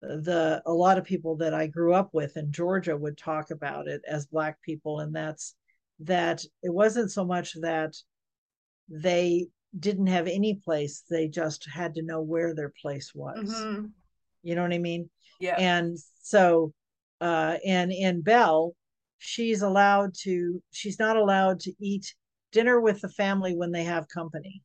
the 0.00 0.62
a 0.64 0.72
lot 0.72 0.96
of 0.96 1.04
people 1.04 1.36
that 1.36 1.52
I 1.52 1.66
grew 1.66 1.92
up 1.92 2.14
with 2.14 2.38
in 2.38 2.52
Georgia 2.52 2.96
would 2.96 3.18
talk 3.18 3.50
about 3.50 3.86
it 3.86 4.00
as 4.08 4.26
black 4.26 4.60
people 4.62 5.00
and 5.00 5.14
that's 5.14 5.54
that 6.00 6.42
it 6.62 6.72
wasn't 6.72 7.10
so 7.10 7.24
much 7.26 7.52
that 7.60 7.94
they 8.88 9.48
didn't 9.78 10.08
have 10.08 10.26
any 10.26 10.54
place 10.54 11.04
they 11.08 11.28
just 11.28 11.66
had 11.72 11.94
to 11.94 12.02
know 12.02 12.20
where 12.20 12.54
their 12.54 12.72
place 12.82 13.14
was 13.14 13.38
Mhm. 13.38 13.92
you 14.42 14.54
know 14.54 14.62
what 14.62 14.72
i 14.72 14.78
mean 14.78 15.08
Yeah. 15.38 15.56
and 15.58 15.98
so 16.22 16.72
uh 17.20 17.56
and 17.64 17.92
in 17.92 18.20
belle 18.22 18.74
she's 19.18 19.62
allowed 19.62 20.14
to 20.14 20.62
she's 20.72 20.98
not 20.98 21.16
allowed 21.16 21.60
to 21.60 21.72
eat 21.78 22.14
dinner 22.52 22.80
with 22.80 23.00
the 23.00 23.08
family 23.08 23.54
when 23.54 23.70
they 23.70 23.84
have 23.84 24.08
company 24.08 24.62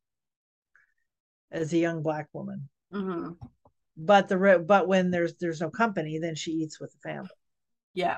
as 1.52 1.72
a 1.74 1.78
young 1.78 2.02
black 2.02 2.28
woman 2.34 2.68
hmm 2.92 3.30
but 3.98 4.28
the 4.28 4.64
but 4.68 4.88
when 4.88 5.12
there's 5.12 5.36
there's 5.36 5.62
no 5.62 5.70
company 5.70 6.20
then 6.20 6.36
she 6.36 6.52
eats 6.52 6.80
with 6.80 6.92
the 6.92 7.10
family 7.10 7.30
Yeah. 7.94 8.18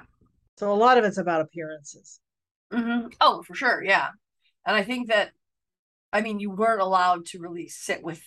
so 0.55 0.71
a 0.71 0.73
lot 0.73 0.97
of 0.97 1.03
it's 1.03 1.17
about 1.17 1.41
appearances 1.41 2.19
hmm 2.71 3.07
Oh, 3.21 3.43
for 3.43 3.55
sure. 3.55 3.83
Yeah. 3.83 4.09
And 4.65 4.75
I 4.75 4.83
think 4.83 5.07
that, 5.07 5.31
I 6.11 6.21
mean, 6.21 6.39
you 6.39 6.51
weren't 6.51 6.81
allowed 6.81 7.25
to 7.27 7.39
really 7.39 7.67
sit 7.67 8.03
with 8.03 8.21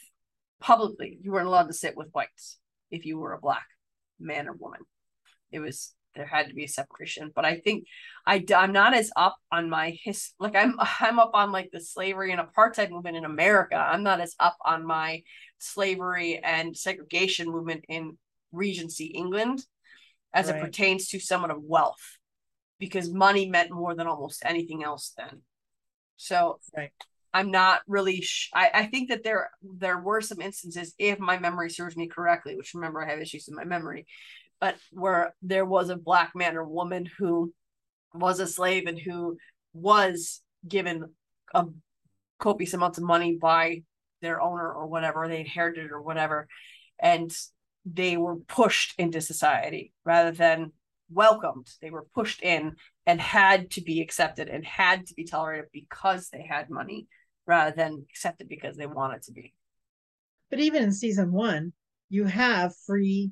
publicly, 0.60 1.18
you 1.22 1.32
weren't 1.32 1.46
allowed 1.46 1.68
to 1.68 1.72
sit 1.72 1.96
with 1.96 2.10
whites 2.12 2.58
if 2.90 3.06
you 3.06 3.18
were 3.18 3.32
a 3.32 3.40
black 3.40 3.66
man 4.18 4.48
or 4.48 4.52
woman. 4.52 4.80
It 5.50 5.60
was, 5.60 5.94
there 6.14 6.26
had 6.26 6.48
to 6.48 6.54
be 6.54 6.64
a 6.64 6.68
separation. 6.68 7.32
But 7.34 7.44
I 7.44 7.56
think 7.56 7.84
I, 8.26 8.44
I'm 8.54 8.72
not 8.72 8.94
as 8.94 9.10
up 9.16 9.36
on 9.50 9.70
my 9.70 9.98
his, 10.02 10.32
like 10.38 10.54
I'm, 10.54 10.74
I'm 11.00 11.18
up 11.18 11.30
on 11.34 11.52
like 11.52 11.70
the 11.72 11.80
slavery 11.80 12.32
and 12.32 12.40
apartheid 12.40 12.90
movement 12.90 13.16
in 13.16 13.24
America. 13.24 13.76
I'm 13.76 14.02
not 14.02 14.20
as 14.20 14.34
up 14.38 14.56
on 14.64 14.86
my 14.86 15.22
slavery 15.58 16.38
and 16.42 16.76
segregation 16.76 17.50
movement 17.50 17.84
in 17.88 18.18
Regency 18.52 19.06
England 19.06 19.64
as 20.32 20.48
it 20.48 20.60
pertains 20.60 21.08
to 21.08 21.18
someone 21.18 21.50
of 21.50 21.62
wealth 21.62 22.18
because 22.78 23.10
money 23.10 23.48
meant 23.48 23.70
more 23.70 23.94
than 23.94 24.06
almost 24.06 24.42
anything 24.44 24.84
else 24.84 25.12
then. 25.16 25.42
So 26.16 26.60
right 26.76 26.92
I'm 27.32 27.50
not 27.50 27.80
really. 27.86 28.20
Sh- 28.22 28.50
I 28.54 28.70
I 28.74 28.86
think 28.86 29.10
that 29.10 29.22
there 29.22 29.50
there 29.62 29.98
were 29.98 30.20
some 30.20 30.40
instances, 30.40 30.94
if 30.98 31.18
my 31.18 31.38
memory 31.38 31.70
serves 31.70 31.96
me 31.96 32.08
correctly, 32.08 32.56
which 32.56 32.74
remember 32.74 33.02
I 33.04 33.10
have 33.10 33.20
issues 33.20 33.48
in 33.48 33.54
my 33.54 33.64
memory, 33.64 34.06
but 34.60 34.76
where 34.92 35.34
there 35.42 35.64
was 35.64 35.90
a 35.90 35.96
black 35.96 36.32
man 36.34 36.56
or 36.56 36.64
woman 36.64 37.08
who 37.18 37.52
was 38.12 38.40
a 38.40 38.46
slave 38.46 38.86
and 38.86 38.98
who 38.98 39.36
was 39.72 40.42
given 40.66 41.10
a 41.54 41.66
copious 42.38 42.74
amounts 42.74 42.98
of 42.98 43.04
money 43.04 43.36
by 43.40 43.82
their 44.22 44.40
owner 44.40 44.70
or 44.72 44.86
whatever 44.86 45.28
they 45.28 45.40
inherited 45.40 45.90
or 45.90 46.02
whatever, 46.02 46.48
and 46.98 47.34
they 47.86 48.16
were 48.16 48.36
pushed 48.36 48.94
into 48.98 49.20
society 49.20 49.92
rather 50.04 50.32
than 50.32 50.72
welcomed. 51.10 51.68
They 51.80 51.90
were 51.90 52.06
pushed 52.14 52.42
in 52.42 52.76
and 53.06 53.20
had 53.20 53.70
to 53.72 53.80
be 53.80 54.00
accepted 54.00 54.48
and 54.48 54.64
had 54.64 55.06
to 55.06 55.14
be 55.14 55.24
tolerated 55.24 55.66
because 55.72 56.28
they 56.28 56.42
had 56.42 56.70
money 56.70 57.06
rather 57.50 57.74
than 57.76 58.06
accept 58.08 58.40
it 58.40 58.48
because 58.48 58.76
they 58.76 58.86
want 58.86 59.14
it 59.16 59.22
to 59.24 59.32
be. 59.32 59.52
but 60.50 60.60
even 60.60 60.82
in 60.82 60.92
season 60.92 61.32
one 61.32 61.72
you 62.08 62.24
have 62.24 62.72
free 62.86 63.30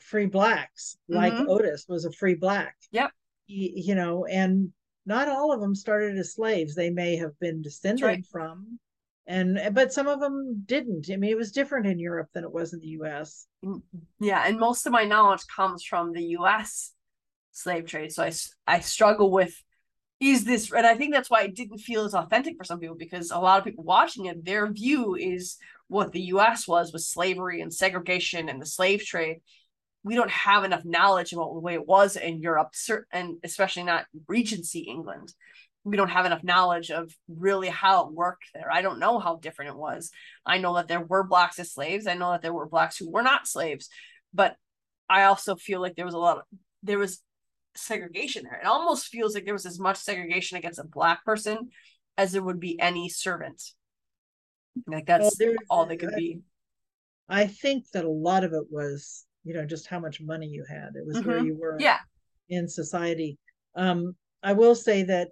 free 0.00 0.26
blacks 0.26 0.96
like 1.08 1.32
Mhm. 1.34 1.48
otis 1.48 1.86
was 1.88 2.04
a 2.04 2.12
free 2.12 2.34
black 2.34 2.76
Yep. 2.90 3.10
Y- 3.48 3.72
you 3.88 3.94
know 3.94 4.24
and 4.26 4.72
not 5.06 5.28
all 5.28 5.52
of 5.52 5.60
them 5.60 5.74
started 5.74 6.16
as 6.18 6.34
slaves 6.34 6.74
they 6.74 6.90
may 6.90 7.16
have 7.16 7.38
been 7.40 7.62
descended 7.62 8.04
right. 8.04 8.26
from 8.30 8.78
and 9.26 9.58
but 9.72 9.92
some 9.92 10.06
of 10.08 10.20
them 10.20 10.62
didn't 10.66 11.06
i 11.10 11.16
mean 11.16 11.30
it 11.30 11.36
was 11.44 11.52
different 11.52 11.86
in 11.86 11.98
europe 11.98 12.28
than 12.34 12.44
it 12.44 12.52
was 12.52 12.72
in 12.74 12.80
the 12.80 12.88
us 12.88 13.46
Yeah, 14.20 14.42
and 14.46 14.58
most 14.58 14.84
of 14.86 14.92
my 14.92 15.04
knowledge 15.04 15.44
comes 15.56 15.82
from 15.84 16.12
the 16.12 16.24
U.S. 16.38 16.92
slave 17.52 17.86
trade. 17.86 18.12
So 18.12 18.22
i, 18.24 18.32
I 18.66 18.80
struggle 18.80 19.30
with, 19.30 19.54
is 20.24 20.44
this 20.44 20.72
and 20.72 20.86
i 20.86 20.94
think 20.94 21.12
that's 21.12 21.30
why 21.30 21.42
it 21.42 21.54
didn't 21.54 21.78
feel 21.78 22.04
as 22.04 22.14
authentic 22.14 22.56
for 22.56 22.64
some 22.64 22.80
people 22.80 22.96
because 22.96 23.30
a 23.30 23.38
lot 23.38 23.58
of 23.58 23.64
people 23.64 23.84
watching 23.84 24.26
it 24.26 24.44
their 24.44 24.70
view 24.72 25.14
is 25.14 25.58
what 25.88 26.12
the 26.12 26.20
us 26.20 26.66
was 26.66 26.92
with 26.92 27.02
slavery 27.02 27.60
and 27.60 27.72
segregation 27.72 28.48
and 28.48 28.60
the 28.60 28.66
slave 28.66 29.04
trade. 29.04 29.40
We 30.02 30.14
don't 30.14 30.30
have 30.30 30.64
enough 30.64 30.84
knowledge 30.84 31.32
about 31.32 31.52
the 31.52 31.60
way 31.60 31.74
it 31.74 31.86
was 31.86 32.16
in 32.16 32.40
europe 32.40 32.72
and 33.12 33.36
especially 33.44 33.84
not 33.84 34.06
regency 34.26 34.80
england. 34.80 35.32
We 35.84 35.98
don't 35.98 36.08
have 36.08 36.24
enough 36.24 36.42
knowledge 36.42 36.90
of 36.90 37.14
really 37.28 37.68
how 37.68 38.06
it 38.06 38.14
worked 38.14 38.44
there. 38.54 38.72
I 38.72 38.80
don't 38.80 38.98
know 38.98 39.18
how 39.18 39.36
different 39.36 39.72
it 39.72 39.76
was. 39.76 40.10
I 40.46 40.56
know 40.56 40.74
that 40.76 40.88
there 40.88 41.00
were 41.02 41.24
blacks 41.24 41.58
as 41.58 41.72
slaves. 41.72 42.06
I 42.06 42.14
know 42.14 42.30
that 42.32 42.40
there 42.40 42.54
were 42.54 42.66
blacks 42.66 42.96
who 42.96 43.10
were 43.10 43.22
not 43.22 43.46
slaves. 43.46 43.90
But 44.32 44.56
i 45.08 45.24
also 45.24 45.54
feel 45.54 45.82
like 45.82 45.94
there 45.96 46.06
was 46.06 46.14
a 46.14 46.18
lot 46.18 46.38
of 46.38 46.44
there 46.82 46.98
was 46.98 47.20
segregation 47.76 48.44
there. 48.44 48.60
It 48.60 48.66
almost 48.66 49.06
feels 49.06 49.34
like 49.34 49.44
there 49.44 49.54
was 49.54 49.66
as 49.66 49.78
much 49.78 49.96
segregation 49.96 50.58
against 50.58 50.78
a 50.78 50.84
black 50.84 51.24
person 51.24 51.70
as 52.16 52.32
there 52.32 52.42
would 52.42 52.60
be 52.60 52.78
any 52.80 53.08
servant. 53.08 53.62
Like 54.86 55.06
that's 55.06 55.36
well, 55.38 55.54
all 55.70 55.86
they 55.86 55.96
could 55.96 56.14
be. 56.16 56.40
I 57.28 57.46
think 57.46 57.90
that 57.92 58.04
a 58.04 58.10
lot 58.10 58.44
of 58.44 58.52
it 58.52 58.64
was, 58.70 59.24
you 59.44 59.54
know, 59.54 59.64
just 59.64 59.86
how 59.86 59.98
much 59.98 60.20
money 60.20 60.46
you 60.46 60.64
had. 60.68 60.90
It 60.94 61.06
was 61.06 61.18
mm-hmm. 61.18 61.28
where 61.28 61.44
you 61.44 61.56
were 61.56 61.76
yeah. 61.80 61.98
in 62.48 62.68
society. 62.68 63.38
Um, 63.76 64.14
I 64.42 64.52
will 64.52 64.74
say 64.74 65.04
that 65.04 65.28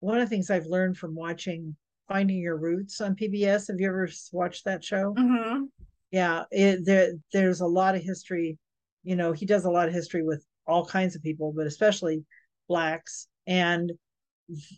one 0.00 0.18
of 0.18 0.28
the 0.28 0.34
things 0.34 0.50
I've 0.50 0.66
learned 0.66 0.96
from 0.96 1.14
watching 1.14 1.76
Finding 2.08 2.38
Your 2.38 2.56
Roots 2.56 3.00
on 3.00 3.16
PBS. 3.16 3.68
Have 3.68 3.80
you 3.80 3.88
ever 3.88 4.08
watched 4.32 4.64
that 4.64 4.84
show? 4.84 5.14
Mm-hmm. 5.14 5.64
Yeah, 6.10 6.44
it, 6.50 6.84
there 6.84 7.14
there's 7.32 7.60
a 7.60 7.66
lot 7.66 7.96
of 7.96 8.02
history. 8.02 8.58
You 9.02 9.16
know, 9.16 9.32
he 9.32 9.46
does 9.46 9.64
a 9.64 9.70
lot 9.70 9.88
of 9.88 9.94
history 9.94 10.22
with 10.22 10.44
all 10.66 10.84
kinds 10.86 11.14
of 11.14 11.22
people, 11.22 11.52
but 11.56 11.66
especially 11.66 12.24
blacks. 12.68 13.28
And 13.46 13.92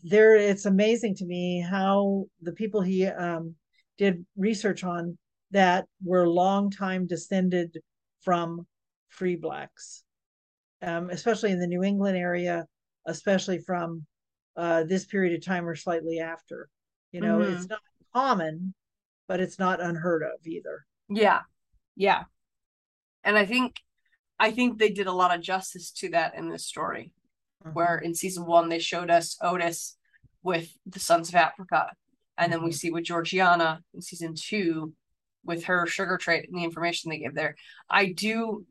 there, 0.05 0.37
it's 0.37 0.67
amazing 0.67 1.15
to 1.17 1.25
me 1.25 1.61
how 1.61 2.27
the 2.43 2.53
people 2.53 2.81
he 2.81 3.07
um, 3.07 3.55
did 3.97 4.25
research 4.37 4.85
on 4.85 5.19
that 5.51 5.87
were 6.05 6.29
long 6.29 6.71
time 6.71 7.07
descended 7.07 7.77
from 8.23 8.67
free 9.09 9.37
blacks, 9.37 10.03
um, 10.83 11.11
especially 11.11 11.53
in 11.53 11.61
the 11.61 11.67
New 11.67 11.83
England 11.83 12.17
area, 12.17 12.67
especially 13.07 13.59
from 13.59 14.05
uh, 14.57 14.85
this 14.85 15.07
period 15.07 15.35
of 15.35 15.45
time 15.45 15.67
or 15.67 15.75
slightly 15.75 16.19
after. 16.19 16.69
You 17.13 17.21
know, 17.21 17.39
mm-hmm. 17.39 17.55
it's 17.57 17.69
not 17.69 17.81
common, 18.13 18.75
but 19.27 19.41
it's 19.41 19.59
not 19.59 19.81
unheard 19.81 20.23
of 20.23 20.47
either. 20.47 20.85
Yeah. 21.09 21.41
Yeah. 21.97 22.25
And 23.25 23.37
I 23.37 23.47
think 23.47 23.77
I 24.39 24.51
think 24.51 24.79
they 24.79 24.91
did 24.91 25.07
a 25.07 25.13
lot 25.13 25.35
of 25.35 25.43
justice 25.43 25.91
to 25.93 26.11
that 26.11 26.35
in 26.35 26.49
this 26.49 26.67
story, 26.67 27.13
mm-hmm. 27.65 27.75
where 27.75 27.99
in 27.99 28.15
season 28.15 28.47
one 28.47 28.69
they 28.69 28.79
showed 28.79 29.11
us 29.11 29.37
Otis 29.43 29.97
with 30.43 30.71
the 30.87 31.01
Sons 31.01 31.29
of 31.29 31.35
Africa, 31.35 31.91
and 32.37 32.53
then 32.53 32.63
we 32.63 32.71
mm-hmm. 32.71 32.77
see 32.77 32.91
with 32.91 33.05
Georgiana 33.05 33.83
in 33.95 34.01
season 34.01 34.35
two 34.37 34.93
with 35.45 35.65
her 35.65 35.87
sugar 35.87 36.19
trade 36.19 36.47
and 36.49 36.59
the 36.59 36.65
information 36.65 37.11
they 37.11 37.19
give 37.19 37.35
there. 37.35 37.57
I 37.89 38.07
do 38.07 38.67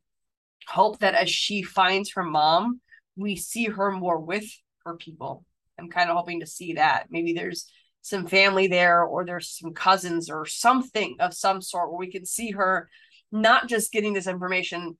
hope 0.68 1.00
that 1.00 1.16
as 1.16 1.30
she 1.30 1.64
finds 1.64 2.12
her 2.14 2.24
mom, 2.24 2.82
we 3.16 3.36
see 3.36 3.66
her 3.66 3.92
more 3.92 4.20
with 4.20 4.46
her 4.86 4.96
people. 4.96 5.44
I'm 5.80 5.90
kind 5.90 6.10
of 6.10 6.18
hoping 6.18 6.40
to 6.42 6.48
see 6.48 6.74
that. 6.74 7.08
Maybe 7.10 7.34
there's 7.34 7.70
some 8.02 8.28
family 8.28 8.68
there, 8.68 9.04
or 9.04 9.26
there's 9.26 9.50
some 9.50 9.74
cousins, 9.74 10.30
or 10.30 10.46
something 10.46 11.18
of 11.20 11.34
some 11.34 11.62
sort 11.62 11.90
where 11.90 12.00
we 12.00 12.12
can 12.12 12.26
see 12.26 12.52
her 12.52 12.90
not 13.32 13.68
just 13.68 13.92
getting 13.92 14.14
this 14.14 14.28
information 14.28 14.98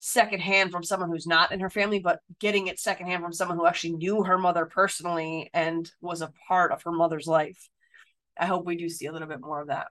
secondhand 0.00 0.70
from 0.70 0.82
someone 0.82 1.10
who's 1.10 1.26
not 1.26 1.52
in 1.52 1.60
her 1.60 1.70
family, 1.70 1.98
but 1.98 2.20
getting 2.38 2.66
it 2.66 2.78
secondhand 2.78 3.22
from 3.22 3.32
someone 3.32 3.56
who 3.56 3.66
actually 3.66 3.94
knew 3.94 4.22
her 4.22 4.38
mother 4.38 4.66
personally 4.66 5.50
and 5.54 5.90
was 6.00 6.22
a 6.22 6.32
part 6.48 6.72
of 6.72 6.82
her 6.82 6.92
mother's 6.92 7.26
life. 7.26 7.68
I 8.38 8.46
hope 8.46 8.66
we 8.66 8.76
do 8.76 8.88
see 8.88 9.06
a 9.06 9.12
little 9.12 9.28
bit 9.28 9.40
more 9.40 9.60
of 9.62 9.68
that. 9.68 9.88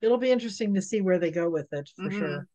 It'll 0.00 0.18
be 0.18 0.30
interesting 0.30 0.74
to 0.74 0.82
see 0.82 1.00
where 1.00 1.18
they 1.18 1.30
go 1.30 1.48
with 1.48 1.72
it 1.72 1.90
for 1.96 2.04
mm-hmm. 2.04 2.18
sure. 2.18 2.48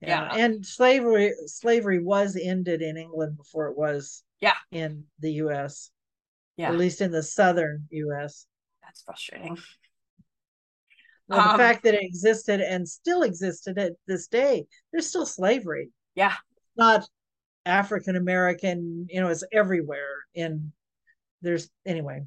Yeah. 0.00 0.34
yeah. 0.34 0.44
And 0.44 0.64
slavery 0.64 1.34
slavery 1.46 2.02
was 2.02 2.36
ended 2.40 2.82
in 2.82 2.96
England 2.96 3.36
before 3.36 3.66
it 3.66 3.76
was 3.76 4.22
yeah 4.40 4.54
in 4.70 5.04
the 5.18 5.32
US. 5.32 5.90
Yeah. 6.56 6.70
At 6.70 6.78
least 6.78 7.00
in 7.00 7.10
the 7.10 7.22
southern 7.22 7.86
US. 7.90 8.46
That's 8.82 9.02
frustrating. 9.02 9.58
Well, 11.28 11.42
the 11.42 11.50
um, 11.50 11.58
fact 11.58 11.84
that 11.84 11.94
it 11.94 12.02
existed 12.02 12.60
and 12.60 12.88
still 12.88 13.22
existed 13.22 13.78
at 13.78 13.92
this 14.06 14.28
day, 14.28 14.66
there's 14.92 15.06
still 15.06 15.26
slavery. 15.26 15.90
Yeah. 16.14 16.34
Not 16.76 17.06
African 17.66 18.16
American, 18.16 19.06
you 19.10 19.20
know, 19.20 19.28
it's 19.28 19.44
everywhere. 19.52 20.24
In 20.34 20.72
there's 21.42 21.68
anyway. 21.86 22.22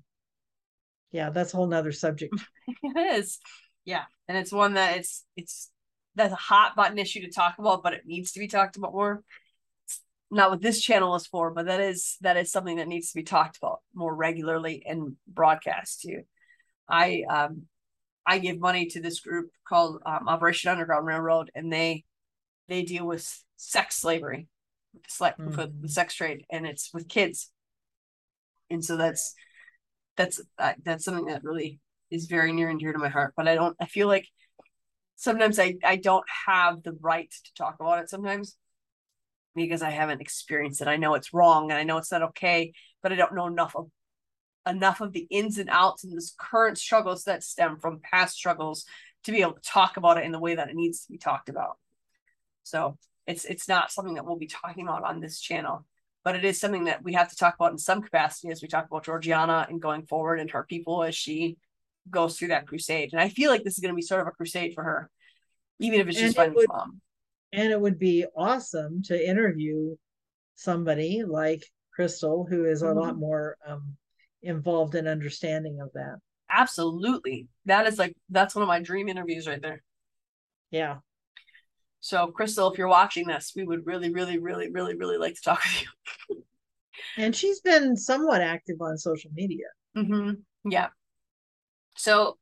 Yeah, 1.12 1.32
that's 1.32 1.54
a 1.54 1.58
whole 1.58 1.68
nother 1.68 1.92
subject. 1.92 2.34
it 2.84 3.16
is. 3.18 3.40
Yeah. 3.86 4.04
And 4.28 4.38
it's 4.38 4.52
one 4.52 4.76
that 4.76 4.98
it's 4.98 5.26
it's 5.36 5.72
that's 6.16 6.34
a 6.34 6.38
hot 6.38 6.76
button 6.76 7.00
issue 7.00 7.22
to 7.22 7.32
talk 7.32 7.56
about, 7.58 7.84
but 7.84 7.94
it 7.94 8.06
needs 8.06 8.34
to 8.34 8.40
be 8.40 8.48
talked 8.48 8.78
about 8.78 8.94
more. 8.94 9.24
It's 9.86 10.02
not 10.30 10.52
what 10.52 10.62
this 10.62 10.80
channel 10.80 11.16
is 11.16 11.26
for, 11.26 11.52
but 11.52 11.66
that 11.66 11.82
is 11.82 12.18
that 12.22 12.38
is 12.38 12.52
something 12.52 12.78
that 12.78 12.88
needs 12.88 13.12
to 13.12 13.18
be 13.18 13.24
talked 13.24 13.58
about 13.58 13.80
more 13.96 14.14
regularly 14.14 14.84
and 14.86 15.16
broadcast 15.28 16.02
too. 16.02 16.22
I 16.88 17.24
um 17.30 17.64
I 18.26 18.40
give 18.40 18.60
money 18.60 18.86
to 18.88 19.02
this 19.02 19.20
group 19.20 19.50
called 19.68 20.02
um, 20.06 20.28
Operation 20.28 20.70
Underground 20.70 21.06
Railroad, 21.06 21.52
and 21.56 21.72
they 21.72 22.04
they 22.68 22.84
deal 22.84 23.06
with 23.06 23.44
sex 23.58 23.98
slavery, 23.98 24.48
with, 24.94 25.04
mm-hmm. 25.20 25.56
with 25.56 25.82
the 25.82 25.90
sex 25.90 26.16
trade, 26.16 26.46
and 26.52 26.66
it's 26.66 26.92
with 26.94 27.08
kids. 27.08 27.50
And 28.70 28.84
so 28.84 28.98
that's 28.98 29.34
that's 30.18 30.42
uh, 30.58 30.74
that's 30.84 31.04
something 31.04 31.26
that 31.26 31.44
really 31.44 31.80
is 32.10 32.26
very 32.26 32.52
near 32.52 32.70
and 32.70 32.80
dear 32.80 32.94
to 32.94 33.00
my 33.00 33.10
heart. 33.10 33.34
But 33.36 33.48
I 33.48 33.56
don't. 33.56 33.76
I 33.80 33.86
feel 33.86 34.08
like 34.08 34.28
sometimes 35.16 35.60
I 35.60 35.76
I 35.84 35.96
don't 35.96 36.26
have 36.46 36.84
the 36.84 36.98
right 37.02 37.30
to 37.32 37.54
talk 37.56 37.76
about 37.80 38.00
it 38.00 38.10
sometimes 38.10 38.56
because 39.56 39.82
I 39.82 39.90
haven't 39.90 40.22
experienced 40.22 40.82
it. 40.82 40.88
I 40.88 40.98
know 40.98 41.16
it's 41.16 41.34
wrong 41.34 41.72
and 41.72 41.80
I 41.80 41.84
know 41.84 41.98
it's 41.98 42.12
not 42.12 42.24
okay, 42.24 42.74
but 43.04 43.12
I 43.12 43.16
don't 43.16 43.36
know 43.36 43.48
enough 43.48 43.76
of 43.76 43.90
enough 44.68 45.02
of 45.02 45.12
the 45.14 45.28
ins 45.30 45.58
and 45.58 45.70
outs 45.70 46.04
and 46.04 46.16
this 46.16 46.36
current 46.38 46.78
struggles 46.78 47.24
that 47.24 47.44
stem 47.44 47.78
from 47.80 48.00
past 48.00 48.36
struggles 48.36 48.86
to 49.24 49.32
be 49.32 49.42
able 49.42 49.54
to 49.54 49.62
talk 49.62 49.98
about 49.98 50.18
it 50.18 50.26
in 50.26 50.32
the 50.32 50.40
way 50.40 50.56
that 50.56 50.70
it 50.70 50.76
needs 50.76 51.06
to 51.06 51.12
be 51.12 51.18
talked 51.18 51.50
about. 51.50 51.78
So 52.64 52.98
it's 53.28 53.46
it's 53.46 53.68
not 53.68 53.92
something 53.92 54.16
that 54.16 54.26
we'll 54.26 54.38
be 54.38 54.48
talking 54.48 54.88
about 54.88 55.04
on 55.04 55.20
this 55.20 55.40
channel, 55.40 55.86
but 56.24 56.36
it 56.36 56.46
is 56.46 56.60
something 56.60 56.86
that 56.86 57.04
we 57.04 57.14
have 57.14 57.30
to 57.30 57.36
talk 57.36 57.56
about 57.56 57.72
in 57.72 57.78
some 57.78 58.02
capacity 58.02 58.50
as 58.50 58.62
we 58.62 58.68
talk 58.68 58.86
about 58.86 59.06
Georgiana 59.06 59.66
and 59.70 59.82
going 59.82 60.06
forward 60.06 60.40
and 60.40 60.52
her 60.52 60.64
people 60.64 61.04
as 61.04 61.16
she 61.16 61.58
goes 62.10 62.38
through 62.38 62.50
that 62.50 62.68
crusade. 62.68 63.10
And 63.14 63.22
I 63.22 63.30
feel 63.30 63.52
like 63.52 63.64
this 63.64 63.74
is 63.74 63.80
going 63.80 63.94
to 63.94 63.96
be 63.96 64.02
sort 64.02 64.22
of 64.22 64.28
a 64.28 64.32
crusade 64.32 64.74
for 64.74 64.84
her, 64.84 65.10
even 65.80 66.00
if 66.00 66.08
it's 66.08 66.20
just 66.20 66.36
finding 66.36 66.56
would, 66.56 66.68
mom. 66.68 67.02
And 67.54 67.72
it 67.72 67.80
would 67.80 68.00
be 68.00 68.26
awesome 68.36 69.04
to 69.04 69.30
interview 69.30 69.96
somebody 70.56 71.24
like 71.24 71.64
Crystal, 71.94 72.46
who 72.50 72.66
is 72.66 72.82
a 72.82 72.86
mm-hmm. 72.86 73.00
lot 73.00 73.18
more 73.18 73.58
um, 73.68 73.96
involved 74.42 74.96
in 74.96 75.08
understanding 75.08 75.80
of 75.82 75.92
that. 75.94 76.18
Absolutely. 76.50 77.48
That 77.66 77.88
is 77.88 77.98
like 77.98 78.16
that's 78.30 78.56
one 78.56 78.64
of 78.64 78.68
my 78.68 78.82
dream 78.82 79.08
interviews 79.08 79.48
right 79.48 79.62
there. 79.62 79.82
Yeah. 80.70 80.98
So 82.02 82.28
Crystal, 82.28 82.72
if 82.72 82.78
you're 82.78 82.88
watching 82.88 83.28
this, 83.28 83.54
we 83.56 83.64
would 83.64 83.86
really, 83.86 84.12
really, 84.12 84.40
really, 84.40 84.72
really, 84.72 84.96
really 84.96 85.18
like 85.18 85.36
to 85.36 85.42
talk 85.42 85.62
with 85.64 85.84
you. 86.30 86.44
and 87.18 87.36
she's 87.36 87.62
been 87.62 87.96
somewhat 87.96 88.42
active 88.42 88.78
on 88.82 88.98
social 88.98 89.32
media. 89.34 89.68
Mm-hmm. 89.96 90.32
Yeah. 90.70 90.88
So 91.96 92.38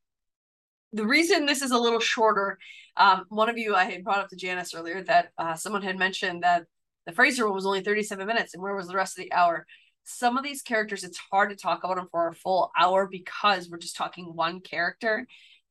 the 0.92 1.06
reason 1.06 1.46
this 1.46 1.62
is 1.62 1.70
a 1.70 1.78
little 1.78 2.00
shorter, 2.00 2.58
um, 2.96 3.24
one 3.28 3.48
of 3.48 3.58
you 3.58 3.74
I 3.74 3.84
had 3.84 4.02
brought 4.02 4.18
up 4.18 4.28
to 4.30 4.36
Janice 4.36 4.74
earlier 4.74 5.02
that 5.04 5.28
uh, 5.38 5.54
someone 5.54 5.82
had 5.82 5.98
mentioned 5.98 6.42
that 6.42 6.64
the 7.06 7.12
Fraser 7.12 7.46
one 7.46 7.54
was 7.54 7.66
only 7.66 7.82
37 7.82 8.26
minutes, 8.26 8.54
and 8.54 8.62
where 8.62 8.74
was 8.74 8.88
the 8.88 8.96
rest 8.96 9.18
of 9.18 9.24
the 9.24 9.32
hour? 9.32 9.66
Some 10.04 10.36
of 10.36 10.44
these 10.44 10.62
characters 10.62 11.04
it's 11.04 11.18
hard 11.18 11.50
to 11.50 11.56
talk 11.56 11.84
about 11.84 11.96
them 11.96 12.08
for 12.10 12.28
a 12.28 12.34
full 12.34 12.70
hour 12.78 13.06
because 13.06 13.68
we're 13.68 13.78
just 13.78 13.96
talking 13.96 14.24
one 14.24 14.60
character. 14.60 15.26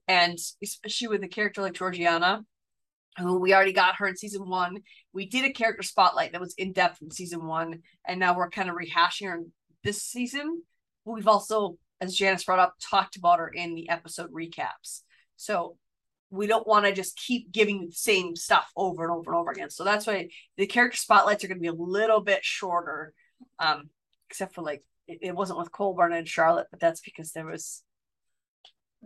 And 0.07 0.37
especially 0.63 1.07
with 1.07 1.23
a 1.23 1.27
character 1.27 1.61
like 1.61 1.73
georgiana 1.73 2.43
who 3.17 3.37
we 3.39 3.53
already 3.53 3.73
got 3.73 3.95
her 3.97 4.07
in 4.07 4.15
season 4.15 4.47
one. 4.47 4.77
We 5.13 5.25
did 5.25 5.45
a 5.45 5.53
character 5.53 5.83
spotlight 5.83 6.31
that 6.31 6.41
was 6.41 6.53
in 6.55 6.73
depth 6.73 7.01
in 7.01 7.11
season 7.11 7.45
one 7.45 7.81
and 8.07 8.19
now 8.19 8.35
we're 8.35 8.49
kind 8.49 8.69
of 8.69 8.75
rehashing 8.75 9.27
her 9.27 9.35
in 9.35 9.51
this 9.83 10.01
season. 10.01 10.63
We've 11.05 11.27
also 11.27 11.77
as 12.01 12.15
janice 12.15 12.45
brought 12.45 12.59
up 12.59 12.75
talked 12.81 13.17
about 13.17 13.39
her 13.39 13.49
in 13.49 13.75
the 13.75 13.89
episode 13.89 14.31
recaps. 14.31 15.01
So 15.35 15.77
we 16.31 16.47
don't 16.47 16.67
want 16.67 16.85
to 16.85 16.93
just 16.93 17.17
keep 17.17 17.51
giving 17.51 17.87
the 17.87 17.91
same 17.91 18.35
stuff 18.35 18.71
over 18.75 19.03
and 19.03 19.11
over 19.11 19.31
and 19.31 19.39
over 19.39 19.51
again. 19.51 19.69
So 19.69 19.83
that's 19.83 20.05
why 20.05 20.29
the 20.57 20.67
character 20.67 20.97
spotlights 20.97 21.43
are 21.43 21.47
going 21.47 21.57
to 21.57 21.61
be 21.61 21.67
a 21.67 21.73
little 21.73 22.21
bit 22.21 22.45
shorter 22.45 23.13
um, 23.57 23.89
except 24.29 24.55
for 24.55 24.61
like 24.61 24.83
it, 25.07 25.19
it 25.21 25.35
wasn't 25.35 25.59
with 25.59 25.71
Colbourne 25.71 26.13
and 26.13 26.27
Charlotte, 26.27 26.67
but 26.71 26.79
that's 26.79 27.01
because 27.01 27.31
there 27.31 27.45
was 27.45 27.83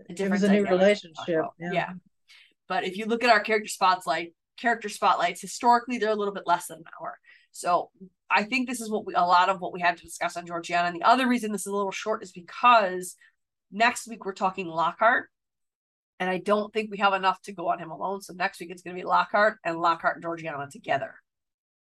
a 0.09 0.13
different 0.13 0.43
a 0.43 0.49
new 0.49 0.65
relationship. 0.65 1.43
Oh, 1.43 1.53
yeah. 1.59 1.71
yeah. 1.71 1.89
But 2.67 2.83
if 2.83 2.97
you 2.97 3.05
look 3.05 3.23
at 3.23 3.29
our 3.29 3.39
character 3.39 3.69
spotlight, 3.69 4.33
character 4.57 4.89
spotlights, 4.89 5.41
historically 5.41 5.97
they're 5.97 6.11
a 6.11 6.15
little 6.15 6.33
bit 6.33 6.47
less 6.47 6.67
than 6.67 6.79
an 6.79 6.83
hour. 6.99 7.17
So 7.51 7.91
I 8.29 8.43
think 8.43 8.67
this 8.67 8.81
is 8.81 8.89
what 8.89 9.05
we 9.05 9.13
a 9.13 9.21
lot 9.21 9.49
of 9.49 9.61
what 9.61 9.73
we 9.73 9.81
had 9.81 9.97
to 9.97 10.03
discuss 10.03 10.37
on 10.37 10.45
Georgiana. 10.45 10.87
And 10.87 10.95
the 10.95 11.07
other 11.07 11.27
reason 11.27 11.51
this 11.51 11.61
is 11.61 11.67
a 11.67 11.75
little 11.75 11.91
short 11.91 12.23
is 12.23 12.31
because 12.31 13.15
next 13.71 14.07
week 14.07 14.25
we're 14.25 14.33
talking 14.33 14.67
Lockhart. 14.67 15.29
And 16.19 16.29
I 16.29 16.37
don't 16.37 16.71
think 16.71 16.89
we 16.89 16.99
have 16.99 17.13
enough 17.13 17.41
to 17.43 17.51
go 17.51 17.69
on 17.69 17.79
him 17.79 17.91
alone. 17.91 18.21
So 18.21 18.33
next 18.33 18.59
week 18.59 18.71
it's 18.71 18.81
going 18.81 18.95
to 18.95 19.01
be 19.01 19.05
Lockhart 19.05 19.57
and 19.63 19.79
Lockhart 19.79 20.15
and 20.15 20.23
Georgiana 20.23 20.67
together. 20.71 21.15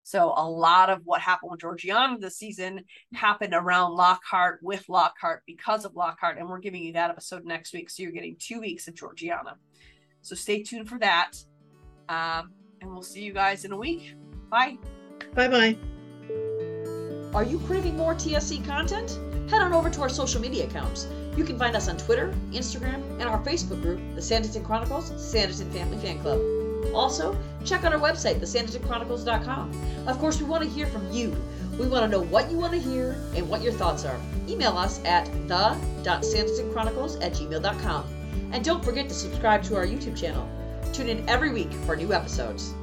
So 0.05 0.35
a 0.37 0.49
lot 0.49 0.91
of 0.91 1.01
what 1.05 1.23
happened 1.23 1.51
with 1.51 1.61
Georgiana 1.61 2.19
this 2.19 2.37
season 2.37 2.85
happened 3.15 3.55
around 3.55 3.95
Lockhart 3.95 4.61
with 4.63 4.87
Lockhart 4.89 5.43
because 5.47 5.87
of 5.87 5.97
Lockhart. 5.97 6.39
And 6.39 6.49
we're 6.49 6.59
giving 6.59 6.83
you 6.83 6.93
that 6.93 7.11
episode 7.11 7.45
next 7.45 7.73
week. 7.73 7.89
So 7.89 8.03
you're 8.03 8.13
getting 8.13 8.37
two 8.39 8.61
weeks 8.61 8.87
of 8.87 8.95
Georgiana. 8.95 9.57
So 10.21 10.35
stay 10.35 10.63
tuned 10.63 10.91
for 10.91 10.99
that. 10.99 11.33
Um, 12.11 12.53
and 12.83 12.93
we'll 12.93 13.03
see 13.03 13.23
you 13.23 13.33
guys 13.33 13.65
in 13.65 13.73
a 13.73 13.77
week. 13.77 14.15
Bye. 14.51 14.77
Bye 15.35 15.49
bye. 15.49 15.77
Are 17.35 17.43
you 17.43 17.59
craving 17.61 17.97
more 17.97 18.15
TSC 18.15 18.65
content? 18.67 19.19
Head 19.51 19.63
on 19.63 19.73
over 19.73 19.89
to 19.89 20.03
our 20.03 20.11
social 20.11 20.41
media 20.41 20.67
accounts. 20.67 21.09
You 21.37 21.45
can 21.45 21.59
find 21.59 21.75
us 21.75 21.89
on 21.89 21.97
Twitter, 21.97 22.33
Instagram, 22.53 23.03
and 23.19 23.23
our 23.23 23.43
Facebook 23.43 23.81
group, 23.83 24.01
the 24.15 24.21
Sanditon 24.21 24.65
Chronicles 24.65 25.11
Sanditon 25.13 25.73
Family 25.73 25.99
Fan 25.99 26.21
Club. 26.21 26.64
Also, 26.93 27.39
check 27.65 27.85
out 27.85 27.93
our 27.93 28.01
website, 28.01 28.41
thesanditonchronicles.com. 28.41 30.07
Of 30.07 30.19
course, 30.19 30.41
we 30.41 30.47
want 30.47 30.65
to 30.65 30.69
hear 30.69 30.87
from 30.87 31.11
you. 31.13 31.37
We 31.79 31.87
want 31.87 32.05
to 32.05 32.09
know 32.09 32.25
what 32.25 32.51
you 32.51 32.59
want 32.59 32.73
to 32.73 32.79
hear 32.79 33.17
and 33.35 33.49
what 33.49 33.63
your 33.63 33.73
thoughts 33.73 34.05
are. 34.05 34.21
Email 34.49 34.77
us 34.77 35.03
at 35.05 35.27
the.sanditonchronicles 35.49 37.23
at 37.23 37.33
gmail.com. 37.33 38.05
And 38.53 38.65
don't 38.65 38.85
forget 38.85 39.09
to 39.09 39.15
subscribe 39.15 39.63
to 39.65 39.77
our 39.77 39.87
YouTube 39.87 40.17
channel. 40.17 40.49
Tune 40.93 41.09
in 41.09 41.29
every 41.29 41.51
week 41.51 41.73
for 41.73 41.97
new 41.97 42.13
episodes. 42.13 42.75